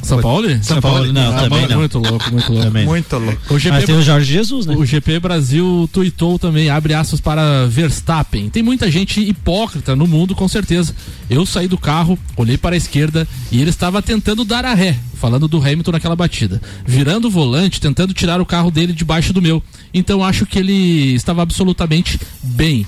São 0.02 0.22
Paulo? 0.22 0.48
São 0.64 0.80
Paulo, 0.80 1.12
não, 1.12 1.36
Ah, 1.36 1.42
também 1.42 1.68
não. 1.68 1.80
Muito 1.80 1.98
louco, 2.00 2.32
muito 2.32 2.52
louco. 2.52 2.66
Também. 2.68 2.86
Muito 2.86 3.18
louco. 3.18 3.54
O 3.54 3.60
GP, 3.60 3.76
Mas 3.76 3.86
tem 3.86 3.96
o 3.96 4.02
Jorge 4.02 4.32
Jesus, 4.32 4.66
né? 4.66 4.76
o 4.76 4.86
GP 4.86 5.20
Brasil 5.20 5.90
tuitou 5.92 6.40
também, 6.40 6.70
abre 6.70 6.94
aspas 6.94 7.20
para 7.20 7.66
Verstappen. 7.68 8.50
Tem 8.50 8.64
muita 8.64 8.90
gente 8.90 9.20
hipócrita 9.20 9.96
no 9.96 10.08
mundo, 10.08 10.36
com 10.36 10.48
certeza. 10.48 10.96
Eu 11.30 11.46
saí 11.46 11.68
do 11.68 11.78
carro, 11.78 12.18
olhei 12.38 12.58
para 12.58 12.76
a 12.76 12.78
esquerda 12.78 13.28
e 13.52 13.60
ele 13.60 13.70
estava 13.70 14.02
tentando 14.02 14.46
dar 14.46 14.64
a 14.66 14.74
ré, 14.74 14.98
falando 15.16 15.48
do 15.48 15.58
Hamilton 15.58 15.92
naquela 15.92 16.16
batida. 16.16 16.62
Virando 16.86 17.28
o 17.28 17.32
volante, 17.32 17.82
tentando 17.82 18.14
tirar 18.14 18.40
o 18.40 18.46
carro 18.46 18.72
dele 18.72 18.94
debaixo 18.94 19.34
do 19.34 19.42
meu. 19.42 19.62
Então 19.94 20.24
acho 20.24 20.46
que 20.46 20.60
ele 20.60 21.16
estava 21.16 21.42
absolutamente 21.42 22.20
bem. 22.44 22.86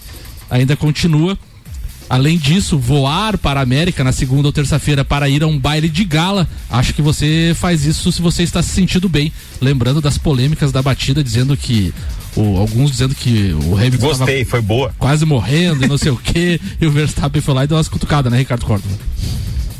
Ainda 0.49 0.75
continua. 0.75 1.37
Além 2.09 2.37
disso, 2.39 2.77
voar 2.79 3.37
para 3.37 3.59
a 3.59 3.63
América 3.63 4.03
na 4.03 4.11
segunda 4.11 4.47
ou 4.47 4.51
terça-feira 4.51 5.05
para 5.05 5.29
ir 5.29 5.43
a 5.43 5.47
um 5.47 5.59
baile 5.59 5.87
de 5.87 6.03
gala. 6.03 6.47
Acho 6.69 6.91
que 6.93 7.01
você 7.03 7.53
faz 7.55 7.85
isso 7.85 8.11
se 8.11 8.19
você 8.21 8.41
está 8.41 8.63
se 8.63 8.69
sentindo 8.69 9.07
bem. 9.07 9.31
Lembrando 9.61 10.01
das 10.01 10.17
polêmicas 10.17 10.71
da 10.71 10.81
batida, 10.81 11.23
dizendo 11.23 11.55
que. 11.55 11.93
o- 12.35 12.57
alguns 12.57 12.89
dizendo 12.91 13.13
que 13.13 13.53
o 13.63 13.75
Hamilton 13.77 14.07
Gostei, 14.07 14.43
foi 14.43 14.61
boa. 14.61 14.91
quase 14.97 15.23
morrendo 15.25 15.83
e 15.85 15.87
não 15.87 15.97
sei 15.99 16.11
o 16.11 16.17
que. 16.17 16.59
E 16.81 16.85
o 16.87 16.91
Verstappen 16.91 17.41
foi 17.41 17.53
lá 17.53 17.63
e 17.63 17.67
deu 17.67 17.77
umas 17.77 17.87
cutucadas, 17.87 18.31
né, 18.31 18.39
Ricardo 18.39 18.65
Córdoba? 18.65 18.95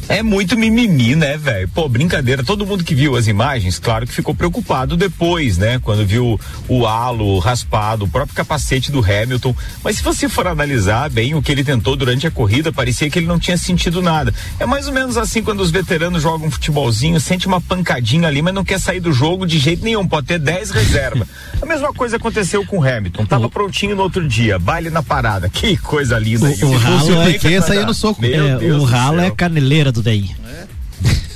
É 0.10 0.24
muito 0.24 0.58
mimimi, 0.58 1.16
né, 1.16 1.38
velho? 1.38 1.68
Pô, 1.70 1.88
brincadeira. 1.88 2.44
Todo 2.44 2.66
mundo 2.66 2.84
que 2.84 2.96
viu 2.96 3.16
as 3.16 3.28
imagens, 3.28 3.78
claro 3.78 4.08
que 4.08 4.12
ficou 4.14 4.34
preocupado 4.34 4.98
depois, 4.98 5.56
né? 5.58 5.80
Quando 5.84 6.04
viu 6.04 6.40
o 6.68 6.88
halo 6.88 7.38
raspado, 7.38 8.06
o 8.06 8.08
próprio 8.08 8.36
capacete 8.36 8.92
do 8.92 9.00
Hamilton. 9.06 9.56
Mas 9.84 9.98
se 9.98 10.04
você 10.04 10.28
for 10.28 10.48
analisar 10.48 11.12
bem 11.12 11.36
o 11.36 11.42
que 11.44 11.52
ele 11.52 11.64
tentou 11.64 11.96
durante 11.96 12.26
a 12.26 12.32
corrida, 12.32 12.74
parecia 12.74 13.08
que 13.08 13.20
ele 13.20 13.28
não 13.28 13.38
tinha 13.38 13.56
sentido 13.56 14.02
nada. 14.02 14.34
É 14.60 14.66
mais 14.66 14.88
ou 14.88 14.94
menos 14.94 15.16
assim 15.16 15.44
quando 15.44 15.60
os 15.60 15.70
veteranos 15.70 16.24
jogam 16.24 16.48
um 16.48 16.52
futebolzinho, 16.52 17.20
sente 17.20 17.46
uma 17.46 17.62
pancadinha 17.62 18.28
ali, 18.28 18.42
mas 18.42 18.54
não 18.54 18.66
quer 18.66 18.80
sair 18.80 19.00
do 19.00 19.14
jogo 19.14 19.46
de 19.46 19.60
jeito 19.60 19.84
nenhum. 19.84 20.08
Pode 20.08 20.26
ter 20.26 20.40
10 20.40 20.72
reserva. 20.72 21.28
a 21.62 21.66
mesma 21.68 21.94
coisa 21.94 22.16
aconteceu 22.18 22.66
com 22.66 22.80
o 22.80 22.84
Hamilton. 22.84 23.26
Tava 23.28 23.48
prontinho 23.48 23.96
no 23.96 24.02
outro 24.02 24.28
dia, 24.28 24.58
baile 24.58 24.90
na 24.90 25.04
parada. 25.04 25.48
Que 25.50 25.78
coisa 25.78 26.18
linda. 26.18 26.48
O- 26.48 26.66
o 26.66 26.78
ralo 26.78 27.22
é- 27.22 27.62
saía 27.62 27.82
tá- 27.82 27.86
no 27.86 27.94
soco. 27.94 28.26
É, 28.26 28.74
o 28.74 28.84
ralo 28.84 29.20
é 29.20 29.30
caneleira 29.30 29.92
do 29.92 29.99
DEI. 30.02 30.36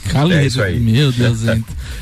Caleiro, 0.10 0.44
É 0.44 0.48
isso 0.48 0.62
aí. 0.62 0.80
Meu 0.80 1.12
Deus. 1.12 1.40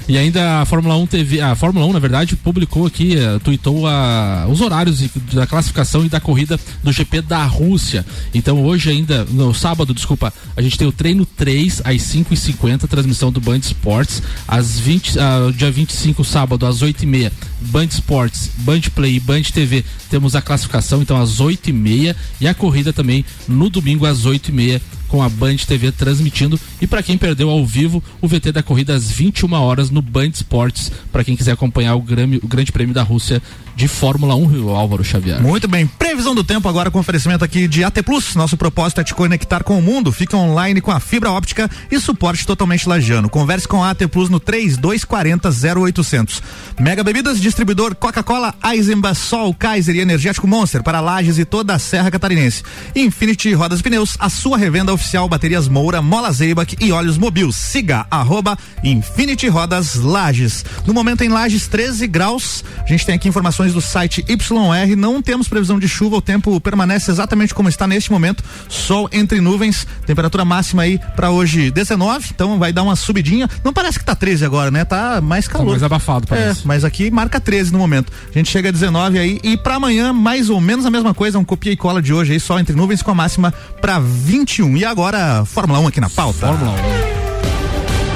e 0.07 0.17
ainda 0.17 0.61
a 0.61 0.65
Fórmula 0.65 0.97
1 0.97 1.07
teve. 1.07 1.39
A 1.39 1.55
Fórmula 1.55 1.85
1, 1.85 1.93
na 1.93 1.99
verdade, 1.99 2.35
publicou 2.35 2.85
aqui, 2.85 3.15
eh, 3.17 3.39
tuitou 3.43 3.87
a, 3.87 4.47
os 4.49 4.59
horários 4.59 5.01
da 5.31 5.47
classificação 5.47 6.05
e 6.05 6.09
da 6.09 6.19
corrida 6.19 6.59
do 6.83 6.91
GP 6.91 7.21
da 7.21 7.45
Rússia. 7.45 8.05
Então 8.33 8.63
hoje 8.63 8.89
ainda, 8.89 9.23
no 9.25 9.53
sábado, 9.53 9.93
desculpa, 9.93 10.33
a 10.57 10.61
gente 10.61 10.77
tem 10.77 10.87
o 10.87 10.91
treino 10.91 11.25
3 11.25 11.81
às 11.85 12.01
5h50, 12.01 12.87
transmissão 12.87 13.31
do 13.31 13.39
Band 13.39 13.59
Esportes. 13.59 14.21
Às 14.47 14.79
20, 14.79 15.17
ah, 15.19 15.51
dia 15.55 15.71
25, 15.71 16.23
sábado, 16.25 16.65
às 16.65 16.81
8h30, 16.81 17.31
Band 17.61 17.85
Esportes, 17.85 18.49
Band 18.57 18.81
Play 18.93 19.15
e 19.15 19.19
Band 19.19 19.43
TV. 19.43 19.85
Temos 20.09 20.35
a 20.35 20.41
classificação, 20.41 21.01
então 21.01 21.21
às 21.21 21.39
8h30 21.39 22.15
e 22.41 22.47
a 22.47 22.53
corrida 22.53 22.91
também 22.91 23.23
no 23.47 23.69
domingo 23.69 24.05
às 24.05 24.25
8h30 24.25 24.81
com 25.11 25.21
a 25.21 25.27
Band 25.27 25.57
TV 25.67 25.91
transmitindo. 25.91 26.57
E 26.81 26.87
para 26.87 27.03
quem 27.03 27.17
perdeu 27.17 27.49
ao 27.49 27.65
vivo, 27.65 28.01
o 28.21 28.27
VT 28.29 28.53
da 28.53 28.63
corrida 28.63 28.95
às 28.95 29.11
21 29.11 29.51
horas 29.53 29.89
no 29.89 30.01
Band 30.01 30.29
Esportes, 30.29 30.89
para 31.11 31.21
quem 31.25 31.35
quiser 31.35 31.51
acompanhar 31.51 31.95
o, 31.95 32.01
Grêmio- 32.01 32.39
o 32.41 32.47
Grande 32.47 32.71
Prêmio 32.71 32.95
da 32.95 33.03
Rússia 33.03 33.41
de 33.75 33.87
Fórmula 33.89 34.35
1, 34.35 34.63
o 34.63 34.69
Álvaro 34.69 35.03
Xavier. 35.03 35.41
Muito 35.41 35.67
bem, 35.67 35.85
previsão 35.87 36.33
do 36.33 36.43
tempo 36.43 36.67
agora 36.69 36.89
com 36.89 36.99
oferecimento 36.99 37.43
aqui 37.43 37.67
de 37.67 37.83
AT 37.83 38.01
Plus. 38.03 38.35
Nosso 38.35 38.55
propósito 38.55 39.01
é 39.01 39.03
te 39.03 39.13
conectar 39.13 39.63
com 39.63 39.77
o 39.77 39.81
mundo. 39.81 40.11
Fica 40.11 40.37
online 40.37 40.79
com 40.81 40.91
a 40.91 40.99
fibra 40.99 41.31
óptica 41.31 41.69
e 41.89 41.99
suporte 41.99 42.45
totalmente 42.45 42.87
lajano. 42.87 43.29
Converse 43.29 43.67
com 43.67 43.83
a 43.83 43.89
AT 43.89 44.07
Plus 44.07 44.29
no 44.29 44.39
3240 44.39 45.49
0800. 45.79 46.41
Mega 46.79 47.03
Bebidas, 47.03 47.39
distribuidor 47.39 47.95
Coca-Cola, 47.95 48.53
Eisenbach, 48.63 49.15
Sol, 49.17 49.53
Kaiser 49.53 49.95
e 49.95 49.99
Energético 49.99 50.47
Monster 50.47 50.83
para 50.83 50.99
Lages 50.99 51.37
e 51.37 51.45
toda 51.45 51.73
a 51.73 51.79
Serra 51.79 52.11
Catarinense. 52.11 52.63
Infinity 52.95 53.53
Rodas 53.53 53.79
e 53.79 53.83
Pneus, 53.83 54.15
a 54.19 54.29
sua 54.29 54.57
revenda 54.57 54.93
oficial 54.93 55.00
baterias 55.29 55.67
Moura, 55.67 56.01
Mola 56.01 56.31
Zeibach 56.31 56.75
e 56.79 56.91
óleos 56.91 57.17
Mobil. 57.17 57.51
Siga 57.51 58.05
arroba 58.09 58.57
Infinity 58.83 59.47
Rodas 59.47 59.95
Lages. 59.95 60.63
No 60.85 60.93
momento 60.93 61.21
em 61.21 61.29
Lages 61.29 61.67
13 61.67 62.07
graus. 62.07 62.63
A 62.83 62.87
gente 62.87 63.05
tem 63.05 63.15
aqui 63.15 63.27
informações 63.27 63.73
do 63.73 63.81
site 63.81 64.23
YR. 64.27 64.95
Não 64.95 65.21
temos 65.21 65.47
previsão 65.47 65.79
de 65.79 65.87
chuva. 65.87 66.17
O 66.17 66.21
tempo 66.21 66.59
permanece 66.61 67.11
exatamente 67.11 67.53
como 67.53 67.67
está 67.67 67.85
neste 67.85 68.11
momento. 68.11 68.43
Sol 68.69 69.09
entre 69.11 69.41
nuvens. 69.41 69.85
Temperatura 70.05 70.45
máxima 70.45 70.83
aí 70.83 70.99
para 71.15 71.29
hoje 71.29 71.71
19. 71.71 72.29
Então 72.33 72.57
vai 72.57 72.71
dar 72.71 72.83
uma 72.83 72.95
subidinha. 72.95 73.49
Não 73.63 73.73
parece 73.73 73.99
que 73.99 74.05
tá 74.05 74.15
13 74.15 74.45
agora, 74.45 74.71
né? 74.71 74.85
Tá 74.85 75.19
mais 75.21 75.47
calor. 75.47 75.71
mais 75.71 75.83
abafado, 75.83 76.27
parece. 76.27 76.61
É, 76.61 76.63
mas 76.65 76.85
aqui 76.85 77.11
marca 77.11 77.39
13 77.39 77.73
no 77.73 77.79
momento. 77.79 78.11
A 78.29 78.37
gente 78.37 78.49
chega 78.49 78.69
a 78.69 78.71
19 78.71 79.19
aí 79.19 79.39
e 79.43 79.57
para 79.57 79.75
amanhã 79.75 80.13
mais 80.13 80.49
ou 80.49 80.61
menos 80.61 80.85
a 80.85 80.89
mesma 80.89 81.13
coisa, 81.13 81.37
um 81.37 81.43
copia 81.43 81.71
e 81.71 81.77
cola 81.77 82.01
de 82.01 82.13
hoje 82.13 82.33
aí, 82.33 82.39
só 82.39 82.59
entre 82.59 82.75
nuvens 82.75 83.01
com 83.01 83.11
a 83.11 83.15
máxima 83.15 83.53
para 83.81 83.99
21. 83.99 84.77
E 84.77 84.85
agora, 84.91 85.45
Fórmula 85.45 85.79
1 85.79 85.87
aqui 85.87 86.01
na 86.01 86.09
pauta. 86.09 86.47
Fórmula 86.47 86.71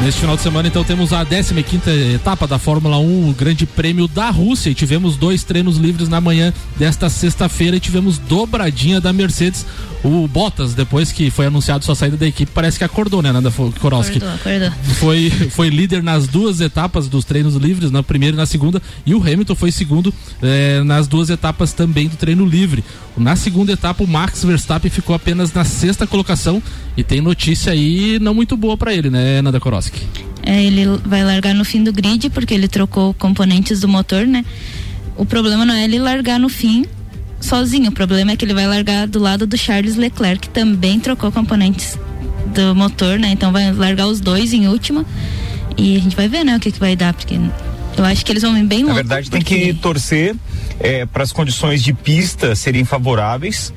1. 0.02 0.04
Neste 0.04 0.20
final 0.20 0.36
de 0.36 0.42
semana, 0.44 0.68
então, 0.68 0.84
temos 0.84 1.14
a 1.14 1.26
15 1.26 1.64
quinta 1.64 1.90
etapa 1.90 2.46
da 2.46 2.60
Fórmula 2.60 2.98
1, 2.98 3.30
o 3.30 3.34
Grande 3.34 3.66
Prêmio 3.66 4.08
da 4.08 4.30
Rússia. 4.30 4.70
E 4.70 4.76
tivemos 4.76 5.16
dois 5.16 5.44
treinos 5.44 5.78
livres 5.78 6.10
na 6.10 6.20
manhã 6.20 6.54
desta 6.78 7.10
sexta-feira 7.10 7.78
e 7.78 7.80
tivemos 7.80 8.18
dobradinha 8.20 9.00
da 9.00 9.12
Mercedes. 9.14 9.66
O 10.06 10.28
Bottas, 10.28 10.76
depois 10.76 11.12
que 11.12 11.32
foi 11.32 11.48
anunciado 11.48 11.84
sua 11.84 11.96
saída 11.96 12.16
da 12.16 12.28
equipe, 12.28 12.52
parece 12.54 12.78
que 12.78 12.84
acordou, 12.84 13.24
né, 13.24 13.32
Nanda 13.32 13.50
Korowski? 13.50 14.20
Acordou, 14.20 14.36
acordou. 14.36 14.72
Foi, 14.98 15.32
foi 15.50 15.70
líder 15.70 16.04
nas 16.04 16.28
duas 16.28 16.62
etapas 16.62 17.08
dos 17.08 17.26
treinos 17.26 17.56
livres, 17.56 17.90
na 17.90 18.04
primeira 18.04 18.36
e 18.36 18.38
na 18.38 18.46
segunda, 18.46 18.80
e 19.04 19.16
o 19.16 19.18
Hamilton 19.20 19.56
foi 19.56 19.72
segundo 19.72 20.14
eh, 20.44 20.84
nas 20.84 21.08
duas 21.08 21.32
etapas 21.32 21.74
também 21.74 22.08
do 22.08 22.16
treino 22.18 22.46
livre. 22.46 22.84
Na 23.18 23.36
segunda 23.36 23.72
etapa, 23.72 24.04
o 24.04 24.08
Max 24.08 24.44
Verstappen 24.44 24.92
ficou 24.92 25.16
apenas 25.16 25.52
na 25.52 25.66
sexta 25.66 26.06
colocação 26.06 26.62
e 26.96 27.04
tem 27.04 27.20
notícia 27.20 27.72
aí 27.72 28.20
não 28.20 28.36
muito 28.36 28.56
boa 28.56 28.78
pra 28.78 28.94
ele, 28.94 29.10
né, 29.10 29.42
Nanda 29.42 29.60
Korowski? 29.60 30.04
É, 30.44 30.64
ele 30.64 30.86
vai 31.04 31.26
largar 31.26 31.56
no 31.56 31.66
fim 31.66 31.84
do 31.84 31.92
grid 31.92 32.30
porque 32.30 32.54
ele 32.54 32.68
trocou 32.68 33.12
componentes 33.16 33.80
do 33.80 33.88
motor, 33.88 34.28
né? 34.28 34.46
O 35.18 35.26
problema 35.26 35.66
não 35.66 35.74
é 35.74 35.84
ele 35.84 35.98
largar 35.98 36.40
no 36.40 36.48
fim 36.50 36.86
sozinho, 37.46 37.90
o 37.90 37.94
problema 37.94 38.32
é 38.32 38.36
que 38.36 38.44
ele 38.44 38.54
vai 38.54 38.68
largar 38.68 39.08
do 39.08 39.20
lado 39.20 39.46
do 39.48 39.58
Charles 39.58 39.96
Leclerc, 39.96 40.48
que 40.48 40.50
também 40.50 41.00
trocou 41.00 41.32
componentes 41.32 41.98
do 42.54 42.76
motor, 42.76 43.18
né? 43.20 43.30
Então 43.32 43.52
vai 43.52 43.72
largar 43.72 44.08
os 44.08 44.20
dois 44.20 44.54
em 44.54 44.68
última 44.68 45.06
e 45.78 45.96
a 45.96 46.00
gente 46.00 46.16
vai 46.16 46.28
ver, 46.28 46.44
né, 46.44 46.56
o 46.56 46.60
que, 46.60 46.72
que 46.72 46.80
vai 46.80 46.96
dar, 46.96 47.14
porque 47.14 47.40
eu 47.98 48.06
acho 48.06 48.26
que 48.26 48.32
eles 48.32 48.44
vão 48.44 48.58
ir 48.58 48.64
bem 48.64 48.80
Na 48.80 48.86
louco. 48.88 48.96
verdade, 48.96 49.30
tem 49.30 49.42
porque- 49.42 49.60
que 49.68 49.74
torcer 49.74 50.36
para 51.14 51.24
as 51.24 51.32
condições 51.32 51.82
de 51.84 51.94
pista 51.94 52.56
serem 52.56 52.84
favoráveis, 52.86 53.74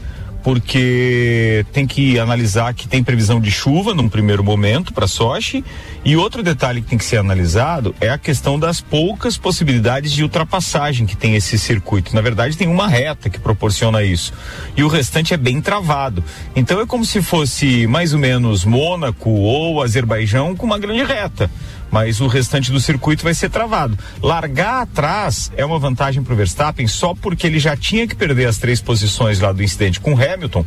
porque 0.49 1.63
tem 1.75 1.87
que 1.87 2.19
analisar 2.19 2.73
que 2.73 2.89
tem 2.89 3.05
previsão 3.05 3.39
de 3.39 3.51
chuva 3.51 3.93
num 3.93 4.09
primeiro 4.09 4.43
momento 4.43 4.95
para 4.95 5.07
Sochi 5.07 5.63
e 6.03 6.17
outro 6.17 6.43
detalhe 6.43 6.81
que 6.81 6.89
tem 6.89 6.97
que 6.97 7.05
ser 7.05 7.19
analisado 7.19 7.95
é 8.01 8.09
a 8.09 8.17
questão 8.17 8.59
das 8.59 8.81
poucas 8.81 9.37
possibilidades 9.37 10.11
de 10.11 10.23
ultrapassagem 10.23 11.05
que 11.05 11.15
tem 11.15 11.37
esse 11.37 11.59
circuito. 11.59 12.15
Na 12.15 12.23
verdade, 12.23 12.57
tem 12.57 12.67
uma 12.67 12.89
reta 12.89 13.29
que 13.29 13.39
proporciona 13.39 14.03
isso 14.03 14.33
e 14.75 14.83
o 14.83 14.89
restante 14.89 15.35
é 15.35 15.37
bem 15.37 15.61
travado. 15.61 16.25
Então 16.57 16.81
é 16.81 16.87
como 16.87 17.05
se 17.05 17.21
fosse 17.21 17.87
mais 17.87 18.15
ou 18.15 18.19
menos 18.19 18.65
Mônaco 18.65 19.29
ou 19.29 19.83
Azerbaijão 19.83 20.57
com 20.57 20.65
uma 20.65 20.79
grande 20.79 21.05
reta 21.05 21.51
mas 21.91 22.21
o 22.21 22.27
restante 22.27 22.71
do 22.71 22.81
circuito 22.81 23.25
vai 23.25 23.35
ser 23.35 23.51
travado. 23.51 23.99
Largar 24.23 24.83
atrás 24.83 25.51
é 25.57 25.65
uma 25.65 25.79
vantagem 25.79 26.23
para 26.23 26.33
o 26.33 26.37
Verstappen 26.37 26.87
só 26.87 27.15
porque 27.15 27.47
ele 27.47 27.59
já 27.59 27.77
tinha 27.77 28.07
que 28.07 28.15
perder 28.15 28.47
as 28.47 28.59
três 28.59 28.81
posições 28.81 29.41
lá 29.41 29.53
do 29.53 29.63
incidente 29.63 30.01
com 30.01 30.13
Hamilton. 30.13 30.65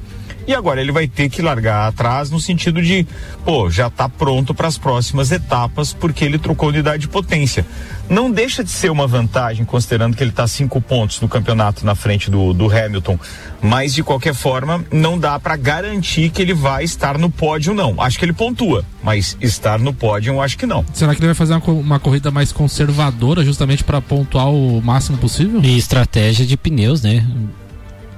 E 0.48 0.54
agora 0.54 0.82
ele 0.82 0.92
vai 0.92 1.08
ter 1.08 1.30
que 1.30 1.42
largar 1.42 1.88
atrás 1.88 2.30
no 2.30 2.40
sentido 2.40 2.82
de, 2.82 3.06
pô, 3.46 3.70
já 3.70 3.88
está 3.88 4.10
pronto 4.10 4.54
para 4.54 4.68
as 4.68 4.78
próximas 4.78 5.32
etapas 5.32 5.94
porque 5.94 6.26
ele 6.26 6.38
trocou 6.38 6.70
unidade 6.70 7.02
de 7.02 7.08
potência. 7.08 7.66
Não 8.10 8.30
deixa 8.30 8.64
de 8.64 8.70
ser 8.70 8.92
uma 8.92 9.08
vantagem, 9.08 9.64
considerando 9.64 10.18
que 10.18 10.24
ele 10.24 10.32
está 10.32 10.46
cinco 10.48 10.82
pontos 10.82 11.22
no 11.22 11.30
campeonato 11.30 11.86
na 11.86 11.96
frente 11.96 12.30
do, 12.30 12.54
do 12.54 12.70
Hamilton. 12.70 13.18
Mas 13.62 13.94
de 13.94 14.04
qualquer 14.04 14.34
forma, 14.34 14.84
não 14.92 15.18
dá 15.18 15.40
para 15.40 15.56
garantir 15.56 16.30
que 16.30 16.42
ele 16.42 16.54
vai 16.54 16.84
estar 16.84 17.18
no 17.18 17.30
pódio, 17.30 17.74
não. 17.74 18.02
Acho 18.02 18.20
que 18.20 18.26
ele 18.26 18.34
pontua, 18.34 18.84
mas 19.02 19.38
estar 19.40 19.80
no 19.80 19.94
pódio, 19.94 20.34
eu 20.34 20.42
acho 20.42 20.58
que 20.58 20.66
não. 20.66 20.84
Será 20.94 21.14
que 21.14 21.22
ele 21.22 21.28
vai 21.28 21.36
fazer 21.36 21.54
uma, 21.54 21.66
uma 21.72 22.00
corrida 22.00 22.32
mais 22.32 22.52
conservadora, 22.52 23.46
justamente 23.46 23.84
para 23.84 24.02
pontuar 24.02 24.50
o 24.50 24.82
máximo 24.82 25.18
possível? 25.18 25.62
E 25.64 25.78
estratégia 25.78 26.46
de 26.46 26.58
pneus, 26.58 27.02
né? 27.02 27.26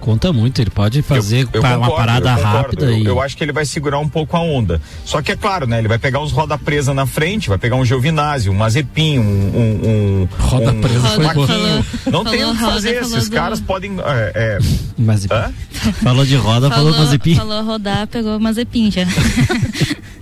Conta 0.04 0.34
muito, 0.34 0.62
ele 0.62 0.70
pode 0.70 1.01
fazer 1.01 1.47
Eu 1.54 1.62
pa- 1.62 1.78
uma 1.78 1.88
concordo, 1.88 1.95
parada 1.95 2.30
eu 2.32 2.43
rápida 2.43 2.86
Eu, 2.88 2.97
e 2.97 3.06
eu 3.06 3.22
acho 3.22 3.38
que 3.38 3.43
ele 3.43 3.54
vai 3.54 3.66
segurar 3.66 3.99
um 3.99 4.10
pouco 4.10 4.36
a 4.36 4.41
onda. 4.41 4.82
Só 5.06 5.22
que 5.22 5.32
é 5.32 5.36
claro, 5.38 5.66
né? 5.66 5.80
Ele 5.80 5.88
vai 5.88 5.97
pegar 5.97 6.20
uns 6.20 6.34
roda 6.34 6.58
presa 6.58 6.93
na 6.93 7.06
frente, 7.06 7.47
vai 7.47 7.58
pegar 7.58 7.78
um 7.78 7.86
Giovinazzi, 7.86 8.49
um 8.49 8.54
Mazepin, 8.54 9.18
um. 9.20 9.24
um, 9.24 9.88
um 9.88 10.28
roda 10.38 10.72
um, 10.74 10.82
presa 10.82 11.08
um 11.08 11.12
foi. 11.12 11.24
Marquinho. 11.24 11.86
Não 12.08 12.24
Falou 12.24 12.24
tem 12.26 12.43
o 12.43 12.51
que 12.51 12.60
roda, 12.60 12.74
fazer. 12.74 12.99
falou 13.01 13.18
Esses 13.18 13.30
do- 13.30 13.36
caras 13.36 13.62
podem. 13.62 13.95
É, 14.06 14.60
é, 14.60 14.60
falou 16.04 16.26
de 16.26 16.36
roda, 16.36 16.70
falou, 16.70 16.91
falou, 16.91 17.06
Mazepin. 17.06 17.36
falou 17.36 17.64
rodar, 17.64 18.06
pegou 18.08 18.38
Mazepin 18.41 18.91
já. 18.91 19.04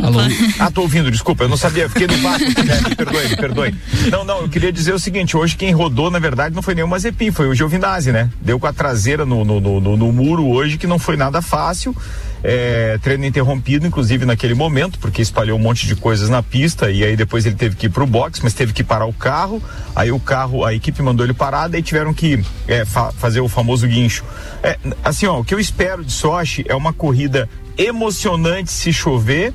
Alô? 0.00 0.20
Ah, 0.60 0.70
tô 0.70 0.82
ouvindo, 0.82 1.10
desculpa, 1.10 1.44
eu 1.44 1.48
não 1.48 1.56
sabia, 1.56 1.88
fiquei 1.88 2.06
no 2.06 2.16
vácuo, 2.18 2.44
né? 2.64 2.80
me 2.88 2.94
perdoe, 2.96 3.36
perdoe. 3.36 3.74
Não, 4.12 4.24
não, 4.24 4.40
eu 4.42 4.48
queria 4.48 4.72
dizer 4.72 4.92
o 4.94 4.98
seguinte, 4.98 5.36
hoje 5.36 5.56
quem 5.56 5.72
rodou, 5.72 6.08
na 6.10 6.18
verdade, 6.20 6.54
não 6.54 6.62
foi 6.62 6.74
nem 6.74 6.84
o 6.84 6.88
Mazepin, 6.88 7.32
foi 7.32 7.48
o 7.48 7.54
Giovinazzi, 7.54 8.12
né? 8.12 8.30
Deu 8.40 8.60
com 8.60 8.66
a 8.68 8.72
traseira 8.72 9.26
no, 9.26 9.44
no, 9.44 9.60
no, 9.60 9.80
no- 9.80 9.96
no 9.96 10.12
muro 10.12 10.46
hoje, 10.46 10.78
que 10.78 10.86
não 10.86 10.98
foi 11.00 11.16
nada 11.16 11.42
fácil, 11.42 11.96
é, 12.44 12.96
treino 13.02 13.24
interrompido, 13.24 13.86
inclusive 13.88 14.24
naquele 14.24 14.54
momento, 14.54 15.00
porque 15.00 15.20
espalhou 15.20 15.58
um 15.58 15.62
monte 15.62 15.86
de 15.88 15.96
coisas 15.96 16.28
na 16.28 16.42
pista, 16.44 16.90
e 16.90 17.02
aí 17.02 17.16
depois 17.16 17.44
ele 17.44 17.56
teve 17.56 17.74
que 17.74 17.86
ir 17.86 17.90
pro 17.90 18.06
box, 18.06 18.38
mas 18.42 18.54
teve 18.54 18.72
que 18.72 18.84
parar 18.84 19.06
o 19.06 19.12
carro, 19.12 19.60
aí 19.96 20.12
o 20.12 20.20
carro, 20.20 20.64
a 20.64 20.72
equipe 20.72 21.02
mandou 21.02 21.26
ele 21.26 21.34
parar, 21.34 21.66
daí 21.68 21.82
tiveram 21.82 22.14
que 22.14 22.40
é, 22.68 22.84
fa- 22.84 23.10
fazer 23.12 23.40
o 23.40 23.48
famoso 23.48 23.86
guincho. 23.88 24.22
É, 24.62 24.78
assim, 25.04 25.26
ó, 25.26 25.40
o 25.40 25.44
que 25.44 25.52
eu 25.52 25.58
espero 25.58 26.04
de 26.04 26.12
Sochi 26.12 26.64
é 26.68 26.74
uma 26.76 26.92
corrida 26.92 27.48
emocionante 27.76 28.70
se 28.72 28.92
chover, 28.92 29.52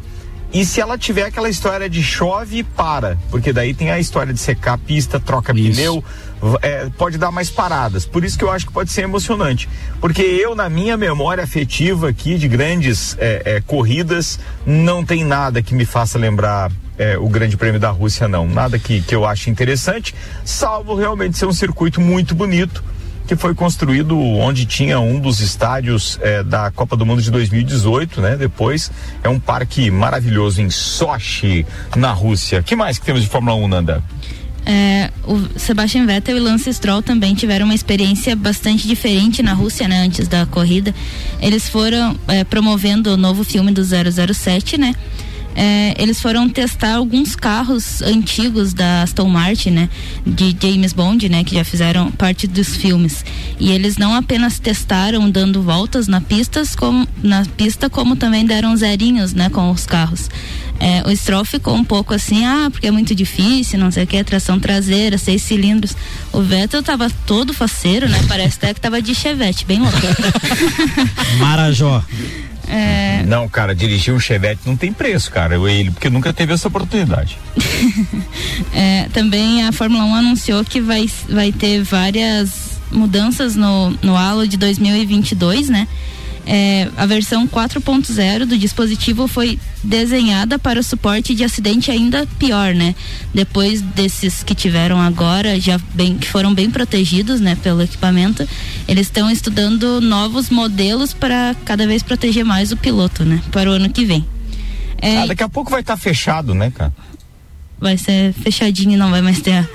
e 0.53 0.63
se 0.63 0.79
ela 0.79 0.97
tiver 0.97 1.23
aquela 1.23 1.49
história 1.49 1.89
de 1.89 2.03
chove 2.03 2.59
e 2.59 2.63
para, 2.63 3.17
porque 3.31 3.51
daí 3.51 3.73
tem 3.73 3.89
a 3.91 3.99
história 3.99 4.31
de 4.31 4.39
secar 4.39 4.73
a 4.73 4.77
pista, 4.77 5.19
troca 5.19 5.51
pneu, 5.53 6.03
v- 6.41 6.57
é, 6.61 6.89
pode 6.97 7.17
dar 7.17 7.31
mais 7.31 7.49
paradas. 7.49 8.05
Por 8.05 8.23
isso 8.23 8.37
que 8.37 8.43
eu 8.43 8.51
acho 8.51 8.67
que 8.67 8.71
pode 8.71 8.91
ser 8.91 9.01
emocionante. 9.01 9.67
Porque 9.99 10.21
eu, 10.21 10.53
na 10.55 10.69
minha 10.69 10.95
memória 10.95 11.43
afetiva 11.43 12.09
aqui 12.09 12.37
de 12.37 12.47
grandes 12.47 13.17
é, 13.19 13.41
é, 13.45 13.61
corridas, 13.61 14.39
não 14.65 15.03
tem 15.03 15.23
nada 15.25 15.61
que 15.63 15.73
me 15.73 15.85
faça 15.85 16.19
lembrar 16.19 16.71
é, 16.97 17.17
o 17.17 17.27
Grande 17.27 17.57
Prêmio 17.57 17.79
da 17.79 17.89
Rússia, 17.89 18.27
não. 18.27 18.47
Nada 18.47 18.77
que, 18.77 19.01
que 19.01 19.15
eu 19.15 19.25
ache 19.25 19.49
interessante, 19.49 20.13
salvo 20.45 20.93
realmente 20.93 21.35
ser 21.37 21.47
um 21.47 21.53
circuito 21.53 21.99
muito 21.99 22.35
bonito 22.35 22.83
que 23.27 23.35
foi 23.35 23.55
construído 23.55 24.17
onde 24.19 24.65
tinha 24.65 24.99
um 24.99 25.19
dos 25.19 25.39
estádios 25.39 26.19
eh, 26.21 26.43
da 26.43 26.71
Copa 26.71 26.95
do 26.95 27.05
Mundo 27.05 27.21
de 27.21 27.31
2018, 27.31 28.21
né? 28.21 28.35
Depois 28.35 28.91
é 29.23 29.29
um 29.29 29.39
parque 29.39 29.89
maravilhoso 29.89 30.61
em 30.61 30.69
Sochi, 30.69 31.65
na 31.95 32.11
Rússia. 32.11 32.61
que 32.61 32.75
mais 32.75 32.97
que 32.97 33.05
temos 33.05 33.21
de 33.21 33.27
Fórmula 33.27 33.55
1, 33.55 33.67
Nanda? 33.67 34.03
É, 34.65 35.11
o 35.25 35.59
Sebastian 35.59 36.05
Vettel 36.05 36.37
e 36.37 36.39
Lance 36.39 36.73
Stroll 36.73 37.01
também 37.01 37.35
tiveram 37.35 37.65
uma 37.65 37.75
experiência 37.75 38.35
bastante 38.35 38.87
diferente 38.87 39.43
na 39.43 39.53
Rússia, 39.53 39.87
né, 39.87 39.97
antes 39.97 40.27
da 40.27 40.45
corrida. 40.45 40.95
Eles 41.41 41.67
foram 41.67 42.17
é, 42.27 42.43
promovendo 42.43 43.13
o 43.13 43.17
novo 43.17 43.43
filme 43.43 43.71
do 43.71 43.83
007, 43.83 44.77
né? 44.77 44.95
É, 45.55 45.93
eles 46.01 46.21
foram 46.21 46.49
testar 46.49 46.95
alguns 46.95 47.35
carros 47.35 48.01
antigos 48.01 48.73
da 48.73 49.03
Aston 49.03 49.27
Martin, 49.27 49.71
né? 49.71 49.89
De 50.25 50.55
James 50.59 50.93
Bond, 50.93 51.29
né? 51.29 51.43
Que 51.43 51.55
já 51.55 51.63
fizeram 51.63 52.11
parte 52.11 52.47
dos 52.47 52.75
filmes. 52.75 53.23
E 53.59 53.71
eles 53.71 53.97
não 53.97 54.13
apenas 54.13 54.59
testaram 54.59 55.29
dando 55.29 55.61
voltas 55.61 56.07
na 56.07 56.21
pistas, 56.21 56.75
como, 56.75 57.07
na 57.21 57.45
pista, 57.45 57.89
como 57.89 58.15
também 58.15 58.45
deram 58.45 58.75
zerinhos, 58.75 59.33
né? 59.33 59.49
Com 59.49 59.71
os 59.71 59.85
carros. 59.85 60.29
É, 60.79 61.03
o 61.07 61.15
Stroll 61.15 61.45
ficou 61.45 61.75
um 61.75 61.83
pouco 61.83 62.13
assim, 62.13 62.45
ah, 62.45 62.67
porque 62.69 62.87
é 62.87 62.91
muito 62.91 63.13
difícil, 63.15 63.79
não 63.79 63.91
sei 63.91 64.03
o 64.03 64.07
que, 64.07 64.21
tração 64.23 64.59
traseira, 64.59 65.17
seis 65.17 65.41
cilindros. 65.41 65.95
O 66.31 66.41
Vettel 66.41 66.83
tava 66.83 67.09
todo 67.25 67.53
faceiro, 67.53 68.09
né? 68.09 68.19
Parece 68.27 68.57
até 68.57 68.73
que 68.73 68.81
tava 68.81 69.01
de 69.01 69.15
chevette, 69.15 69.65
bem 69.65 69.79
louco. 69.79 69.97
Marajó. 71.39 72.03
É, 72.67 73.23
Não, 73.27 73.47
cara, 73.49 73.75
dirigir 73.75 74.13
um 74.13 74.19
Chevette 74.19 74.61
não 74.65 74.75
tem 74.75 74.93
preço, 74.93 75.31
cara. 75.31 75.55
Eu, 75.55 75.67
ele, 75.67 75.91
porque 75.91 76.09
nunca 76.09 76.31
teve 76.33 76.53
essa 76.53 76.67
oportunidade. 76.67 77.37
É, 78.75 79.07
também 79.13 79.65
a 79.65 79.71
Fórmula 79.71 80.03
1 80.03 80.15
anunciou 80.15 80.63
que 80.63 80.81
vai, 80.81 81.09
vai 81.29 81.51
ter 81.51 81.83
várias 81.83 82.79
mudanças 82.91 83.55
no, 83.55 83.91
no 84.01 84.15
halo 84.15 84.47
de 84.47 84.57
2022, 84.57 85.69
né? 85.69 85.87
É, 86.45 86.89
a 86.97 87.05
versão 87.05 87.47
4.0 87.47 88.45
do 88.45 88.57
dispositivo 88.57 89.27
foi 89.27 89.57
desenhada 89.81 90.59
para 90.59 90.79
o 90.79 90.83
suporte 90.83 91.33
de 91.33 91.43
acidente 91.43 91.89
ainda 91.89 92.27
pior, 92.37 92.73
né? 92.73 92.93
Depois 93.33 93.81
desses 93.81 94.43
que 94.43 94.53
tiveram 94.53 94.99
agora, 94.99 95.59
já 95.59 95.79
bem, 95.93 96.17
que 96.17 96.27
foram 96.27 96.53
bem 96.53 96.69
protegidos, 96.69 97.39
né, 97.39 97.55
pelo 97.55 97.81
equipamento, 97.81 98.47
eles 98.87 99.07
estão 99.07 99.29
estudando 99.31 100.01
novos 100.01 100.49
modelos 100.49 101.13
para 101.13 101.55
cada 101.63 101.87
vez 101.87 102.03
proteger 102.03 102.43
mais 102.43 102.71
o 102.71 102.77
piloto, 102.77 103.23
né? 103.23 103.41
Para 103.51 103.69
o 103.69 103.73
ano 103.73 103.89
que 103.89 104.03
vem. 104.03 104.25
É, 105.01 105.19
Ah, 105.19 105.25
daqui 105.27 105.43
a 105.43 105.49
pouco 105.49 105.71
vai 105.71 105.81
estar 105.81 105.95
fechado, 105.97 106.53
né, 106.53 106.71
cara? 106.71 106.93
vai 107.79 107.97
ser 107.97 108.31
fechadinho 108.33 108.93
e 108.93 108.97
não 108.97 109.11
vai 109.11 109.21
mais 109.21 109.41
ter. 109.41 109.69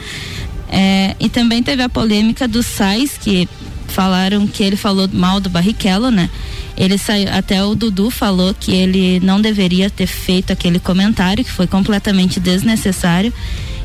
É, 0.70 1.14
e 1.20 1.28
também 1.28 1.62
teve 1.62 1.82
a 1.82 1.88
polêmica 1.88 2.48
do 2.48 2.62
Sais, 2.62 3.18
que 3.18 3.46
falaram 3.92 4.46
que 4.46 4.62
ele 4.62 4.76
falou 4.76 5.08
mal 5.12 5.40
do 5.40 5.48
Barrichello, 5.48 6.10
né? 6.10 6.30
Ele 6.76 6.96
saiu, 6.96 7.28
até 7.32 7.64
o 7.64 7.74
Dudu 7.74 8.10
falou 8.10 8.54
que 8.54 8.72
ele 8.72 9.20
não 9.20 9.40
deveria 9.40 9.90
ter 9.90 10.06
feito 10.06 10.52
aquele 10.52 10.78
comentário, 10.78 11.44
que 11.44 11.50
foi 11.50 11.66
completamente 11.66 12.38
desnecessário. 12.38 13.32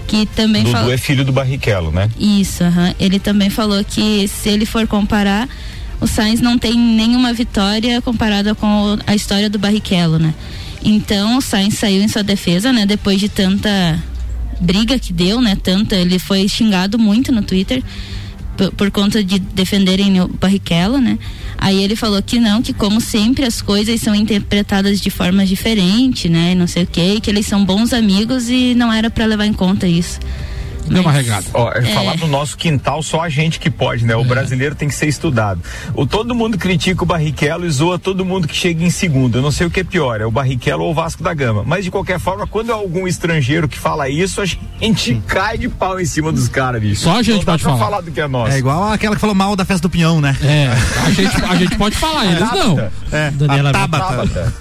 Que 0.07 0.25
também 0.25 0.63
Dudu 0.63 0.75
falou. 0.75 0.93
é 0.93 0.97
filho 0.97 1.23
do 1.23 1.31
Barrichello, 1.31 1.91
né? 1.91 2.09
Isso, 2.19 2.63
aham. 2.63 2.93
ele 2.99 3.19
também 3.19 3.49
falou 3.49 3.83
que 3.83 4.27
se 4.27 4.49
ele 4.49 4.65
for 4.65 4.85
comparar, 4.85 5.47
o 5.99 6.05
Sainz 6.05 6.41
não 6.41 6.57
tem 6.57 6.77
nenhuma 6.77 7.33
vitória 7.33 8.01
comparada 8.01 8.53
com 8.53 8.97
a 9.07 9.15
história 9.15 9.49
do 9.49 9.57
Barrichello, 9.57 10.19
né? 10.19 10.33
Então 10.83 11.37
o 11.37 11.41
Sainz 11.41 11.75
saiu 11.75 12.03
em 12.03 12.07
sua 12.09 12.23
defesa, 12.23 12.73
né? 12.73 12.85
Depois 12.85 13.19
de 13.19 13.29
tanta 13.29 13.97
briga 14.59 14.99
que 14.99 15.13
deu, 15.13 15.41
né? 15.41 15.55
Tanta, 15.55 15.95
ele 15.95 16.19
foi 16.19 16.47
xingado 16.47 16.99
muito 16.99 17.31
no 17.31 17.41
Twitter 17.41 17.81
por, 18.77 18.91
conta 18.91 19.23
de 19.23 19.39
defenderem 19.39 20.21
o 20.21 20.27
Barrichello, 20.27 20.99
né? 20.99 21.17
Aí 21.57 21.83
ele 21.83 21.95
falou 21.95 22.21
que 22.21 22.39
não, 22.39 22.61
que 22.61 22.73
como 22.73 22.99
sempre 22.99 23.45
as 23.45 23.61
coisas 23.61 23.99
são 24.01 24.13
interpretadas 24.13 24.99
de 24.99 25.09
forma 25.09 25.45
diferente, 25.45 26.29
né? 26.29 26.53
Não 26.55 26.67
sei 26.67 26.83
o 26.83 26.87
quê, 26.87 27.19
que 27.21 27.29
eles 27.29 27.45
são 27.45 27.63
bons 27.63 27.93
amigos 27.93 28.49
e 28.49 28.73
não 28.75 28.91
era 28.91 29.09
para 29.09 29.25
levar 29.25 29.45
em 29.45 29.53
conta 29.53 29.87
isso. 29.87 30.19
Deu 30.87 31.01
uma 31.01 31.11
regada. 31.11 31.45
Ó, 31.53 31.71
é 31.71 31.79
É. 31.79 31.81
falar 31.93 32.15
do 32.17 32.27
nosso 32.27 32.57
quintal, 32.57 33.01
só 33.03 33.21
a 33.21 33.29
gente 33.29 33.59
que 33.59 33.69
pode, 33.69 34.05
né? 34.05 34.15
O 34.15 34.23
brasileiro 34.23 34.75
tem 34.75 34.87
que 34.87 34.95
ser 34.95 35.07
estudado. 35.07 35.61
O, 35.95 36.05
todo 36.05 36.33
mundo 36.35 36.57
critica 36.57 37.03
o 37.03 37.05
Barrichello 37.05 37.65
e 37.65 37.69
zoa 37.69 37.97
todo 37.99 38.25
mundo 38.25 38.47
que 38.47 38.55
chega 38.55 38.83
em 38.83 38.89
segundo. 38.89 39.37
Eu 39.37 39.41
não 39.41 39.51
sei 39.51 39.67
o 39.67 39.71
que 39.71 39.79
é 39.79 39.83
pior, 39.83 40.21
é 40.21 40.25
o 40.25 40.31
Barrichello 40.31 40.83
ou 40.83 40.91
o 40.91 40.93
Vasco 40.93 41.23
da 41.23 41.33
Gama. 41.33 41.63
Mas 41.65 41.83
de 41.85 41.91
qualquer 41.91 42.19
forma, 42.19 42.45
quando 42.47 42.69
é 42.69 42.73
algum 42.73 43.07
estrangeiro 43.07 43.67
que 43.67 43.77
fala 43.77 44.09
isso, 44.09 44.41
a 44.41 44.45
gente 44.45 45.21
cai 45.27 45.57
de 45.57 45.69
pau 45.69 45.99
em 45.99 46.05
cima 46.05 46.31
dos 46.31 46.47
caras, 46.47 46.81
bicho. 46.81 47.01
Só 47.01 47.17
a 47.19 47.23
gente 47.23 47.45
pode 47.45 47.63
falar. 47.63 47.77
falar 47.77 48.01
do 48.01 48.11
que 48.11 48.19
é 48.21 48.27
nosso. 48.27 48.51
É 48.53 48.57
igual 48.57 48.91
aquela 48.91 49.15
que 49.15 49.21
falou 49.21 49.35
mal 49.35 49.55
da 49.55 49.65
festa 49.65 49.87
do 49.87 49.91
Pinhão, 49.91 50.19
né? 50.21 50.35
É, 50.43 50.69
a 51.05 51.09
gente, 51.11 51.45
a 51.45 51.55
gente 51.55 51.75
pode 51.77 51.95
falar, 51.95 52.25
eles 52.25 52.51
não. 52.51 52.79
É, 53.11 53.31
Daniela 53.31 53.69
a 53.69 53.73
Tabata. 53.73 54.53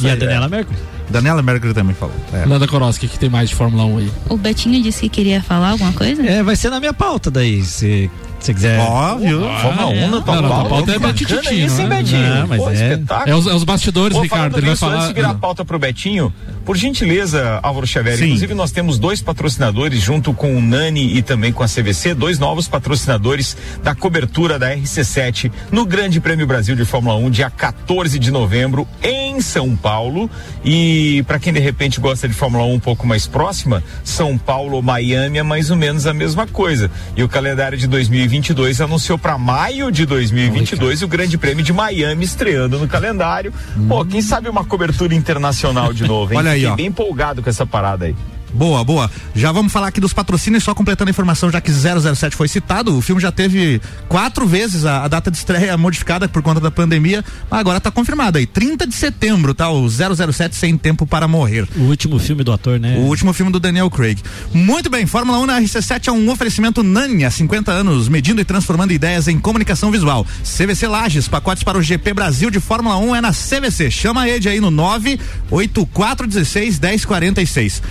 E 0.00 0.10
a 0.10 0.14
Daniela 0.16 0.48
Mercury. 0.48 0.76
Daniela 1.12 1.42
Mercury 1.42 1.74
também 1.74 1.94
falou. 1.94 2.14
É. 2.32 2.46
Nanda 2.46 2.66
Koroski, 2.66 3.06
que 3.06 3.18
tem 3.18 3.28
mais 3.28 3.50
de 3.50 3.54
Fórmula 3.54 3.84
1 3.84 3.98
aí. 3.98 4.12
O 4.28 4.36
Betinho 4.36 4.82
disse 4.82 5.02
que 5.02 5.08
queria 5.08 5.42
falar 5.42 5.70
alguma 5.70 5.92
coisa? 5.92 6.24
É, 6.26 6.42
vai 6.42 6.56
ser 6.56 6.70
na 6.70 6.80
minha 6.80 6.94
pauta 6.94 7.30
daí. 7.30 7.62
Se 7.62 8.10
Se 8.42 8.52
quiser. 8.52 8.80
Ó, 8.80 9.16
viu? 9.16 9.40
Fórmula 9.60 9.86
1 9.86 10.10
na 10.10 10.20
tua 10.20 10.34
Não, 10.34 10.42
não, 10.42 10.48
pauta. 10.48 10.68
tua 10.68 10.68
pauta 10.68 10.92
é 10.92 10.98
Betinho, 10.98 11.66
isso, 11.66 11.80
hein, 11.80 11.86
né? 11.88 11.96
Betinho? 11.98 12.34
Não, 12.34 12.46
mas 12.48 12.80
é- 12.80 12.92
espetáculo. 12.92 13.30
É 13.30 13.34
os, 13.36 13.46
é 13.46 13.54
os 13.54 13.64
bastidores, 13.64 14.18
Ricardo. 14.18 14.54
Ele 14.56 14.62
vai 14.62 14.70
nisso, 14.72 14.84
antes 14.84 14.96
falar. 14.98 15.08
de 15.08 15.14
virar 15.14 15.30
a 15.30 15.34
pauta 15.34 15.64
pro 15.64 15.78
Betinho, 15.78 16.34
por 16.64 16.76
gentileza, 16.76 17.60
Álvaro 17.62 17.86
Xavier, 17.86 18.16
Sim. 18.16 18.24
inclusive 18.26 18.54
nós 18.54 18.72
temos 18.72 18.98
dois 18.98 19.22
patrocinadores 19.22 20.00
junto 20.00 20.32
com 20.34 20.56
o 20.56 20.60
Nani 20.60 21.16
e 21.16 21.22
também 21.22 21.52
com 21.52 21.62
a 21.62 21.68
CVC, 21.68 22.14
dois 22.14 22.38
novos 22.40 22.66
patrocinadores 22.66 23.56
da 23.82 23.94
cobertura 23.94 24.58
da 24.58 24.74
RC7 24.76 25.50
no 25.70 25.84
Grande 25.86 26.20
Prêmio 26.20 26.46
Brasil 26.46 26.74
de 26.74 26.84
Fórmula 26.84 27.14
1, 27.16 27.30
dia 27.30 27.48
14 27.50 28.18
de 28.18 28.30
novembro, 28.32 28.86
em 29.02 29.40
São 29.40 29.76
Paulo. 29.76 30.28
E 30.64 31.22
para 31.28 31.38
quem 31.38 31.52
de 31.52 31.60
repente 31.60 32.00
gosta 32.00 32.26
de 32.28 32.34
Fórmula 32.34 32.64
1 32.64 32.74
um 32.74 32.80
pouco 32.80 33.06
mais 33.06 33.26
próxima, 33.26 33.82
São 34.02 34.36
Paulo 34.36 34.76
ou 34.76 34.82
Miami 34.82 35.38
é 35.38 35.42
mais 35.42 35.70
ou 35.70 35.76
menos 35.76 36.06
a 36.06 36.14
mesma 36.14 36.46
coisa. 36.46 36.90
E 37.16 37.22
o 37.22 37.28
calendário 37.28 37.78
de 37.78 37.86
2022 38.32 38.80
anunciou 38.80 39.18
para 39.18 39.36
maio 39.36 39.92
de 39.92 40.06
2022 40.06 41.02
o 41.02 41.08
Grande 41.08 41.36
Prêmio 41.36 41.62
de 41.62 41.72
Miami 41.72 42.24
estreando 42.24 42.78
no 42.78 42.88
calendário. 42.88 43.52
Pô, 43.86 44.04
quem 44.06 44.22
sabe 44.22 44.48
uma 44.48 44.64
cobertura 44.64 45.14
internacional 45.14 45.92
de 45.92 46.04
novo, 46.04 46.32
hein? 46.32 46.38
Olha 46.38 46.52
aí, 46.52 46.60
Fiquei 46.60 46.72
ó. 46.72 46.76
bem 46.76 46.86
empolgado 46.86 47.42
com 47.42 47.50
essa 47.50 47.66
parada 47.66 48.06
aí. 48.06 48.16
Boa, 48.52 48.84
boa. 48.84 49.10
Já 49.34 49.50
vamos 49.50 49.72
falar 49.72 49.88
aqui 49.88 50.00
dos 50.00 50.12
patrocínios, 50.12 50.62
só 50.62 50.74
completando 50.74 51.08
a 51.08 51.12
informação, 51.12 51.50
já 51.50 51.60
que 51.60 51.70
007 51.70 52.36
foi 52.36 52.48
citado, 52.48 52.96
o 52.96 53.00
filme 53.00 53.20
já 53.20 53.32
teve 53.32 53.80
quatro 54.08 54.46
vezes 54.46 54.84
a, 54.84 55.04
a 55.04 55.08
data 55.08 55.30
de 55.30 55.36
estreia 55.36 55.76
modificada 55.76 56.28
por 56.28 56.42
conta 56.42 56.60
da 56.60 56.70
pandemia, 56.70 57.24
mas 57.50 57.60
agora 57.60 57.80
tá 57.80 57.90
confirmado 57.90 58.38
aí, 58.38 58.46
30 58.46 58.86
de 58.86 58.94
setembro, 58.94 59.54
tá? 59.54 59.70
O 59.70 59.88
007 59.88 60.54
Sem 60.54 60.76
Tempo 60.76 61.06
para 61.06 61.26
Morrer. 61.26 61.66
O 61.76 61.84
último 61.84 62.18
filme 62.18 62.44
do 62.44 62.52
ator, 62.52 62.78
né? 62.78 62.96
O 62.98 63.02
último 63.02 63.32
filme 63.32 63.50
do 63.50 63.58
Daniel 63.58 63.90
Craig. 63.90 64.18
Muito 64.52 64.90
bem, 64.90 65.06
Fórmula 65.06 65.38
1 65.38 65.46
na 65.46 65.60
RC7 65.60 66.08
é 66.08 66.12
um 66.12 66.30
oferecimento 66.30 66.82
Nani, 66.82 67.24
há 67.24 67.30
50 67.30 67.72
anos, 67.72 68.08
medindo 68.08 68.40
e 68.40 68.44
transformando 68.44 68.92
ideias 68.92 69.28
em 69.28 69.38
comunicação 69.38 69.90
visual. 69.90 70.26
CVC 70.42 70.86
Lages, 70.86 71.28
pacotes 71.28 71.62
para 71.62 71.78
o 71.78 71.82
GP 71.82 72.12
Brasil 72.14 72.50
de 72.50 72.60
Fórmula 72.60 72.96
1 72.98 73.16
é 73.16 73.20
na 73.20 73.32
CVC. 73.32 73.90
Chama 73.90 74.28
ele 74.28 74.48
aí 74.48 74.60
no 74.60 74.70
98416 74.70 76.78
1046. 76.78 77.82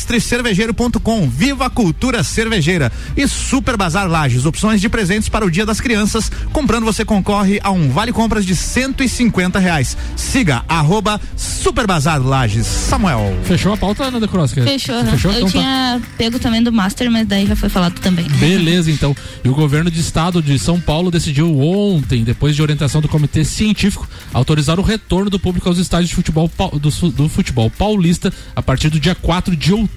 Mestrecervejeiro.com, 0.00 1.28
viva 1.28 1.66
a 1.66 1.70
cultura 1.70 2.24
cervejeira. 2.24 2.90
E 3.14 3.28
Super 3.28 3.76
Bazar 3.76 4.08
Lages, 4.08 4.46
opções 4.46 4.80
de 4.80 4.88
presentes 4.88 5.28
para 5.28 5.44
o 5.44 5.50
Dia 5.50 5.66
das 5.66 5.78
Crianças. 5.78 6.32
Comprando 6.54 6.84
você 6.84 7.04
concorre 7.04 7.60
a 7.62 7.70
um 7.70 7.90
vale 7.90 8.10
compras 8.10 8.46
de 8.46 8.56
150 8.56 9.58
reais. 9.58 9.96
Siga 10.16 10.64
arroba 10.66 11.20
Super 11.36 11.86
Bazar 11.86 12.20
Lages. 12.20 12.66
Samuel. 12.66 13.36
Fechou 13.44 13.74
a 13.74 13.76
pauta, 13.76 14.04
Ana 14.04 14.18
da 14.18 14.26
Cross? 14.26 14.52
Fechou, 14.52 15.02
né? 15.02 15.10
Fechou? 15.12 15.32
Eu 15.32 15.38
Então 15.40 15.50
tá. 15.50 15.58
tinha 15.58 16.02
pego 16.16 16.38
também 16.38 16.62
do 16.62 16.72
Master, 16.72 17.10
mas 17.10 17.28
daí 17.28 17.46
já 17.46 17.54
foi 17.54 17.68
falado 17.68 18.00
também. 18.00 18.26
Beleza, 18.38 18.90
então. 18.90 19.14
E 19.44 19.48
o 19.50 19.54
governo 19.54 19.90
de 19.90 20.00
estado 20.00 20.42
de 20.42 20.58
São 20.58 20.80
Paulo 20.80 21.10
decidiu 21.10 21.60
ontem, 21.60 22.24
depois 22.24 22.56
de 22.56 22.62
orientação 22.62 23.02
do 23.02 23.08
comitê 23.08 23.44
científico, 23.44 24.08
autorizar 24.32 24.80
o 24.80 24.82
retorno 24.82 25.28
do 25.28 25.38
público 25.38 25.68
aos 25.68 25.76
estádios 25.76 26.08
de 26.08 26.16
futebol 26.16 26.50
do, 26.72 27.10
do 27.10 27.28
futebol 27.28 27.70
paulista 27.70 28.32
a 28.56 28.62
partir 28.62 28.88
do 28.88 28.98
dia 28.98 29.14
4 29.14 29.54
de 29.54 29.74
outubro. 29.74 29.89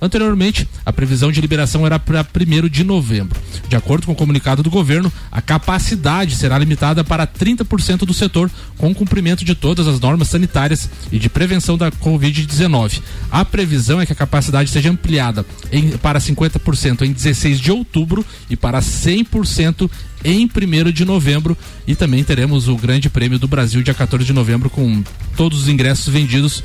Anteriormente, 0.00 0.68
a 0.84 0.92
previsão 0.92 1.32
de 1.32 1.40
liberação 1.40 1.86
era 1.86 1.98
para 1.98 2.22
1 2.22 2.68
de 2.68 2.84
novembro. 2.84 3.40
De 3.68 3.76
acordo 3.76 4.06
com 4.06 4.12
o 4.12 4.16
comunicado 4.16 4.62
do 4.62 4.70
governo, 4.70 5.12
a 5.30 5.40
capacidade 5.40 6.36
será 6.36 6.58
limitada 6.58 7.02
para 7.02 7.26
30% 7.26 8.04
do 8.04 8.12
setor, 8.14 8.50
com 8.76 8.94
cumprimento 8.94 9.44
de 9.44 9.54
todas 9.54 9.86
as 9.86 9.98
normas 10.00 10.28
sanitárias 10.28 10.88
e 11.10 11.18
de 11.18 11.28
prevenção 11.28 11.76
da 11.78 11.90
Covid-19. 11.90 13.00
A 13.30 13.44
previsão 13.44 14.00
é 14.00 14.06
que 14.06 14.12
a 14.12 14.16
capacidade 14.16 14.70
seja 14.70 14.90
ampliada 14.90 15.44
em- 15.70 15.90
para 15.96 16.20
50% 16.20 17.02
em 17.04 17.12
16 17.12 17.60
de 17.60 17.70
outubro 17.72 18.24
e 18.50 18.56
para 18.56 18.80
100% 18.80 19.90
em 20.24 20.46
1 20.46 20.92
de 20.92 21.04
novembro. 21.04 21.56
E 21.86 21.94
também 21.94 22.22
teremos 22.22 22.68
o 22.68 22.76
Grande 22.76 23.08
Prêmio 23.08 23.38
do 23.38 23.48
Brasil, 23.48 23.82
dia 23.82 23.94
14 23.94 24.24
de 24.24 24.32
novembro, 24.32 24.68
com 24.70 25.02
todos 25.36 25.62
os 25.62 25.68
ingressos 25.68 26.12
vendidos. 26.12 26.62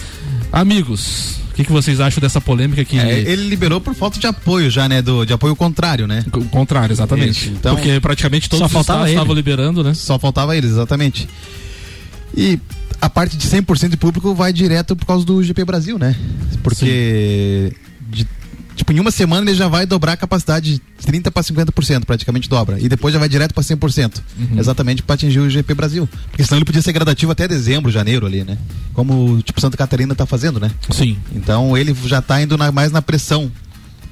Amigos, 0.52 1.40
que, 1.58 1.64
que 1.66 1.72
vocês 1.72 2.00
acham 2.00 2.22
dessa 2.22 2.40
polêmica 2.40 2.86
que. 2.86 3.00
É, 3.00 3.20
ele 3.20 3.48
liberou 3.50 3.82
por 3.82 3.96
falta 3.96 4.20
de 4.20 4.28
apoio 4.28 4.70
já, 4.70 4.88
né? 4.88 5.02
Do, 5.02 5.26
de 5.26 5.34
apoio 5.34 5.56
contrário, 5.56 6.06
né? 6.06 6.24
O 6.32 6.46
contrário, 6.46 6.94
exatamente. 6.94 7.32
Isso, 7.32 7.50
então, 7.50 7.76
Porque 7.76 8.00
praticamente 8.00 8.48
todos 8.48 8.64
os 8.68 8.80
estados 8.80 9.10
estavam 9.10 9.34
liberando, 9.34 9.84
né? 9.84 9.94
Só 9.96 10.20
faltava 10.20 10.56
eles, 10.56 10.70
exatamente. 10.72 11.28
E 12.36 12.60
a 13.02 13.10
parte 13.10 13.36
de 13.36 13.48
100% 13.48 13.90
de 13.90 13.98
público 13.98 14.36
vai 14.36 14.54
direto 14.54 14.96
por 14.96 15.06
causa 15.06 15.26
do 15.26 15.42
GP 15.44 15.66
Brasil, 15.66 15.98
né? 15.98 16.16
Porque 16.62 17.74
de- 18.08 18.28
tipo 18.78 18.94
em 18.94 19.00
uma 19.02 19.12
semana 19.12 19.50
ele 19.50 19.58
já 19.58 19.68
vai 19.68 19.86
dobrar 19.86 20.14
a 20.14 20.18
capacidade 20.18 20.74
de 20.76 21.06
30 21.06 21.30
para 21.32 21.44
50%, 21.44 22.06
praticamente 22.06 22.48
dobra, 22.48 22.80
e 22.80 22.88
depois 22.88 23.12
já 23.14 23.20
vai 23.20 23.28
direto 23.28 23.54
para 23.54 23.62
100%. 23.64 24.22
Uhum. 24.40 24.60
Exatamente 24.60 25.04
para 25.04 25.16
atingir 25.16 25.40
o 25.40 25.50
GP 25.50 25.74
Brasil. 25.74 26.08
Porque 26.30 26.44
senão 26.46 26.58
ele 26.60 26.66
podia 26.66 26.82
ser 26.82 26.94
gradativo 26.94 27.32
até 27.32 27.48
dezembro, 27.48 27.92
janeiro 27.92 28.26
ali, 28.26 28.44
né? 28.46 28.58
Como 28.94 29.42
tipo 29.42 29.60
Santa 29.60 29.76
Catarina 29.76 30.16
tá 30.16 30.26
fazendo, 30.26 30.60
né? 30.60 30.72
Sim. 30.92 31.18
Então 31.36 31.76
ele 31.78 31.94
já 32.06 32.22
tá 32.22 32.42
indo 32.42 32.58
na- 32.58 32.72
mais 32.72 32.92
na 32.92 33.02
pressão 33.02 33.52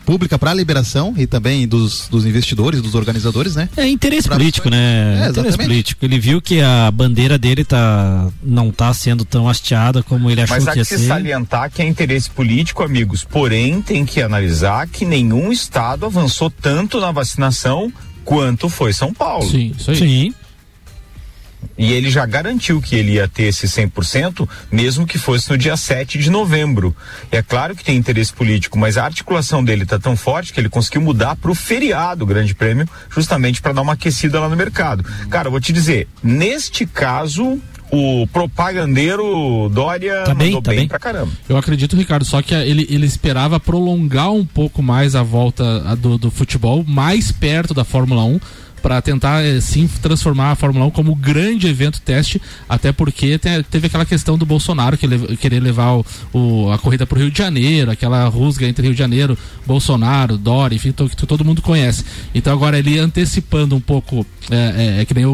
pública 0.05 0.37
para 0.37 0.51
a 0.51 0.53
liberação 0.53 1.13
e 1.17 1.25
também 1.27 1.67
dos, 1.67 2.07
dos 2.09 2.25
investidores, 2.25 2.81
dos 2.81 2.95
organizadores, 2.95 3.55
né? 3.55 3.67
É 3.75 3.87
interesse 3.87 4.27
Pra- 4.27 4.37
político, 4.37 4.69
né? 4.69 4.77
É, 4.77 5.13
interesse 5.15 5.39
exatamente. 5.39 5.57
político. 5.67 6.05
Ele 6.05 6.19
viu 6.19 6.41
que 6.41 6.61
a 6.61 6.91
bandeira 6.91 7.37
dele 7.37 7.65
tá, 7.65 8.29
não 8.43 8.71
tá 8.71 8.93
sendo 8.93 9.25
tão 9.25 9.49
hasteada 9.49 10.03
como 10.03 10.29
ele 10.29 10.41
achou 10.41 10.55
Mas 10.55 10.67
há 10.67 10.71
que 10.73 10.77
ia 10.79 10.85
que 10.85 10.95
se 10.95 11.01
ser. 11.01 11.07
salientar 11.07 11.71
que 11.71 11.81
é 11.81 11.85
interesse 11.87 12.29
político, 12.29 12.83
amigos. 12.83 13.23
Porém, 13.23 13.81
tem 13.81 14.05
que 14.05 14.21
analisar 14.21 14.87
que 14.87 15.03
nenhum 15.05 15.51
estado 15.51 16.05
avançou 16.05 16.49
tanto 16.49 16.99
na 16.99 17.11
vacinação 17.11 17.91
quanto 18.23 18.69
foi 18.69 18.93
São 18.93 19.13
Paulo. 19.13 19.49
Sim, 19.49 19.71
isso 19.77 19.91
aí. 19.91 19.97
Sim. 19.97 20.33
E 21.77 21.93
ele 21.93 22.09
já 22.09 22.25
garantiu 22.25 22.81
que 22.81 22.95
ele 22.95 23.13
ia 23.13 23.27
ter 23.27 23.43
esse 23.43 23.67
100%, 23.67 24.47
mesmo 24.71 25.05
que 25.05 25.17
fosse 25.17 25.49
no 25.49 25.57
dia 25.57 25.77
7 25.77 26.17
de 26.17 26.29
novembro. 26.29 26.95
É 27.31 27.41
claro 27.41 27.75
que 27.75 27.83
tem 27.83 27.97
interesse 27.97 28.33
político, 28.33 28.77
mas 28.77 28.97
a 28.97 29.05
articulação 29.05 29.63
dele 29.63 29.83
está 29.83 29.99
tão 29.99 30.15
forte 30.15 30.53
que 30.53 30.59
ele 30.59 30.69
conseguiu 30.69 31.01
mudar 31.01 31.35
para 31.35 31.51
o 31.51 31.55
feriado 31.55 32.23
o 32.23 32.27
Grande 32.27 32.55
Prêmio, 32.55 32.87
justamente 33.09 33.61
para 33.61 33.73
dar 33.73 33.81
uma 33.81 33.93
aquecida 33.93 34.39
lá 34.39 34.49
no 34.49 34.55
mercado. 34.55 35.03
Cara, 35.29 35.47
eu 35.47 35.51
vou 35.51 35.59
te 35.59 35.73
dizer, 35.73 36.07
neste 36.23 36.85
caso, 36.85 37.59
o 37.91 38.27
propagandeiro 38.27 39.69
Dória 39.69 40.23
Tá 40.23 40.33
bem, 40.33 40.47
mandou 40.47 40.61
tá 40.61 40.71
bem, 40.71 40.79
bem. 40.79 40.87
pra 40.87 40.99
caramba. 40.99 41.31
Eu 41.47 41.57
acredito, 41.57 41.95
Ricardo, 41.95 42.25
só 42.25 42.41
que 42.41 42.53
ele, 42.53 42.87
ele 42.89 43.05
esperava 43.05 43.59
prolongar 43.59 44.31
um 44.31 44.45
pouco 44.45 44.81
mais 44.81 45.15
a 45.15 45.23
volta 45.23 45.95
do, 45.95 46.17
do 46.17 46.31
futebol, 46.31 46.83
mais 46.87 47.31
perto 47.31 47.73
da 47.73 47.83
Fórmula 47.83 48.23
1, 48.23 48.39
para 48.85 49.01
tentar, 49.01 49.43
eh, 49.43 49.59
sim, 49.59 49.87
transformar 49.99 50.51
a 50.51 50.55
Fórmula 50.55 50.85
1 50.85 50.91
como 50.91 51.15
grande 51.15 51.65
evento 51.67 51.99
teste, 51.99 52.39
até 52.69 52.91
porque 52.91 53.39
te- 53.39 53.63
teve 53.63 53.87
aquela 53.87 54.05
questão 54.05 54.37
do 54.37 54.45
Bolsonaro 54.45 54.95
que 54.95 55.07
ele, 55.07 55.35
querer 55.37 55.59
levar 55.59 55.93
o, 55.93 56.05
o- 56.31 56.71
a 56.71 56.77
corrida 56.77 57.03
para 57.07 57.17
o 57.17 57.21
Rio 57.21 57.31
de 57.31 57.37
Janeiro, 57.39 57.89
aquela 57.89 58.27
rusga 58.27 58.67
entre 58.67 58.83
Rio 58.83 58.93
de 58.93 58.99
Janeiro, 58.99 59.35
Bolsonaro, 59.65 60.37
Dória, 60.37 60.75
enfim, 60.75 60.91
que 60.91 61.25
todo 61.25 61.43
mundo 61.43 61.63
conhece. 61.63 62.05
Então 62.35 62.53
agora 62.53 62.77
ele 62.77 62.99
antecipando 62.99 63.75
um 63.75 63.79
pouco, 63.81 64.23
é, 64.51 64.97
é- 64.99 65.01
é 65.01 65.05
que 65.05 65.15
nem 65.15 65.25
o, 65.25 65.31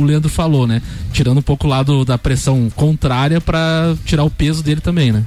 o 0.00 0.02
Leandro 0.04 0.28
falou, 0.28 0.66
né? 0.66 0.82
Tirando 1.12 1.38
um 1.38 1.42
pouco 1.42 1.68
lá 1.68 1.84
do- 1.84 2.04
da 2.04 2.18
pressão 2.18 2.68
contrária 2.74 3.40
para 3.40 3.94
tirar 4.04 4.24
o 4.24 4.30
peso 4.30 4.64
dele 4.64 4.80
também, 4.80 5.12
né? 5.12 5.24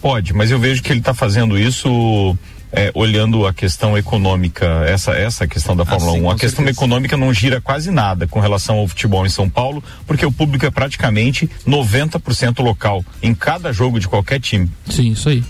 Pode, 0.00 0.32
mas 0.32 0.52
eu 0.52 0.60
vejo 0.60 0.80
que 0.80 0.92
ele 0.92 1.00
está 1.00 1.12
fazendo 1.12 1.58
isso 1.58 2.38
é, 2.72 2.90
olhando 2.94 3.46
a 3.46 3.52
questão 3.52 3.96
econômica, 3.96 4.66
essa 4.86 5.12
essa 5.12 5.46
questão 5.46 5.76
da 5.76 5.84
Fórmula 5.84 6.12
sim, 6.12 6.22
1. 6.22 6.30
A 6.30 6.34
questão 6.34 6.64
certeza. 6.64 6.78
econômica 6.78 7.16
não 7.16 7.32
gira 7.32 7.60
quase 7.60 7.90
nada 7.90 8.26
com 8.26 8.40
relação 8.40 8.78
ao 8.78 8.88
futebol 8.88 9.26
em 9.26 9.30
São 9.30 9.48
Paulo, 9.48 9.82
porque 10.06 10.24
o 10.24 10.32
público 10.32 10.64
é 10.64 10.70
praticamente 10.70 11.48
90% 11.66 12.62
local 12.62 13.04
em 13.22 13.34
cada 13.34 13.72
jogo 13.72 13.98
de 13.98 14.08
qualquer 14.08 14.40
time. 14.40 14.70
Sim, 14.88 15.12
isso 15.12 15.28
aí. 15.28 15.42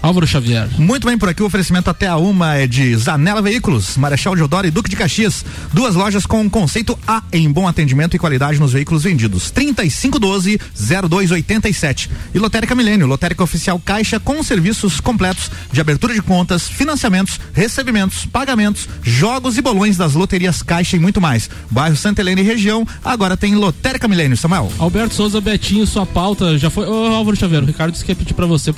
Álvaro 0.00 0.26
Xavier. 0.26 0.68
Muito 0.78 1.06
bem, 1.06 1.18
por 1.18 1.28
aqui 1.28 1.42
o 1.42 1.46
oferecimento 1.46 1.90
até 1.90 2.06
a 2.06 2.16
uma 2.16 2.54
é 2.54 2.66
de 2.66 2.96
Zanela 2.96 3.42
Veículos, 3.42 3.96
Marechal 3.96 4.36
Deodoro 4.36 4.66
e 4.66 4.70
Duque 4.70 4.88
de 4.88 4.96
Caxias. 4.96 5.44
Duas 5.72 5.94
lojas 5.94 6.24
com 6.24 6.40
um 6.40 6.48
conceito 6.48 6.98
A 7.06 7.22
em 7.32 7.50
bom 7.50 7.66
atendimento 7.66 8.14
e 8.14 8.18
qualidade 8.18 8.60
nos 8.60 8.72
veículos 8.72 9.02
vendidos. 9.02 9.52
3512-0287. 9.52 12.08
E 12.34 12.38
Lotérica 12.38 12.74
Milênio, 12.74 13.06
Lotérica 13.06 13.42
Oficial 13.42 13.80
Caixa 13.84 14.20
com 14.20 14.42
serviços 14.42 15.00
completos 15.00 15.50
de 15.72 15.80
abertura 15.80 16.14
de 16.14 16.22
contas, 16.22 16.68
financiamentos, 16.68 17.40
recebimentos, 17.52 18.24
pagamentos, 18.26 18.88
jogos 19.02 19.58
e 19.58 19.62
bolões 19.62 19.96
das 19.96 20.14
loterias 20.14 20.62
Caixa 20.62 20.96
e 20.96 21.00
muito 21.00 21.20
mais. 21.20 21.50
Bairro 21.70 21.96
Santa 21.96 22.20
Helena 22.20 22.40
e 22.40 22.44
região, 22.44 22.86
agora 23.04 23.36
tem 23.36 23.54
Lotérica 23.54 24.06
Milênio, 24.06 24.36
Samuel. 24.36 24.72
Alberto 24.78 25.14
Souza 25.14 25.40
Betinho, 25.40 25.86
sua 25.86 26.06
pauta 26.06 26.56
já 26.56 26.70
foi. 26.70 26.86
Ô, 26.86 27.14
Álvaro 27.14 27.36
Xavier, 27.36 27.62
o 27.62 27.66
Ricardo 27.66 27.92
disse 27.92 28.04
que 28.04 28.12
ia 28.12 28.16
pedir 28.16 28.34
pra 28.34 28.46
você 28.46 28.70
uh, 28.70 28.74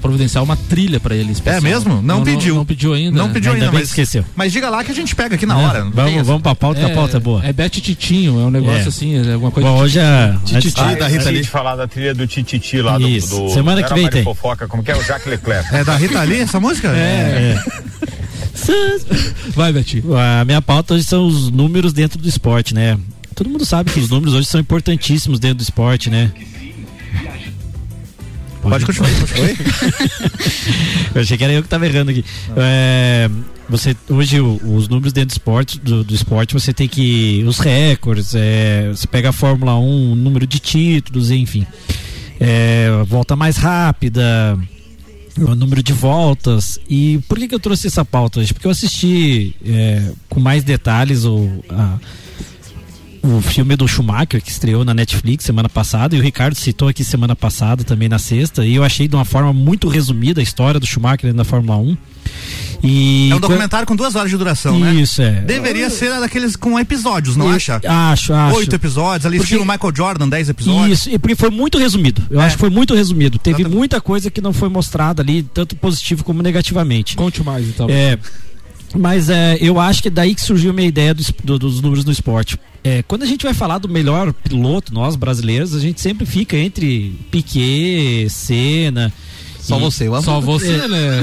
providenciar 0.00 0.42
uma 0.42 0.55
trilha 0.68 0.98
pra 0.98 1.14
ele. 1.14 1.32
especial. 1.32 1.58
É 1.58 1.60
mesmo? 1.60 2.02
Não, 2.02 2.22
pediu. 2.24 2.54
Não, 2.56 2.64
pediu 2.64 2.92
ainda. 2.94 3.16
Não 3.16 3.32
pediu 3.32 3.52
ainda, 3.52 3.66
bem 3.66 3.74
mas 3.74 3.92
que 3.92 4.00
esqueceu. 4.02 4.24
Mas 4.34 4.52
diga 4.52 4.68
lá 4.70 4.82
que 4.82 4.90
a 4.90 4.94
gente 4.94 5.14
pega 5.14 5.34
aqui 5.36 5.46
na 5.46 5.54
Né? 5.56 5.64
hora. 5.66 5.84
não 5.84 5.90
Vamos, 5.92 6.26
vamos 6.26 6.42
pra 6.42 6.54
pauta, 6.54 6.80
que 6.80 6.86
a 6.90 6.94
pauta 6.94 7.16
é 7.16 7.20
boa. 7.20 7.44
É 7.44 7.52
Bete 7.52 7.80
Titinho, 7.80 8.40
é 8.40 8.44
um 8.44 8.50
negócio 8.50 8.84
É. 8.84 8.88
assim, 8.88 9.28
é 9.28 9.32
alguma 9.34 9.50
coisa. 9.50 9.68
Bom, 9.68 9.78
hoje 9.78 10.00
a. 10.00 10.36
Tititi 10.44 10.80
antes- 10.80 10.98
da 10.98 11.08
Rita 11.08 11.30
Lee. 11.30 11.42
de 11.42 11.48
falar 11.48 11.76
da 11.76 11.86
trilha 11.86 12.14
do 12.14 12.26
Tititi 12.26 12.80
lá 12.80 12.98
do, 12.98 13.08
Isso. 13.08 13.40
do 13.42 13.50
Semana 13.50 13.82
que 13.82 13.94
vem 13.94 14.08
tem. 14.08 14.24
Fofoca, 14.24 14.66
como 14.66 14.82
que 14.82 14.90
é 14.90 14.96
o 14.96 15.02
Jacques 15.02 15.26
Leclerc. 15.26 15.74
É 15.74 15.84
da 15.84 15.96
Rita 15.96 16.22
Lee 16.22 16.40
essa 16.40 16.58
música? 16.60 16.88
É. 16.88 17.56
Vai, 19.54 19.72
Betinho. 19.72 20.16
A 20.16 20.44
minha 20.44 20.60
pauta 20.62 20.94
hoje 20.94 21.04
são 21.04 21.26
os 21.26 21.50
números 21.50 21.92
dentro 21.92 22.18
do 22.18 22.28
esporte, 22.28 22.74
né? 22.74 22.98
Todo 23.34 23.50
mundo 23.50 23.64
sabe 23.66 23.90
que 23.90 24.00
os 24.00 24.08
números 24.08 24.34
hoje 24.34 24.46
são 24.48 24.60
importantíssimos 24.60 25.38
dentro 25.38 25.58
do 25.58 25.62
esporte, 25.62 26.08
né? 26.10 26.30
Pode 28.70 28.86
continuar. 28.86 29.10
Oi? 29.10 29.56
eu 31.14 31.20
achei 31.22 31.36
que 31.36 31.44
era 31.44 31.52
eu 31.52 31.62
que 31.62 31.66
estava 31.66 31.86
errando 31.86 32.10
aqui. 32.10 32.24
É, 32.56 33.30
você 33.68 33.96
hoje 34.08 34.40
o- 34.40 34.60
os 34.76 34.88
números 34.88 35.12
dentro 35.12 35.28
do 35.28 35.32
esporte, 35.38 35.78
do, 35.80 36.04
do 36.04 36.14
esporte 36.14 36.54
você 36.54 36.72
tem 36.72 36.88
que 36.88 37.44
os 37.46 37.58
recordes, 37.58 38.34
é, 38.34 38.88
você 38.88 39.06
pega 39.06 39.30
a 39.30 39.32
Fórmula 39.32 39.78
1, 39.78 40.12
o 40.12 40.14
número 40.14 40.46
de 40.46 40.58
títulos, 40.58 41.30
enfim, 41.30 41.66
é, 42.40 42.88
volta 43.06 43.34
mais 43.36 43.56
rápida, 43.56 44.58
o 45.38 45.54
número 45.54 45.82
de 45.82 45.92
voltas. 45.92 46.78
E 46.88 47.18
por 47.28 47.38
que, 47.38 47.48
que 47.48 47.54
eu 47.54 47.60
trouxe 47.60 47.86
essa 47.86 48.04
pauta 48.04 48.40
hoje? 48.40 48.52
Porque 48.54 48.66
eu 48.66 48.70
assisti 48.70 49.54
é, 49.64 50.10
com 50.28 50.40
mais 50.40 50.64
detalhes 50.64 51.24
o 51.24 51.48
a- 51.68 51.98
o 53.26 53.40
filme 53.40 53.74
do 53.76 53.86
Schumacher 53.88 54.40
que 54.42 54.50
estreou 54.50 54.84
na 54.84 54.94
Netflix 54.94 55.44
semana 55.44 55.68
passada 55.68 56.14
e 56.14 56.18
o 56.18 56.22
Ricardo 56.22 56.54
citou 56.54 56.88
aqui 56.88 57.02
semana 57.04 57.34
passada 57.34 57.82
também 57.84 58.08
na 58.08 58.18
sexta 58.18 58.64
e 58.64 58.74
eu 58.74 58.84
achei 58.84 59.08
de 59.08 59.14
uma 59.16 59.24
forma 59.24 59.52
muito 59.52 59.88
resumida 59.88 60.40
a 60.40 60.42
história 60.42 60.78
do 60.78 60.86
Schumacher 60.86 61.32
da 61.34 61.44
Fórmula 61.44 61.78
1 61.78 61.96
e 62.82 63.30
É 63.30 63.34
um 63.34 63.40
documentário 63.40 63.86
com 63.86 63.96
duas 63.96 64.14
horas 64.14 64.30
de 64.30 64.36
duração, 64.36 64.78
né? 64.78 64.94
Isso, 64.94 65.22
é. 65.22 65.40
Deveria 65.40 65.88
ser 65.90 66.10
daqueles 66.20 66.54
com 66.56 66.78
episódios, 66.78 67.34
não 67.36 67.50
E- 67.52 67.56
acha? 67.56 67.80
Acho, 67.84 68.32
acho. 68.34 68.56
Oito 68.58 68.74
episódios, 68.74 69.26
ali 69.26 69.38
Porque- 69.38 69.54
estilo 69.54 69.64
Michael 69.70 69.94
Jordan, 69.96 70.28
dez 70.28 70.48
episódios. 70.48 70.98
Isso, 71.00 71.10
e 71.10 71.18
porque 71.18 71.34
foi 71.34 71.50
muito 71.50 71.78
resumido. 71.78 72.22
Eu 72.30 72.40
É. 72.40 72.44
acho 72.44 72.56
que 72.56 72.60
foi 72.60 72.70
muito 72.70 72.94
resumido. 72.94 73.38
Teve 73.38 73.64
muita 73.64 74.00
coisa 74.00 74.30
que 74.30 74.40
não 74.40 74.52
foi 74.52 74.68
mostrada 74.68 75.22
ali, 75.22 75.42
tanto 75.42 75.74
positivo 75.76 76.22
como 76.22 76.42
negativamente. 76.42 77.16
Conte 77.16 77.42
mais, 77.42 77.66
então. 77.66 77.86
É, 77.88 78.18
mas 78.94 79.30
é, 79.30 79.56
eu 79.60 79.80
acho 79.80 80.02
que 80.02 80.08
é 80.08 80.10
daí 80.10 80.34
que 80.34 80.42
surgiu 80.42 80.70
a 80.70 80.74
minha 80.74 80.88
ideia 80.88 81.14
do 81.14 81.24
do- 81.44 81.58
dos 81.58 81.80
números 81.80 82.04
no 82.04 82.12
esporte. 82.12 82.58
É, 82.86 83.02
quando 83.02 83.24
a 83.24 83.26
gente 83.26 83.42
vai 83.44 83.52
falar 83.52 83.78
do 83.78 83.88
melhor 83.88 84.32
piloto, 84.32 84.94
nós 84.94 85.16
brasileiros, 85.16 85.74
a 85.74 85.80
gente 85.80 86.00
sempre 86.00 86.24
fica 86.24 86.56
entre 86.56 87.18
Piquet, 87.32 88.28
Senna. 88.30 89.12
Só 89.60 89.76
você, 89.80 90.08
o 90.08 90.22
Só 90.22 90.40
você, 90.40 90.86
né? 90.86 91.20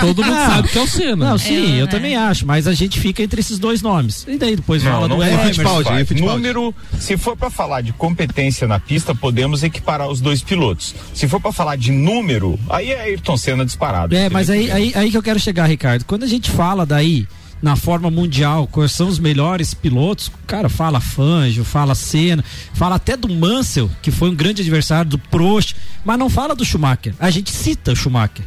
Todo 0.00 0.24
mundo 0.24 0.34
Ah, 0.34 0.46
sabe 0.56 0.68
que 0.70 0.76
é 0.78 0.82
o 0.82 0.86
Senna. 0.88 1.30
Não, 1.30 1.38
sim, 1.38 1.76
É, 1.76 1.80
eu 1.80 1.84
é. 1.84 1.86
também 1.86 2.16
acho, 2.16 2.44
mas 2.44 2.66
a 2.66 2.72
gente 2.74 2.98
fica 2.98 3.22
entre 3.22 3.38
esses 3.40 3.60
dois 3.60 3.80
nomes. 3.80 4.26
E 4.26 4.36
daí 4.36 4.56
depois 4.56 4.82
fala 4.82 5.06
Não, 5.06 5.16
do 5.16 5.22
não 5.22 5.22
Emerson. 5.22 5.62
pode, 5.62 5.84
Fittipaldi, 5.84 6.04
Fittipaldi? 6.06 6.36
Número, 6.42 6.74
se 6.98 7.16
for 7.16 7.36
para 7.36 7.48
falar 7.50 7.82
de 7.82 7.92
competência 7.92 8.66
na 8.66 8.80
pista, 8.80 9.14
podemos 9.14 9.62
equiparar 9.62 10.08
os 10.08 10.20
dois 10.20 10.42
pilotos. 10.42 10.92
Se 11.14 11.28
for 11.28 11.40
para 11.40 11.52
falar 11.52 11.76
de 11.76 11.92
número, 11.92 12.58
aí 12.68 12.90
é 12.90 13.00
Ayrton 13.02 13.36
Senna 13.36 13.64
disparado. 13.64 14.16
É, 14.16 14.28
mas 14.28 14.50
aí, 14.50 14.68
aí, 14.72 14.92
aí 14.96 15.08
que 15.12 15.16
eu 15.16 15.22
quero 15.22 15.38
chegar, 15.38 15.66
Ricardo. 15.66 16.04
Quando 16.04 16.24
a 16.24 16.28
gente 16.28 16.50
fala 16.50 16.84
daí 16.84 17.28
na 17.62 17.76
forma 17.76 18.10
mundial, 18.10 18.66
quais 18.66 18.92
são 18.92 19.08
os 19.08 19.18
melhores 19.18 19.74
pilotos, 19.74 20.30
cara, 20.46 20.68
fala 20.68 21.00
Fangio, 21.00 21.64
fala 21.64 21.94
Senna, 21.94 22.42
fala 22.74 22.94
até 22.96 23.16
do 23.16 23.28
Mansell, 23.28 23.90
que 24.00 24.10
foi 24.10 24.30
um 24.30 24.34
grande 24.34 24.62
adversário, 24.62 25.10
do 25.10 25.18
Prost, 25.18 25.74
mas 26.04 26.18
não 26.18 26.30
fala 26.30 26.54
do 26.54 26.64
Schumacher. 26.64 27.14
A 27.20 27.28
gente 27.30 27.50
cita 27.50 27.92
o 27.92 27.96
Schumacher. 27.96 28.44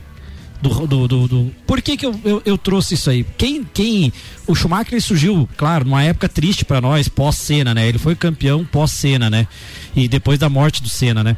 Do, 0.61 0.87
do, 0.87 1.07
do, 1.09 1.27
do- 1.27 1.51
Por 1.67 1.81
que, 1.81 1.97
que 1.97 2.05
eu, 2.05 2.17
eu, 2.23 2.41
eu 2.45 2.57
trouxe 2.57 2.93
isso 2.93 3.09
aí? 3.09 3.25
Quem, 3.37 3.65
quem. 3.65 4.13
O 4.47 4.55
Schumacher 4.55 5.01
surgiu, 5.01 5.47
claro, 5.57 5.83
numa 5.83 6.01
época 6.01 6.29
triste 6.29 6.63
pra 6.63 6.79
nós, 6.79 7.09
pós-Senna, 7.09 7.73
né? 7.73 7.85
Ele 7.87 7.97
foi 7.97 8.15
campeão 8.15 8.63
pós-Senna, 8.63 9.29
né? 9.29 9.45
E 9.93 10.07
depois 10.07 10.39
da 10.39 10.47
morte 10.49 10.81
do 10.81 10.87
Senna, 10.87 11.21
né? 11.21 11.35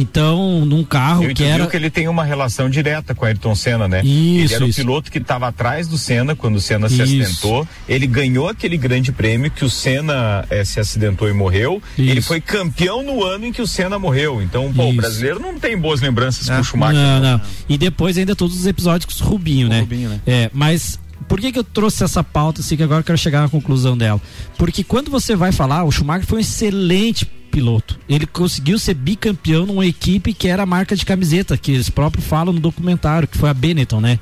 Então, 0.00 0.64
num 0.64 0.84
carro 0.84 1.24
Eu 1.24 1.34
que 1.34 1.42
era. 1.44 1.66
que 1.66 1.76
ele 1.76 1.90
tem 1.90 2.08
uma 2.08 2.24
relação 2.24 2.70
direta 2.70 3.14
com 3.14 3.24
Ayrton 3.24 3.54
Senna, 3.54 3.88
né? 3.88 4.00
Isso, 4.04 4.08
ele 4.08 4.54
era 4.54 4.66
isso. 4.66 4.80
o 4.80 4.84
piloto 4.84 5.10
que 5.10 5.18
estava 5.18 5.48
atrás 5.48 5.88
do 5.88 5.98
Senna 5.98 6.36
quando 6.36 6.56
o 6.56 6.60
Senna 6.60 6.88
se 6.88 6.94
Isso. 6.94 7.02
acidentou. 7.02 7.68
Ele 7.88 8.06
ganhou 8.06 8.48
aquele 8.48 8.76
grande 8.76 9.10
prêmio 9.10 9.50
que 9.50 9.64
o 9.64 9.70
Senna 9.70 10.44
eh, 10.50 10.64
se 10.64 10.78
acidentou 10.80 11.28
e 11.28 11.32
morreu. 11.32 11.82
Isso. 11.96 12.10
Ele 12.10 12.20
foi 12.20 12.40
campeão 12.40 13.02
no 13.02 13.24
ano 13.24 13.46
em 13.46 13.52
que 13.52 13.60
o 13.60 13.66
Senna 13.66 13.98
morreu. 13.98 14.40
Então, 14.40 14.72
pô, 14.72 14.84
o 14.88 14.92
brasileiro 14.92 15.40
não 15.40 15.58
tem 15.58 15.76
boas 15.76 16.00
lembranças 16.00 16.48
com 16.48 16.60
o 16.60 16.64
Schumacher. 16.64 16.94
Não, 16.98 17.20
não. 17.20 17.40
E 17.68 17.76
depois 17.76 18.16
ainda 18.16 18.36
todos 18.36 18.58
os 18.58 18.66
episódios 18.66 19.12
com 19.12 19.24
o 19.24 19.28
Rubinho, 19.28 19.68
né? 19.68 19.80
Rubinho, 19.80 20.08
né? 20.10 20.20
É, 20.26 20.50
mas 20.52 20.98
por 21.26 21.40
que, 21.40 21.52
que 21.52 21.58
eu 21.58 21.64
trouxe 21.64 22.04
essa 22.04 22.22
pauta 22.24 22.60
assim 22.60 22.76
que 22.76 22.82
agora 22.82 23.00
eu 23.00 23.04
quero 23.04 23.18
chegar 23.18 23.42
na 23.42 23.48
conclusão 23.48 23.96
dela? 23.96 24.20
Porque 24.56 24.82
quando 24.84 25.10
você 25.10 25.34
vai 25.36 25.52
falar, 25.52 25.84
o 25.84 25.90
Schumacher 25.90 26.26
foi 26.26 26.38
um 26.38 26.40
excelente 26.40 27.26
piloto. 27.48 27.98
Ele 28.08 28.26
conseguiu 28.26 28.78
ser 28.78 28.94
bicampeão 28.94 29.66
numa 29.66 29.84
equipe 29.86 30.32
que 30.32 30.46
era 30.48 30.62
a 30.62 30.66
marca 30.66 30.94
de 30.94 31.04
camiseta, 31.04 31.56
que 31.56 31.72
eles 31.72 31.90
próprios 31.90 32.26
falam 32.26 32.52
no 32.52 32.60
documentário, 32.60 33.26
que 33.26 33.36
foi 33.36 33.48
a 33.50 33.54
Benetton, 33.54 34.00
né? 34.00 34.18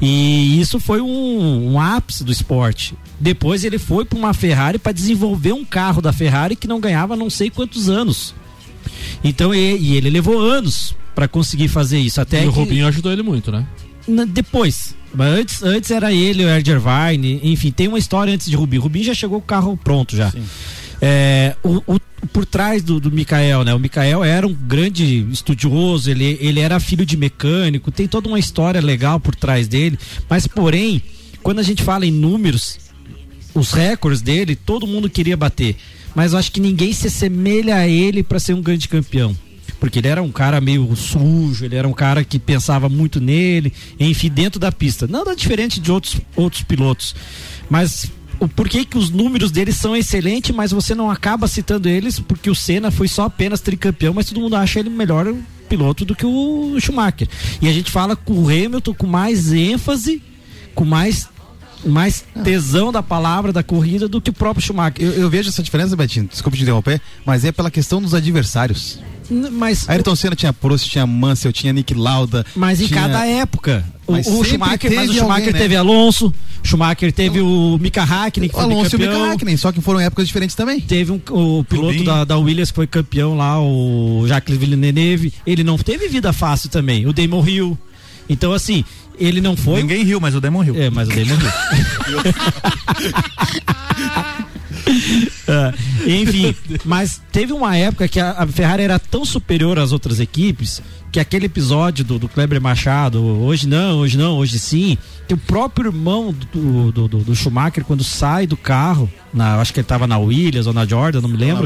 E 0.00 0.60
isso 0.60 0.80
foi 0.80 1.00
um, 1.00 1.72
um 1.72 1.80
ápice 1.80 2.24
do 2.24 2.32
esporte. 2.32 2.94
Depois 3.18 3.64
ele 3.64 3.78
foi 3.78 4.04
para 4.04 4.18
uma 4.18 4.32
Ferrari 4.32 4.78
para 4.78 4.92
desenvolver 4.92 5.52
um 5.52 5.64
carro 5.64 6.00
da 6.00 6.12
Ferrari 6.12 6.56
que 6.56 6.66
não 6.66 6.80
ganhava 6.80 7.14
não 7.16 7.28
sei 7.28 7.50
quantos 7.50 7.88
anos. 7.90 8.34
Então, 9.22 9.54
e, 9.54 9.76
e 9.76 9.96
ele 9.96 10.08
levou 10.10 10.40
anos 10.40 10.94
para 11.14 11.28
conseguir 11.28 11.68
fazer 11.68 11.98
isso. 11.98 12.20
Até 12.20 12.44
E 12.44 12.46
o 12.48 12.52
que- 12.52 12.58
Rubinho 12.58 12.86
ajudou 12.86 13.12
ele 13.12 13.22
muito, 13.22 13.52
né? 13.52 13.66
na- 14.08 14.24
depois. 14.24 14.94
Mas 15.12 15.26
antes, 15.38 15.62
antes 15.62 15.90
era 15.90 16.12
ele, 16.12 16.44
o 16.44 16.48
Ed 16.48 16.70
Irvine, 16.70 17.40
enfim, 17.42 17.70
tem 17.72 17.88
uma 17.88 17.98
história 17.98 18.32
antes 18.32 18.48
de 18.48 18.54
Rubinho. 18.56 18.80
Rubinho 18.82 19.04
já 19.04 19.12
chegou 19.14 19.40
com 19.40 19.44
o 19.44 19.46
carro 19.46 19.76
pronto 19.76 20.16
já. 20.16 20.32
É, 21.00 21.56
o, 21.62 21.82
o- 21.94 22.00
por 22.32 22.44
trás 22.44 22.82
do, 22.82 23.00
do 23.00 23.10
Mikael, 23.10 23.64
né? 23.64 23.72
O 23.74 23.78
Mikael 23.78 24.22
era 24.22 24.46
um 24.46 24.52
grande 24.52 25.26
estudioso, 25.32 26.10
ele, 26.10 26.36
ele 26.40 26.60
era 26.60 26.78
filho 26.78 27.06
de 27.06 27.16
mecânico, 27.16 27.90
tem 27.90 28.06
toda 28.06 28.28
uma 28.28 28.38
história 28.38 28.80
legal 28.80 29.18
por 29.18 29.34
trás 29.34 29.66
dele. 29.66 29.98
Mas, 30.28 30.46
porém, 30.46 31.02
quando 31.42 31.60
a 31.60 31.62
gente 31.62 31.82
fala 31.82 32.04
em 32.04 32.10
números, 32.10 32.78
os 33.54 33.72
recordes 33.72 34.20
dele, 34.20 34.54
todo 34.54 34.86
mundo 34.86 35.08
queria 35.08 35.36
bater. 35.36 35.76
Mas 36.14 36.32
eu 36.32 36.38
acho 36.38 36.52
que 36.52 36.60
ninguém 36.60 36.92
se 36.92 37.06
assemelha 37.06 37.76
a 37.76 37.88
ele 37.88 38.22
para 38.22 38.38
ser 38.38 38.52
um 38.54 38.60
grande 38.62 38.86
campeão. 38.88 39.34
Porque 39.78 39.98
ele 39.98 40.08
era 40.08 40.22
um 40.22 40.30
cara 40.30 40.60
meio 40.60 40.94
sujo, 40.94 41.64
ele 41.64 41.74
era 41.74 41.88
um 41.88 41.92
cara 41.94 42.22
que 42.22 42.38
pensava 42.38 42.86
muito 42.88 43.18
nele, 43.18 43.72
enfim, 43.98 44.28
dentro 44.28 44.60
da 44.60 44.70
pista. 44.70 45.06
Nada 45.06 45.34
diferente 45.34 45.80
de 45.80 45.90
outros, 45.90 46.18
outros 46.36 46.62
pilotos. 46.62 47.14
Mas 47.70 48.10
o 48.40 48.48
porquê 48.48 48.84
que 48.84 48.96
os 48.98 49.10
números 49.10 49.50
deles 49.50 49.76
são 49.76 49.94
excelentes, 49.94 50.54
mas 50.54 50.70
você 50.72 50.94
não 50.94 51.10
acaba 51.10 51.46
citando 51.46 51.88
eles, 51.88 52.18
porque 52.18 52.50
o 52.50 52.54
Senna 52.54 52.90
foi 52.90 53.06
só 53.06 53.24
apenas 53.26 53.60
tricampeão, 53.60 54.14
mas 54.14 54.26
todo 54.26 54.40
mundo 54.40 54.56
acha 54.56 54.80
ele 54.80 54.88
melhor 54.90 55.32
piloto 55.68 56.04
do 56.04 56.16
que 56.16 56.26
o 56.26 56.76
Schumacher. 56.80 57.28
E 57.62 57.68
a 57.68 57.72
gente 57.72 57.90
fala 57.90 58.16
com 58.16 58.32
o 58.32 58.48
Hamilton 58.48 58.94
com 58.94 59.06
mais 59.06 59.52
ênfase, 59.52 60.22
com 60.74 60.84
mais 60.84 61.28
mais 61.82 62.24
tesão 62.44 62.92
da 62.92 63.02
palavra 63.02 63.54
da 63.54 63.62
corrida 63.62 64.06
do 64.06 64.20
que 64.20 64.28
o 64.28 64.34
próprio 64.34 64.62
Schumacher. 64.64 65.02
Eu, 65.02 65.12
eu 65.12 65.30
vejo 65.30 65.48
essa 65.48 65.62
diferença, 65.62 65.96
Betinho, 65.96 66.26
desculpe 66.30 66.58
te 66.58 66.62
interromper, 66.62 67.00
mas 67.24 67.42
é 67.44 67.52
pela 67.52 67.70
questão 67.70 68.02
dos 68.02 68.12
adversários. 68.12 68.98
Mas 69.52 69.88
Ayrton 69.88 70.14
Senna 70.16 70.34
tinha 70.36 70.52
Prost, 70.52 70.88
tinha 70.90 71.06
Mansell, 71.06 71.52
tinha 71.52 71.72
Nick 71.72 71.94
Lauda. 71.94 72.44
Mas 72.54 72.80
em 72.80 72.86
tinha- 72.86 73.00
cada 73.00 73.24
época. 73.26 73.84
O, 74.10 74.12
Mas 74.12 74.26
o 74.26 74.44
Schumacher, 74.44 74.92
mas 74.94 75.04
o 75.04 75.12
teve 75.12 75.18
Schumacher 75.18 75.32
alguém, 75.32 75.52
né? 75.52 75.58
teve 75.58 75.76
Alonso, 75.76 76.34
Schumacher 76.62 77.12
teve 77.12 77.40
o 77.40 77.78
Mika 77.80 78.02
Hakkinen, 78.02 78.48
que 78.48 78.54
O 78.54 78.58
foi 78.58 78.64
Alonso 78.64 78.96
e 78.96 78.96
o. 78.96 79.00
Mika 79.00 79.32
Hakkinen, 79.32 79.56
só 79.56 79.70
que 79.70 79.80
foram 79.80 80.00
épocas 80.00 80.26
diferentes 80.26 80.56
também. 80.56 80.80
Teve 80.80 81.12
um, 81.12 81.20
o 81.30 81.64
piloto 81.64 82.02
da, 82.02 82.24
da 82.24 82.36
Williams 82.36 82.70
que 82.70 82.74
foi 82.74 82.86
campeão 82.86 83.36
lá, 83.36 83.60
o 83.60 84.24
Jacques 84.26 84.56
Villeneuve. 84.56 85.32
Ele 85.46 85.62
não 85.62 85.78
teve 85.78 86.08
vida 86.08 86.32
fácil 86.32 86.68
também. 86.68 87.06
O 87.06 87.12
Damon 87.12 87.46
Hill. 87.46 87.78
Então, 88.28 88.52
assim, 88.52 88.84
ele 89.18 89.40
não 89.40 89.56
foi. 89.56 89.80
Ninguém 89.80 90.02
riu, 90.04 90.20
mas 90.20 90.34
o 90.34 90.40
Damon 90.40 90.62
riu. 90.62 90.74
É, 90.76 90.90
mas 90.90 91.08
o 91.08 91.12
Damon 91.12 91.38
Hill. 91.40 92.22
Ah, 95.52 95.74
enfim, 96.06 96.54
mas 96.84 97.20
teve 97.32 97.52
uma 97.52 97.76
época 97.76 98.06
que 98.06 98.20
a, 98.20 98.32
a 98.38 98.46
Ferrari 98.46 98.84
era 98.84 99.00
tão 99.00 99.24
superior 99.24 99.80
às 99.80 99.90
outras 99.90 100.20
equipes 100.20 100.80
que 101.10 101.18
aquele 101.18 101.46
episódio 101.46 102.04
do, 102.04 102.20
do 102.20 102.28
Kleber 102.28 102.60
Machado, 102.60 103.20
hoje 103.20 103.66
não, 103.66 103.98
hoje 103.98 104.16
não, 104.16 104.36
hoje 104.36 104.60
sim, 104.60 104.96
que 105.26 105.34
o 105.34 105.36
próprio 105.36 105.88
irmão 105.88 106.32
do, 106.52 106.92
do, 106.92 107.08
do- 107.08 107.18
do 107.24 107.34
Schumacher, 107.34 107.84
quando 107.84 108.04
sai 108.04 108.46
do 108.46 108.56
carro, 108.56 109.10
na, 109.34 109.56
acho 109.60 109.72
que 109.74 109.80
ele 109.80 109.84
estava 109.84 110.06
na 110.06 110.18
Williams 110.18 110.68
ou 110.68 110.72
na 110.72 110.86
Jordan, 110.86 111.20
não 111.20 111.28
me 111.28 111.36
lembro, 111.36 111.64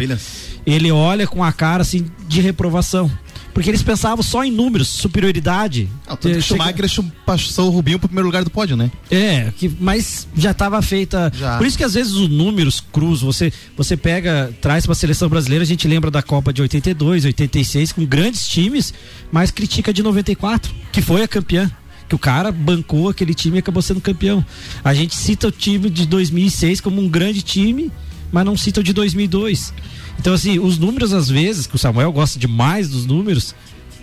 ele 0.65 0.91
olha 0.91 1.27
com 1.27 1.45
a 1.45 1.53
cara 1.53 1.83
assim 1.83 2.07
de 2.27 2.41
reprovação. 2.41 3.11
Porque 3.55 3.71
eles 3.71 3.83
pensavam 3.83 4.21
só 4.23 4.45
em 4.45 4.51
números, 4.51 4.89
superioridade. 4.89 5.89
Não, 6.09 6.17
tanto 6.17 6.35
que 6.35 6.43
Chega- 6.43 6.65
Schumacher 6.65 6.89
chu- 6.89 7.05
passou 7.25 7.69
o 7.69 7.71
Rubinho 7.71 7.99
pro 8.01 8.09
primeiro 8.09 8.27
lugar 8.27 8.43
do 8.45 8.51
pódio, 8.51 8.77
né? 8.77 8.91
é, 9.11 9.53
que, 9.57 9.71
mas 9.81 10.27
já 10.37 10.51
estava 10.51 10.83
feita. 10.83 11.33
Já. 11.35 11.57
Por 11.57 11.67
isso 11.67 11.79
que 11.79 11.85
às 11.85 11.95
vezes 11.95 12.13
os 12.15 12.29
números 12.29 12.83
cruz, 12.93 13.21
você, 13.21 13.53
você 13.77 13.97
pega, 13.97 14.53
traz 14.61 14.85
para 14.85 14.93
a 14.93 14.97
seleção 14.97 15.29
brasileira, 15.29 15.63
a 15.63 15.67
gente 15.67 15.87
lembra 15.87 16.11
da 16.11 16.21
Copa 16.21 16.53
de 16.53 16.61
82, 16.63 17.25
86, 17.25 17.93
com 17.93 18.05
grandes 18.05 18.47
times, 18.49 18.93
mas 19.31 19.51
critica 19.53 19.93
de 19.93 20.03
94, 20.03 20.75
que 20.93 21.01
foi 21.01 21.23
a 21.23 21.29
campeã. 21.29 21.71
Que 22.09 22.15
o 22.15 22.19
cara 22.19 22.53
bancou 22.53 23.09
aquele 23.09 23.33
time 23.33 23.57
e 23.57 23.61
acabou 23.61 23.81
sendo 23.83 24.01
campeão. 24.01 24.45
A 24.85 24.93
gente 24.93 25.15
cita 25.15 25.49
o 25.49 25.51
time 25.51 25.89
de 25.89 26.05
2006 26.07 26.81
como 26.83 27.01
um 27.01 27.09
grande 27.09 27.41
time, 27.41 27.91
mas 28.31 28.45
não 28.45 28.57
cita 28.59 28.81
o 28.81 28.83
de 28.85 28.93
2002. 28.93 29.73
Então, 30.19 30.33
assim, 30.33 30.59
os 30.59 30.79
números, 30.79 31.13
às 31.13 31.29
vezes, 31.29 31.67
que 31.67 31.75
o 31.77 31.79
Samuel 31.79 32.13
gosta 32.13 32.39
demais 32.39 32.89
dos 32.89 33.05
números, 33.07 33.55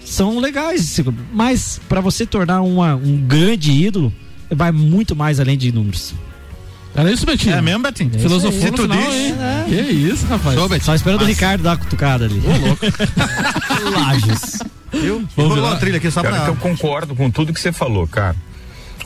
são 0.05 0.39
legais. 0.39 0.99
Mas 1.33 1.79
para 1.89 2.01
você 2.01 2.25
tornar 2.25 2.61
uma- 2.61 2.95
um 2.95 3.17
grande 3.17 3.71
ídolo, 3.71 4.13
vai 4.49 4.71
muito 4.71 5.15
mais 5.15 5.39
além 5.39 5.57
de 5.57 5.71
números. 5.71 6.13
Era 6.93 7.09
isso, 7.11 7.25
Betinho? 7.25 7.55
É 7.55 7.61
mesmo, 7.61 7.81
Betinho? 7.83 8.11
Filosofia 8.19 8.59
Se 8.59 8.71
no 8.71 8.75
tu 8.75 8.81
final, 8.83 8.97
diz. 8.97 9.39
É. 9.39 9.65
Que 9.69 9.81
isso, 9.93 10.25
rapaz. 10.25 10.55
Show, 10.55 10.67
Betinho. 10.67 10.85
Só 10.85 10.93
esperando 10.95 11.21
o 11.21 11.23
Mas- 11.23 11.33
Ricardo 11.35 11.63
dar 11.63 11.71
a 11.73 11.77
cutucada 11.77 12.25
ali. 12.25 12.41
Ô, 12.45 12.67
louco. 12.67 12.85
Lages. 13.91 14.59
Viu? 14.91 15.25
Vamos 15.37 15.51
Rolou 15.55 15.69
lá. 15.69 15.73
a 15.73 15.75
trilha 15.77 15.97
aqui 15.97 16.11
só 16.11 16.21
Cara, 16.21 16.35
pra. 16.35 16.43
que 16.45 16.49
eu 16.51 16.55
concordo 16.57 17.15
com 17.15 17.31
tudo 17.31 17.53
que 17.53 17.61
você 17.61 17.71
falou, 17.71 18.05
cara. 18.07 18.35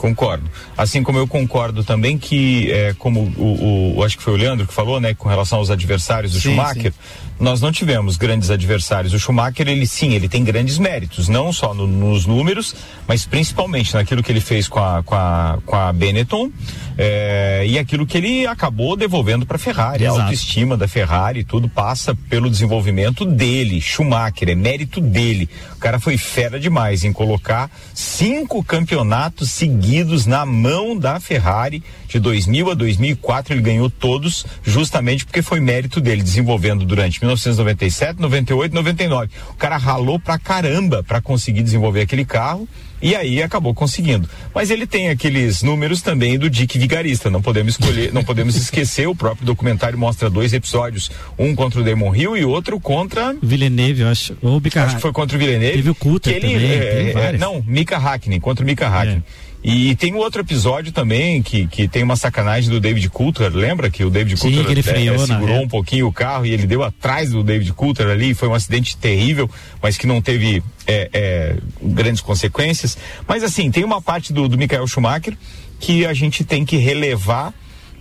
Concordo. 0.00 0.44
Assim 0.76 1.02
como 1.02 1.18
eu 1.18 1.26
concordo 1.26 1.82
também 1.84 2.16
que, 2.18 2.70
é, 2.70 2.94
como 2.98 3.20
o, 3.36 3.96
o- 3.98 4.04
acho 4.04 4.16
que 4.16 4.22
foi 4.22 4.32
o 4.34 4.36
Leandro 4.36 4.66
que 4.66 4.72
falou, 4.74 5.00
né, 5.00 5.14
com 5.14 5.28
relação 5.28 5.58
aos 5.58 5.70
adversários 5.70 6.32
do 6.32 6.40
Sim, 6.40 6.50
Schumacher, 6.50 6.92
nós 7.40 7.60
não 7.60 7.70
tivemos 7.72 8.16
grandes 8.16 8.50
adversários. 8.50 9.12
O 9.12 9.18
Schumacher, 9.18 9.68
ele 9.68 9.86
sim, 9.86 10.12
ele 10.14 10.28
tem 10.28 10.42
grandes 10.44 10.78
méritos, 10.78 11.28
não 11.28 11.52
só 11.52 11.74
no- 11.74 11.86
nos 11.86 12.26
números, 12.26 12.74
mas 13.06 13.26
principalmente 13.26 13.94
naquilo 13.94 14.22
que 14.22 14.30
ele 14.32 14.40
fez 14.40 14.68
com 14.68 14.78
a, 14.80 15.02
com 15.02 15.14
a, 15.14 15.58
com 15.64 15.76
a 15.76 15.92
Benetton 15.92 16.50
é, 16.98 17.64
e 17.66 17.78
aquilo 17.78 18.06
que 18.06 18.16
ele 18.16 18.46
acabou 18.46 18.96
devolvendo 18.96 19.44
para 19.44 19.56
a 19.56 19.58
Ferrari. 19.58 20.04
A 20.04 20.08
Exato. 20.08 20.22
autoestima 20.22 20.76
da 20.76 20.88
Ferrari, 20.88 21.44
tudo 21.44 21.68
passa 21.68 22.14
pelo 22.28 22.48
desenvolvimento 22.48 23.24
dele, 23.24 23.80
Schumacher, 23.80 24.48
é 24.48 24.54
mérito 24.54 25.00
dele. 25.00 25.48
O 25.74 25.78
cara 25.78 26.00
foi 26.00 26.16
fera 26.16 26.58
demais 26.58 27.04
em 27.04 27.12
colocar 27.12 27.70
cinco 27.92 28.64
campeonatos 28.64 29.50
seguidos 29.50 30.26
na 30.26 30.46
mão 30.46 30.96
da 30.96 31.20
Ferrari. 31.20 31.82
De 32.08 32.18
2000 32.18 32.70
a 32.70 32.74
2004 32.74 33.54
ele 33.54 33.62
ganhou 33.62 33.90
todos, 33.90 34.46
justamente 34.62 35.24
porque 35.24 35.42
foi 35.42 35.60
mérito 35.60 36.00
dele, 36.00 36.22
desenvolvendo 36.22 36.84
durante 36.84 37.20
1997, 37.20 38.20
98, 38.20 38.74
99. 38.74 39.30
O 39.50 39.54
cara 39.54 39.76
ralou 39.76 40.18
pra 40.18 40.38
caramba 40.38 41.02
para 41.02 41.20
conseguir 41.20 41.62
desenvolver 41.62 42.02
aquele 42.02 42.24
carro. 42.24 42.66
E 43.00 43.14
aí 43.14 43.42
acabou 43.42 43.74
conseguindo. 43.74 44.28
Mas 44.54 44.70
ele 44.70 44.86
tem 44.86 45.08
aqueles 45.08 45.62
números 45.62 46.00
também 46.02 46.38
do 46.38 46.48
Dick 46.48 46.78
Vigarista. 46.78 47.30
Não 47.30 47.42
podemos 47.42 47.74
escolher, 47.78 48.12
não 48.12 48.24
podemos 48.24 48.56
esquecer. 48.56 49.06
O 49.06 49.14
próprio 49.14 49.46
documentário 49.46 49.98
mostra 49.98 50.30
dois 50.30 50.52
episódios, 50.52 51.10
um 51.38 51.54
contra 51.54 51.80
o 51.80 51.84
Damon 51.84 52.14
Hill 52.14 52.36
e 52.36 52.44
outro 52.44 52.80
contra 52.80 53.36
Villeneuve, 53.42 54.02
eu 54.02 54.08
acho. 54.08 54.36
Ou 54.42 54.58
Bicarra. 54.60 54.86
Acho 54.86 54.96
que 54.96 55.02
foi 55.02 55.12
contra 55.12 55.36
o 55.36 55.40
Villeneuve. 55.40 55.76
Teve 55.76 55.90
o 55.90 55.94
ele, 56.30 56.40
também, 56.40 56.56
é, 56.56 57.34
é, 57.34 57.38
não, 57.38 57.62
Mika 57.66 57.96
Hakkinen, 57.96 58.40
contra 58.40 58.64
o 58.64 58.66
Mika 58.66 58.88
Hakkinen. 58.88 59.22
E 59.68 59.96
tem 59.96 60.14
um 60.14 60.18
outro 60.18 60.42
episódio 60.42 60.92
também 60.92 61.42
que, 61.42 61.66
que 61.66 61.88
tem 61.88 62.04
uma 62.04 62.14
sacanagem 62.14 62.70
do 62.70 62.78
David 62.78 63.08
Coulter, 63.08 63.50
lembra 63.52 63.90
que 63.90 64.04
o 64.04 64.10
David 64.10 64.36
Sim, 64.36 64.42
Coulter 64.42 64.64
que 64.64 64.70
ele 64.70 64.78
é, 64.78 64.82
freou 64.84 65.18
na 65.18 65.26
segurou 65.26 65.60
um 65.60 65.66
pouquinho 65.66 66.06
o 66.06 66.12
carro 66.12 66.46
e 66.46 66.52
ele 66.52 66.68
deu 66.68 66.84
atrás 66.84 67.30
do 67.30 67.42
David 67.42 67.72
Coulter 67.72 68.06
ali, 68.06 68.32
foi 68.32 68.46
um 68.46 68.54
acidente 68.54 68.96
terrível, 68.96 69.50
mas 69.82 69.98
que 69.98 70.06
não 70.06 70.22
teve 70.22 70.62
é, 70.86 71.10
é, 71.12 71.56
grandes 71.82 72.20
consequências. 72.20 72.96
Mas 73.26 73.42
assim, 73.42 73.68
tem 73.68 73.82
uma 73.82 74.00
parte 74.00 74.32
do, 74.32 74.48
do 74.48 74.56
Michael 74.56 74.86
Schumacher 74.86 75.36
que 75.80 76.06
a 76.06 76.14
gente 76.14 76.44
tem 76.44 76.64
que 76.64 76.76
relevar 76.76 77.52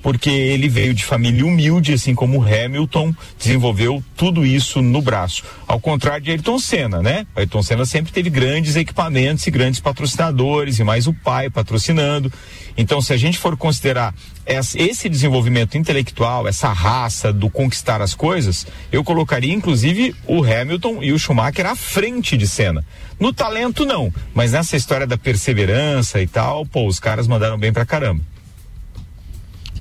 porque 0.06 0.30
ele 0.30 0.70
veio 0.70 0.94
de 0.94 1.04
família 1.04 1.44
humilde, 1.44 1.92
assim 1.92 2.14
como 2.14 2.44
Hamilton 2.44 3.12
desenvolveu 3.40 4.04
tudo 4.16 4.46
isso 4.46 4.80
no 4.80 5.02
braço. 5.02 5.42
Ao 5.68 5.80
contrário 5.80 6.24
de 6.24 6.30
Ayrton 6.30 6.60
Senna, 6.60 7.02
né? 7.02 7.26
Ayrton 7.36 7.64
Senna 7.64 7.88
sempre 7.88 8.14
teve 8.14 8.30
grandes 8.30 8.76
equipamentos 8.76 9.48
e 9.48 9.50
grandes 9.50 9.80
patrocinadores, 9.80 10.78
e 10.78 10.84
mais 10.84 11.08
o 11.08 11.14
pai 11.14 11.50
patrocinando. 11.50 12.32
Então, 12.78 13.02
se 13.02 13.14
a 13.14 13.18
gente 13.18 13.40
for 13.40 13.58
considerar 13.58 14.14
esse 14.46 15.10
desenvolvimento 15.10 15.76
intelectual, 15.76 16.48
essa 16.48 16.72
raça 16.72 17.34
do 17.34 17.50
conquistar 17.50 18.00
as 18.00 18.14
coisas, 18.14 18.68
eu 18.92 19.04
colocaria 19.04 19.56
inclusive 19.56 20.14
o 20.28 20.44
Hamilton 20.44 21.02
e 21.02 21.14
o 21.14 21.18
Schumacher 21.18 21.66
à 21.66 21.76
frente 21.76 22.38
de 22.38 22.48
Senna. 22.48 22.86
No 23.20 23.34
talento, 23.34 23.84
não, 23.84 24.14
mas 24.36 24.52
nessa 24.52 24.78
história 24.78 25.08
da 25.08 25.18
perseverança 25.18 26.22
e 26.22 26.28
tal, 26.28 26.64
pô, 26.64 26.86
os 26.86 27.00
caras 27.00 27.28
mandaram 27.28 27.58
bem 27.58 27.74
pra 27.74 27.88
caramba. 27.88 28.35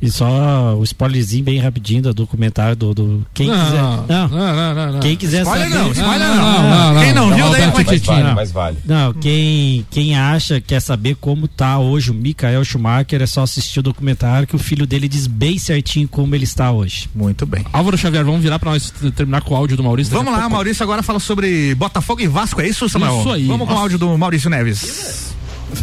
E 0.05 0.11
só 0.11 0.76
o 0.76 0.84
spoilerzinho 0.84 1.42
bem 1.42 1.59
rapidinho 1.59 2.02
do 2.02 2.12
documentário 2.12 2.76
do. 2.76 2.92
do- 2.92 3.26
quem 3.32 3.46
Não, 3.48 3.64
quiser. 3.64 3.82
não, 3.82 4.28
não, 4.28 4.74
não, 4.74 4.92
não. 4.92 5.00
Quem 5.00 5.16
quiser 5.16 5.40
Spoiler 5.44 5.70
saber. 5.70 5.82
não, 5.82 5.92
spoiler 5.92 6.28
não, 6.28 6.36
não. 6.36 6.62
não, 6.62 6.94
não, 6.94 7.02
Quem 7.02 7.12
não 7.14 7.30
não. 7.30 7.36
viu, 7.36 7.50
daí 7.50 7.70
vai 7.70 7.98
vale, 8.00 8.22
Não. 8.22 8.34
mas 8.34 8.52
vale. 8.52 8.76
Não, 8.84 9.14
quem, 9.14 9.86
quem 9.90 10.14
acha, 10.14 10.61
quer 10.61 10.80
saber 10.80 11.16
como 11.18 11.48
tá 11.48 11.78
hoje 11.78 12.11
o 12.11 12.14
Michael 12.14 12.62
Schumacher, 12.66 13.22
é 13.22 13.26
só 13.26 13.44
assistir 13.44 13.80
o 13.80 13.82
documentário 13.82 14.46
que 14.46 14.55
o 14.55 14.59
filho 14.59 14.86
dele 14.86 15.09
diz 15.09 15.26
bem 15.26 15.57
certinho 15.57 16.07
como 16.07 16.34
ele 16.34 16.44
está 16.44 16.70
hoje. 16.70 17.09
Muito 17.14 17.46
bem. 17.46 17.64
Álvaro 17.72 17.96
Xavier, 17.96 18.26
vamos 18.26 18.42
virar 18.42 18.59
pra 18.59 18.72
nós 18.72 18.92
terminar 19.16 19.40
com 19.40 19.55
o 19.55 19.57
áudio 19.57 19.74
do 19.74 19.82
Maurício. 19.82 20.12
Vamos 20.12 20.32
lá, 20.32 20.40
pouco. 20.40 20.52
Maurício 20.55 20.82
agora 20.82 21.02
fala 21.02 21.18
sobre 21.18 21.74
Botafogo 21.76 22.20
e 22.20 22.26
Vasco, 22.26 22.61
é 22.61 22.68
isso, 22.68 22.86
Samuel? 22.90 23.20
Isso 23.20 23.30
aí. 23.30 23.46
Vamos 23.46 23.66
com 23.66 23.72
o 23.72 23.78
áudio 23.78 23.96
do 23.98 24.18
Maurício 24.18 24.50
Neves. 24.50 25.32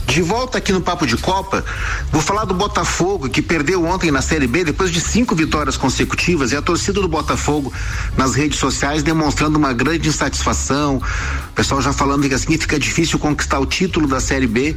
De 0.05 0.21
volta 0.21 0.57
aqui 0.57 0.71
no 0.71 0.81
Papo 0.81 1.05
de 1.05 1.17
Copa, 1.17 1.63
vou 2.11 2.21
falar 2.21 2.45
do 2.45 2.53
Botafogo, 2.53 3.29
que 3.29 3.41
perdeu 3.41 3.83
ontem 3.85 4.11
na 4.11 4.21
Série 4.21 4.47
B 4.47 4.63
depois 4.63 4.91
de 4.91 5.01
cinco 5.01 5.35
vitórias 5.35 5.77
consecutivas, 5.77 6.51
e 6.51 6.55
a 6.55 6.61
torcida 6.61 7.01
do 7.01 7.07
Botafogo 7.07 7.73
nas 8.17 8.35
redes 8.35 8.59
sociais 8.59 9.03
demonstrando 9.03 9.57
uma 9.57 9.73
grande 9.73 10.07
insatisfação. 10.07 10.97
O 10.97 11.53
pessoal 11.53 11.81
já 11.81 11.93
falando 11.93 12.27
que 12.27 12.33
assim 12.33 12.57
fica 12.57 12.79
difícil 12.79 13.19
conquistar 13.19 13.59
o 13.59 13.65
título 13.65 14.07
da 14.07 14.19
Série 14.19 14.47
B. 14.47 14.75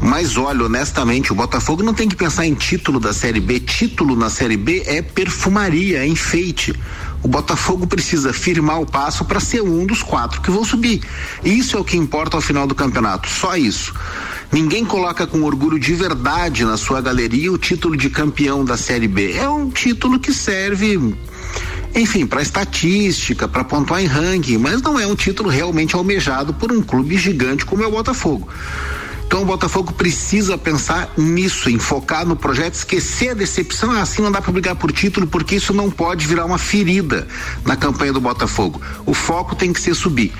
Mas 0.00 0.36
olha, 0.36 0.64
honestamente, 0.64 1.32
o 1.32 1.34
Botafogo 1.34 1.82
não 1.82 1.92
tem 1.92 2.08
que 2.08 2.14
pensar 2.14 2.46
em 2.46 2.54
título 2.54 3.00
da 3.00 3.12
Série 3.12 3.40
B. 3.40 3.58
Título 3.58 4.14
na 4.14 4.30
Série 4.30 4.56
B 4.56 4.84
é 4.86 5.02
perfumaria, 5.02 5.98
é 5.98 6.06
enfeite. 6.06 6.72
O 7.22 7.28
Botafogo 7.28 7.86
precisa 7.86 8.32
firmar 8.32 8.80
o 8.80 8.86
passo 8.86 9.24
para 9.24 9.40
ser 9.40 9.60
um 9.62 9.84
dos 9.84 10.02
quatro 10.02 10.40
que 10.40 10.50
vão 10.50 10.64
subir. 10.64 11.02
Isso 11.44 11.76
é 11.76 11.80
o 11.80 11.84
que 11.84 11.96
importa 11.96 12.36
ao 12.36 12.40
final 12.40 12.66
do 12.66 12.74
campeonato, 12.74 13.28
só 13.28 13.56
isso. 13.56 13.94
Ninguém 14.52 14.84
coloca 14.84 15.26
com 15.26 15.42
orgulho 15.42 15.78
de 15.78 15.94
verdade 15.94 16.64
na 16.64 16.76
sua 16.76 17.00
galeria 17.00 17.52
o 17.52 17.58
título 17.58 17.96
de 17.96 18.08
campeão 18.08 18.64
da 18.64 18.76
Série 18.76 19.08
B. 19.08 19.32
É 19.32 19.48
um 19.48 19.68
título 19.68 20.18
que 20.18 20.32
serve 20.32 21.16
enfim, 21.94 22.26
para 22.26 22.42
estatística, 22.42 23.48
para 23.48 23.64
pontuar 23.64 24.00
em 24.02 24.06
ranking, 24.06 24.58
mas 24.58 24.80
não 24.82 24.98
é 24.98 25.06
um 25.06 25.16
título 25.16 25.48
realmente 25.48 25.96
almejado 25.96 26.52
por 26.54 26.70
um 26.70 26.82
clube 26.82 27.16
gigante 27.16 27.64
como 27.64 27.82
é 27.82 27.86
o 27.86 27.90
Botafogo. 27.90 28.48
Então 29.28 29.42
o 29.42 29.44
Botafogo 29.44 29.92
precisa 29.92 30.56
pensar 30.56 31.12
nisso, 31.14 31.68
em 31.68 31.78
focar 31.78 32.26
no 32.26 32.34
projeto, 32.34 32.76
esquecer 32.76 33.32
a 33.32 33.34
decepção, 33.34 33.92
ah, 33.92 34.00
assim 34.00 34.22
não 34.22 34.32
dá 34.32 34.40
para 34.40 34.50
brigar 34.50 34.74
por 34.74 34.90
título, 34.90 35.26
porque 35.26 35.56
isso 35.56 35.74
não 35.74 35.90
pode 35.90 36.26
virar 36.26 36.46
uma 36.46 36.56
ferida 36.56 37.28
na 37.62 37.76
campanha 37.76 38.10
do 38.10 38.22
Botafogo. 38.22 38.80
O 39.04 39.12
foco 39.12 39.54
tem 39.54 39.70
que 39.70 39.82
ser 39.82 39.94
subir. 39.94 40.32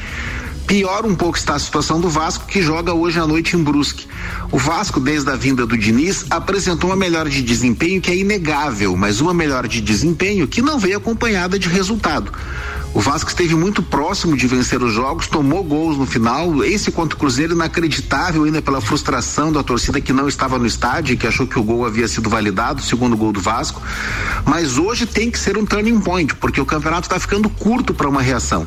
Pior 0.66 1.04
um 1.04 1.14
pouco 1.14 1.36
está 1.36 1.54
a 1.54 1.58
situação 1.58 2.00
do 2.00 2.08
Vasco, 2.08 2.46
que 2.46 2.62
joga 2.62 2.94
hoje 2.94 3.20
à 3.20 3.26
noite 3.26 3.56
em 3.56 3.62
Brusque. 3.62 4.06
O 4.50 4.56
Vasco, 4.56 4.98
desde 4.98 5.30
a 5.30 5.36
vinda 5.36 5.66
do 5.66 5.76
Diniz, 5.76 6.24
apresentou 6.30 6.88
uma 6.88 6.96
melhora 6.96 7.28
de 7.28 7.42
desempenho 7.42 8.00
que 8.00 8.10
é 8.10 8.16
inegável, 8.16 8.96
mas 8.96 9.20
uma 9.20 9.34
melhora 9.34 9.68
de 9.68 9.82
desempenho 9.82 10.48
que 10.48 10.62
não 10.62 10.78
veio 10.78 10.96
acompanhada 10.96 11.58
de 11.58 11.68
resultado. 11.68 12.32
O 12.94 13.00
Vasco 13.00 13.28
esteve 13.28 13.54
muito 13.54 13.82
próximo 13.82 14.36
de 14.36 14.46
vencer 14.46 14.82
os 14.82 14.92
jogos, 14.92 15.26
tomou 15.26 15.62
gols 15.62 15.96
no 15.96 16.06
final. 16.06 16.64
Esse 16.64 16.90
contra 16.90 17.16
o 17.16 17.18
Cruzeiro 17.18 17.54
inacreditável 17.54 18.44
ainda 18.44 18.62
pela 18.62 18.80
frustração 18.80 19.52
da 19.52 19.62
torcida 19.62 20.00
que 20.00 20.12
não 20.12 20.26
estava 20.26 20.58
no 20.58 20.66
estádio 20.66 21.16
que 21.16 21.26
achou 21.26 21.46
que 21.46 21.58
o 21.58 21.62
gol 21.62 21.84
havia 21.84 22.08
sido 22.08 22.30
validado, 22.30 22.80
o 22.80 22.84
segundo 22.84 23.16
gol 23.16 23.32
do 23.32 23.40
Vasco. 23.40 23.82
Mas 24.44 24.78
hoje 24.78 25.06
tem 25.06 25.30
que 25.30 25.38
ser 25.38 25.58
um 25.58 25.66
turning 25.66 26.00
point, 26.00 26.34
porque 26.36 26.60
o 26.60 26.66
campeonato 26.66 27.06
está 27.06 27.20
ficando 27.20 27.48
curto 27.50 27.92
para 27.92 28.08
uma 28.08 28.22
reação. 28.22 28.66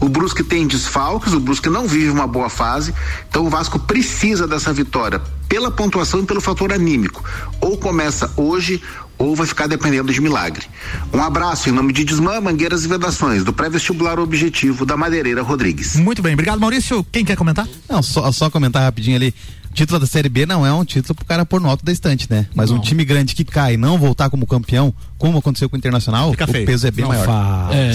O 0.00 0.08
Brusque 0.08 0.42
tem 0.42 0.66
desfalques, 0.66 1.32
o 1.32 1.40
Brusque 1.40 1.68
não 1.68 1.86
vive 1.86 2.10
uma 2.10 2.26
boa 2.26 2.50
fase, 2.50 2.92
então 3.28 3.46
o 3.46 3.50
Vasco 3.50 3.78
precisa 3.78 4.46
dessa 4.46 4.72
vitória 4.72 5.20
pela 5.52 5.70
pontuação 5.70 6.20
e 6.20 6.24
pelo 6.24 6.40
fator 6.40 6.72
anímico. 6.72 7.22
Ou 7.60 7.76
começa 7.76 8.32
hoje 8.38 8.82
ou 9.18 9.36
vai 9.36 9.46
ficar 9.46 9.66
dependendo 9.66 10.12
de 10.12 10.20
milagre. 10.20 10.66
Um 11.12 11.20
abraço 11.20 11.68
em 11.68 11.72
nome 11.72 11.92
de 11.92 12.04
Desmã, 12.04 12.40
Mangueiras 12.40 12.84
e 12.84 12.88
Vedações, 12.88 13.44
do 13.44 13.52
pré-vestibular 13.52 14.18
Objetivo 14.18 14.84
da 14.84 14.96
Madeireira 14.96 15.42
Rodrigues. 15.42 15.96
Muito 15.96 16.22
bem, 16.22 16.34
obrigado, 16.34 16.60
Maurício. 16.60 17.04
Quem 17.10 17.24
quer 17.24 17.36
comentar? 17.36 17.68
Não, 17.88 18.02
só, 18.02 18.30
só 18.32 18.50
comentar 18.50 18.82
rapidinho 18.82 19.16
ali. 19.16 19.34
O 19.70 19.74
título 19.74 19.98
da 19.98 20.06
Série 20.06 20.28
B 20.28 20.44
não 20.44 20.66
é 20.66 20.72
um 20.72 20.84
título 20.84 21.14
pro 21.14 21.24
cara 21.24 21.46
pôr 21.46 21.58
no 21.58 21.68
alto 21.68 21.82
da 21.82 21.90
estante, 21.90 22.26
né? 22.28 22.46
Mas 22.54 22.70
um 22.70 22.78
time 22.78 23.06
grande 23.06 23.34
que 23.34 23.42
cai 23.42 23.74
e 23.74 23.76
não 23.78 23.96
voltar 23.96 24.28
como 24.28 24.46
campeão, 24.46 24.92
como 25.22 25.38
aconteceu 25.38 25.70
com 25.70 25.76
o 25.76 25.78
Internacional, 25.78 26.32
Fica 26.32 26.44
o 26.44 26.48
feio. 26.48 26.66
peso 26.66 26.84
é 26.84 26.90
bem 26.90 27.04
Não 27.04 27.10
maior. 27.10 27.70
É, 27.72 27.92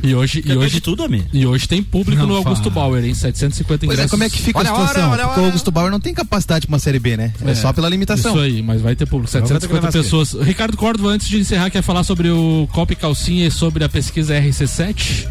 e 0.00 0.14
hoje, 0.14 0.44
e 0.46 0.52
hoje 0.56 0.74
de 0.74 0.80
tudo, 0.80 1.02
amigo. 1.02 1.24
E 1.32 1.44
hoje 1.44 1.66
tem 1.66 1.82
público 1.82 2.22
Não 2.22 2.28
no 2.28 2.36
Augusto 2.36 2.62
faz. 2.70 2.74
Bauer, 2.74 3.04
em 3.04 3.12
750 3.14 3.66
Pois 3.84 3.92
ingressos. 3.98 4.06
é, 4.06 4.08
como 4.08 4.22
é 4.22 4.30
que 4.30 4.40
fica 4.40 4.60
Olha 4.60 4.70
a 4.70 4.72
a 4.72 4.76
hora, 4.76 4.86
situação? 4.86 5.10
olha 5.10 5.22
a 5.22 5.26
Porque 5.26 5.40
hora. 5.40 5.42
o 5.42 5.46
Augusto 5.46 5.70
Bauer 5.72 5.90
não 5.90 5.98
tem 5.98 6.14
capacidade 6.14 6.66
pra 6.68 6.74
uma 6.74 6.78
Série 6.78 7.00
B, 7.00 7.16
né? 7.16 7.32
É, 7.44 7.54
só 7.56 7.72
pela 7.72 7.88
limitação. 7.88 8.30
Isso 8.32 8.40
aí, 8.44 8.62
mas 8.62 8.80
vai 8.80 8.94
ter 8.94 9.06
público. 9.06 9.28
Então 9.36 9.40
vai 9.40 9.58
ter 9.58 9.66
750 9.66 9.86
que 9.88 9.92
ver 9.92 10.02
pessoas. 10.04 10.46
Ricardo 10.46 10.76
Córdova, 10.76 11.08
antes 11.08 11.26
de 11.28 11.38
encerrar, 11.40 11.68
quer 11.70 11.82
falar 11.82 12.04
sobre 12.04 12.30
o 12.30 12.68
Copa 12.72 12.92
e 12.92 12.96
Calcinha 12.96 13.48
e 13.48 13.50
sobre 13.50 13.82
a 13.82 13.88
pesquisa 13.88 14.34
RC7? 14.40 15.26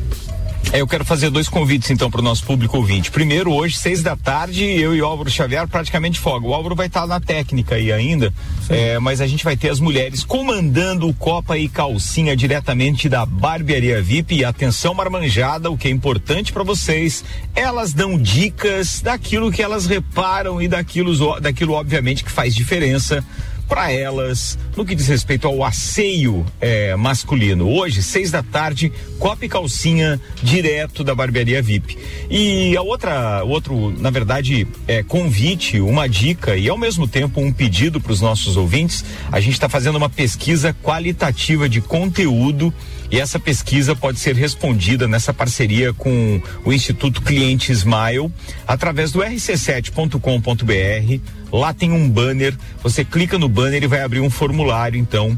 É, 0.74 0.82
eu 0.82 0.88
quero 0.88 1.06
fazer 1.06 1.30
dois 1.30 1.48
convites 1.48 1.90
então 1.90 2.12
para 2.12 2.20
o 2.20 2.24
nosso 2.24 2.44
público 2.44 2.78
ouvinte. 2.78 3.10
Primeiro, 3.10 3.54
hoje, 3.54 3.78
seis 3.78 4.04
da 4.04 4.18
tarde, 4.18 4.66
eu 4.66 4.94
e 4.94 5.02
o 5.02 5.06
Álvaro 5.06 5.30
Xavier 5.30 5.66
praticamente 5.68 6.20
folga. 6.20 6.46
O 6.46 6.54
Álvaro 6.54 6.76
vai 6.76 6.88
estar 6.88 7.08
na 7.08 7.20
técnica 7.20 7.76
aí 7.76 7.92
ainda, 7.92 8.34
É, 8.70 9.00
mas 9.00 9.22
a 9.22 9.28
gente 9.28 9.46
vai 9.46 9.56
ter 9.56 9.70
as 9.70 9.80
mulheres 9.80 10.26
comandando 10.26 11.08
o 11.08 11.14
Copa 11.14 11.58
e 11.58 11.70
Calcinha 11.70 12.36
diretamente 12.36 13.08
da 13.08 13.26
Barbearia 13.26 14.02
VIP. 14.02 14.36
E 14.36 14.46
atenção, 14.46 14.94
marmanjada, 14.94 15.72
o 15.72 15.78
que 15.78 15.88
é 15.88 15.92
importante 15.92 16.52
para 16.52 16.64
vocês, 16.64 17.24
elas 17.56 17.94
dão 17.94 18.18
dicas 18.18 19.02
daquilo 19.02 19.52
que 19.52 19.62
elas 19.62 19.86
reparam 19.86 20.62
e 20.62 20.68
daquilo, 20.68 21.40
daquilo 21.40 21.74
obviamente, 21.74 22.26
que 22.26 22.32
faz 22.32 22.54
diferença 22.54 23.24
para 23.68 23.92
elas 23.92 24.58
no 24.76 24.86
que 24.86 24.96
diz 24.96 25.08
respeito 25.08 25.48
ao 25.48 25.64
asseio 25.64 26.46
é, 26.60 26.96
masculino. 26.96 27.70
Hoje, 27.70 28.02
seis 28.02 28.32
da 28.32 28.42
tarde, 28.42 28.92
copa 29.20 29.46
e 29.46 29.50
calcinha 29.50 30.20
direto 30.42 31.04
da 31.04 31.14
barbearia 31.14 31.62
VIP. 31.62 31.98
E 32.30 32.76
a 32.78 32.82
outra, 32.82 33.44
outro, 33.44 33.92
na 34.00 34.10
verdade, 34.10 34.68
é 34.88 35.04
convite, 35.04 35.80
uma 35.80 36.08
dica 36.08 36.56
e 36.56 36.70
ao 36.70 36.78
mesmo 36.78 37.08
tempo 37.08 37.42
um 37.42 37.52
pedido 37.52 38.00
para 38.00 38.12
os 38.12 38.22
nossos 38.22 38.58
ouvintes. 38.58 39.04
A 39.32 39.40
gente 39.40 39.54
está 39.54 39.68
fazendo 39.68 39.98
uma 39.98 40.10
pesquisa 40.10 40.76
qualitativa 40.84 41.68
de 41.68 41.82
conteúdo 41.82 42.74
e 43.10 43.20
essa 43.20 43.40
pesquisa 43.40 43.96
pode 43.96 44.20
ser 44.20 44.36
respondida 44.36 45.08
nessa 45.08 45.34
parceria 45.34 45.94
com 45.94 46.42
o 46.66 46.74
Instituto 46.74 47.22
Cliente 47.22 47.72
Smile 47.72 48.32
através 48.68 49.12
do 49.12 49.20
rc7.com.br. 49.20 51.22
Lá 51.52 51.74
tem 51.74 51.92
um 51.92 52.10
banner, 52.10 52.56
você 52.84 53.06
clica 53.06 53.38
no 53.38 53.48
banner 53.48 53.84
e 53.84 53.88
vai 53.88 54.02
abrir 54.02 54.20
um 54.20 54.30
formulário, 54.30 55.00
então 55.00 55.38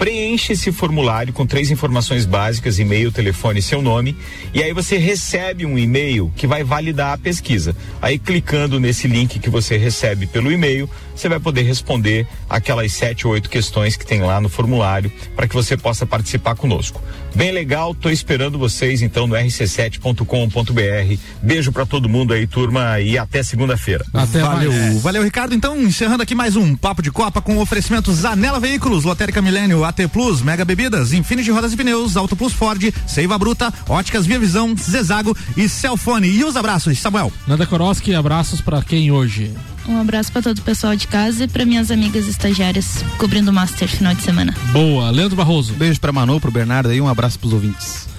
preenche 0.00 0.54
esse 0.54 0.72
formulário 0.72 1.30
com 1.30 1.46
três 1.46 1.70
informações 1.70 2.24
básicas: 2.24 2.78
e-mail, 2.78 3.12
telefone 3.12 3.60
e 3.60 3.62
seu 3.62 3.82
nome. 3.82 4.16
E 4.54 4.62
aí 4.62 4.72
você 4.72 4.96
recebe 4.96 5.66
um 5.66 5.78
e-mail 5.78 6.32
que 6.34 6.46
vai 6.46 6.64
validar 6.64 7.12
a 7.12 7.18
pesquisa. 7.18 7.76
Aí 8.00 8.18
clicando 8.18 8.80
nesse 8.80 9.06
link 9.06 9.38
que 9.38 9.50
você 9.50 9.76
recebe 9.76 10.26
pelo 10.26 10.50
e-mail, 10.50 10.88
você 11.14 11.28
vai 11.28 11.38
poder 11.38 11.62
responder 11.62 12.26
aquelas 12.48 12.94
sete 12.94 13.26
ou 13.26 13.34
oito 13.34 13.50
questões 13.50 13.94
que 13.94 14.06
tem 14.06 14.22
lá 14.22 14.40
no 14.40 14.48
formulário 14.48 15.12
para 15.36 15.46
que 15.46 15.54
você 15.54 15.76
possa 15.76 16.06
participar 16.06 16.54
conosco. 16.54 17.02
Bem 17.34 17.52
legal, 17.52 17.94
tô 17.94 18.10
esperando 18.10 18.58
vocês 18.58 19.02
então 19.02 19.26
no 19.26 19.36
rc7.com.br. 19.36 21.20
Beijo 21.42 21.72
para 21.72 21.86
todo 21.86 22.08
mundo 22.08 22.32
aí, 22.32 22.46
turma, 22.46 23.00
e 23.00 23.18
até 23.18 23.42
segunda-feira. 23.42 24.04
Até 24.12 24.40
Valeu. 24.40 24.72
Mais. 24.72 25.02
Valeu, 25.02 25.22
Ricardo. 25.22 25.54
Então, 25.54 25.80
encerrando 25.80 26.22
aqui 26.22 26.34
mais 26.34 26.56
um 26.56 26.74
Papo 26.74 27.02
de 27.02 27.10
Copa 27.12 27.40
com 27.40 27.58
oferecimentos 27.58 28.16
Zanela 28.16 28.58
Veículos, 28.58 29.04
Lotérica 29.04 29.40
Milênio, 29.42 29.84
AT 29.90 30.08
Plus, 30.12 30.40
Mega 30.40 30.64
Bebidas, 30.64 31.12
Infinity 31.12 31.50
Rodas 31.50 31.72
e 31.72 31.76
Pneus, 31.76 32.16
Auto 32.16 32.34
Plus 32.34 32.52
Ford, 32.52 32.92
Seiva 33.06 33.38
Bruta, 33.38 33.72
Óticas 33.88 34.24
Via 34.24 34.38
Visão, 34.38 34.74
Zezago 34.76 35.36
e 35.56 35.68
Celfone. 35.68 36.28
E 36.28 36.44
os 36.44 36.56
abraços, 36.56 36.98
Samuel. 36.98 37.32
Nanda 37.46 37.66
Koroski, 37.66 38.14
abraços 38.14 38.60
para 38.60 38.80
quem 38.82 39.10
hoje? 39.10 39.52
Um 39.88 40.00
abraço 40.00 40.30
para 40.30 40.42
todo 40.42 40.58
o 40.58 40.62
pessoal 40.62 40.94
de 40.94 41.06
casa 41.06 41.44
e 41.44 41.48
para 41.48 41.64
minhas 41.64 41.90
amigas 41.90 42.26
estagiárias 42.28 43.04
cobrindo 43.18 43.50
o 43.50 43.54
Master 43.54 43.88
final 43.88 44.14
de 44.14 44.22
semana. 44.22 44.54
Boa, 44.72 45.10
Leandro 45.10 45.36
Barroso. 45.36 45.72
Beijo 45.74 46.00
para 46.00 46.12
Manu, 46.12 46.40
pro 46.40 46.50
Bernardo 46.50 46.90
aí, 46.90 47.00
um 47.00 47.08
abraço 47.08 47.38
pros 47.38 47.52
ouvintes. 47.52 48.09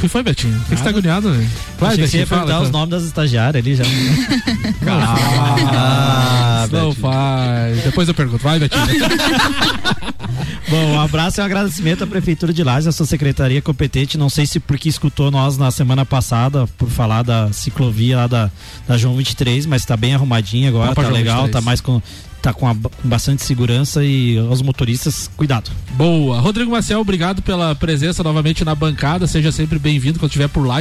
O 0.00 0.04
que 0.04 0.08
foi, 0.08 0.22
Betinho? 0.22 0.58
Por 0.60 0.68
que 0.70 0.76
você 0.76 0.82
tá 0.82 0.88
agoniado, 0.88 1.30
velho? 1.30 1.46
Vai, 1.78 1.90
Achei 1.90 2.04
Betinho, 2.04 2.22
que 2.22 2.28
fala, 2.30 2.44
então. 2.44 2.62
os 2.62 2.70
nomes 2.70 2.88
das 2.88 3.02
estagiárias 3.02 3.62
ali 3.62 3.76
já. 3.76 3.84
ah, 4.88 6.66
não 6.72 6.94
faz. 6.94 7.82
Depois 7.84 8.08
eu 8.08 8.14
pergunto. 8.14 8.42
Vai, 8.42 8.58
Betinho. 8.58 8.80
Bom, 10.70 10.92
um 10.92 11.00
abraço 11.00 11.38
e 11.38 11.42
um 11.42 11.44
agradecimento 11.44 12.04
à 12.04 12.06
Prefeitura 12.06 12.50
de 12.50 12.64
Lages, 12.64 12.86
à 12.86 12.92
sua 12.92 13.04
secretaria 13.04 13.60
competente. 13.60 14.16
Não 14.16 14.30
sei 14.30 14.46
se 14.46 14.58
porque 14.58 14.88
escutou 14.88 15.30
nós 15.30 15.58
na 15.58 15.70
semana 15.70 16.06
passada 16.06 16.66
por 16.78 16.88
falar 16.88 17.22
da 17.22 17.52
ciclovia 17.52 18.16
lá 18.16 18.26
da, 18.26 18.50
da 18.88 18.96
João 18.96 19.14
23, 19.16 19.66
mas 19.66 19.84
tá 19.84 19.98
bem 19.98 20.14
arrumadinha 20.14 20.70
agora, 20.70 20.94
tá 20.94 21.02
legal, 21.02 21.42
23. 21.42 21.52
tá 21.52 21.60
mais 21.60 21.82
com 21.82 22.00
tá 22.40 22.52
com, 22.52 22.66
a, 22.68 22.74
com, 22.74 23.08
bastante 23.08 23.42
segurança 23.44 24.04
e 24.04 24.38
os 24.38 24.62
motoristas, 24.62 25.30
cuidado. 25.36 25.70
Boa. 25.92 26.40
Rodrigo 26.40 26.70
Marcel, 26.70 27.00
obrigado 27.00 27.42
pela 27.42 27.74
presença 27.74 28.22
novamente 28.22 28.64
na 28.64 28.74
bancada. 28.74 29.26
Seja 29.26 29.52
sempre 29.52 29.78
bem-vindo 29.78 30.18
quando 30.18 30.30
estiver 30.30 30.48
por 30.48 30.66
lá. 30.66 30.80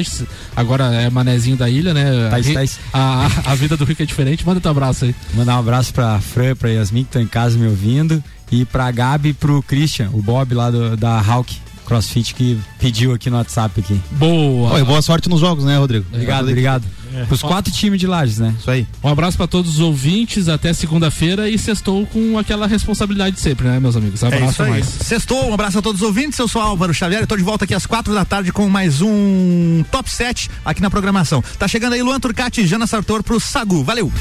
Agora 0.55 0.85
é 0.93 1.09
manezinho 1.09 1.57
da 1.57 1.69
ilha, 1.69 1.93
né? 1.93 2.29
Tais, 2.29 2.53
tais. 2.53 2.79
A, 2.93 3.25
a, 3.25 3.51
a, 3.51 3.55
vida 3.55 3.75
do 3.75 3.83
Rico 3.83 4.01
é 4.01 4.05
diferente. 4.05 4.45
Manda 4.45 4.61
teu 4.61 4.71
abraço 4.71 5.05
aí. 5.05 5.15
Mandar 5.33 5.57
um 5.57 5.59
abraço 5.59 5.93
pra 5.93 6.21
Fran, 6.21 6.55
pra 6.55 6.69
Yasmin 6.69 7.03
que 7.03 7.09
estão 7.09 7.21
em 7.21 7.27
casa 7.27 7.57
me 7.57 7.67
ouvindo. 7.67 8.23
E 8.51 8.65
pra 8.65 8.89
Gabi 8.89 9.29
e 9.29 9.33
pro 9.33 9.61
Christian, 9.61 10.09
o 10.13 10.21
Bob 10.21 10.53
lá 10.53 10.71
do, 10.71 10.97
da 10.97 11.19
Hawk. 11.19 11.55
CrossFit 11.89 12.35
que 12.35 12.59
pediu 12.77 13.13
aqui 13.13 13.31
no 13.31 13.37
WhatsApp 13.37 13.79
aqui. 13.79 13.99
Boa. 14.11 14.73
Oi, 14.73 14.83
boa 14.83 15.01
sorte 15.01 15.27
nos 15.27 15.39
jogos, 15.39 15.63
né, 15.63 15.75
Rodrigo? 15.75 16.05
Obrigado, 16.13 16.47
obrigado. 16.47 16.85
É. 17.11 17.25
Os 17.33 17.41
quatro 17.41 17.73
times 17.73 17.99
de 17.99 18.05
Lages, 18.05 18.37
né? 18.37 18.53
Isso 18.59 18.69
aí. 18.69 18.87
Um 19.03 19.09
abraço 19.09 19.35
para 19.35 19.47
todos 19.47 19.71
os 19.73 19.79
ouvintes, 19.79 20.47
até 20.47 20.71
segunda-feira 20.71 21.49
e 21.49 21.57
sextou 21.57 22.05
com 22.05 22.37
aquela 22.37 22.67
responsabilidade 22.67 23.39
sempre, 23.39 23.67
né, 23.67 23.79
meus 23.79 23.95
amigos? 23.95 24.23
Abraço 24.23 24.61
é 24.61 24.69
mais. 24.69 24.85
Sextou, 24.85 25.49
um 25.49 25.53
abraço 25.53 25.79
a 25.79 25.81
todos 25.81 26.01
os 26.01 26.07
ouvintes. 26.07 26.37
Eu 26.37 26.47
sou 26.47 26.61
Álvaro 26.61 26.93
Xavier, 26.93 27.23
estou 27.23 27.37
de 27.37 27.43
volta 27.43 27.65
aqui 27.65 27.73
às 27.73 27.87
quatro 27.87 28.13
da 28.13 28.23
tarde 28.23 28.51
com 28.51 28.69
mais 28.69 29.01
um 29.01 29.83
Top 29.89 30.07
7 30.07 30.47
aqui 30.63 30.83
na 30.83 30.91
programação. 30.91 31.43
Tá 31.57 31.67
chegando 31.67 31.93
aí 31.93 32.03
Luan 32.03 32.19
Turcati 32.19 32.61
e 32.61 32.67
Jana 32.67 32.85
Sartor 32.85 33.23
pro 33.23 33.39
Sagu. 33.39 33.83
Valeu! 33.83 34.11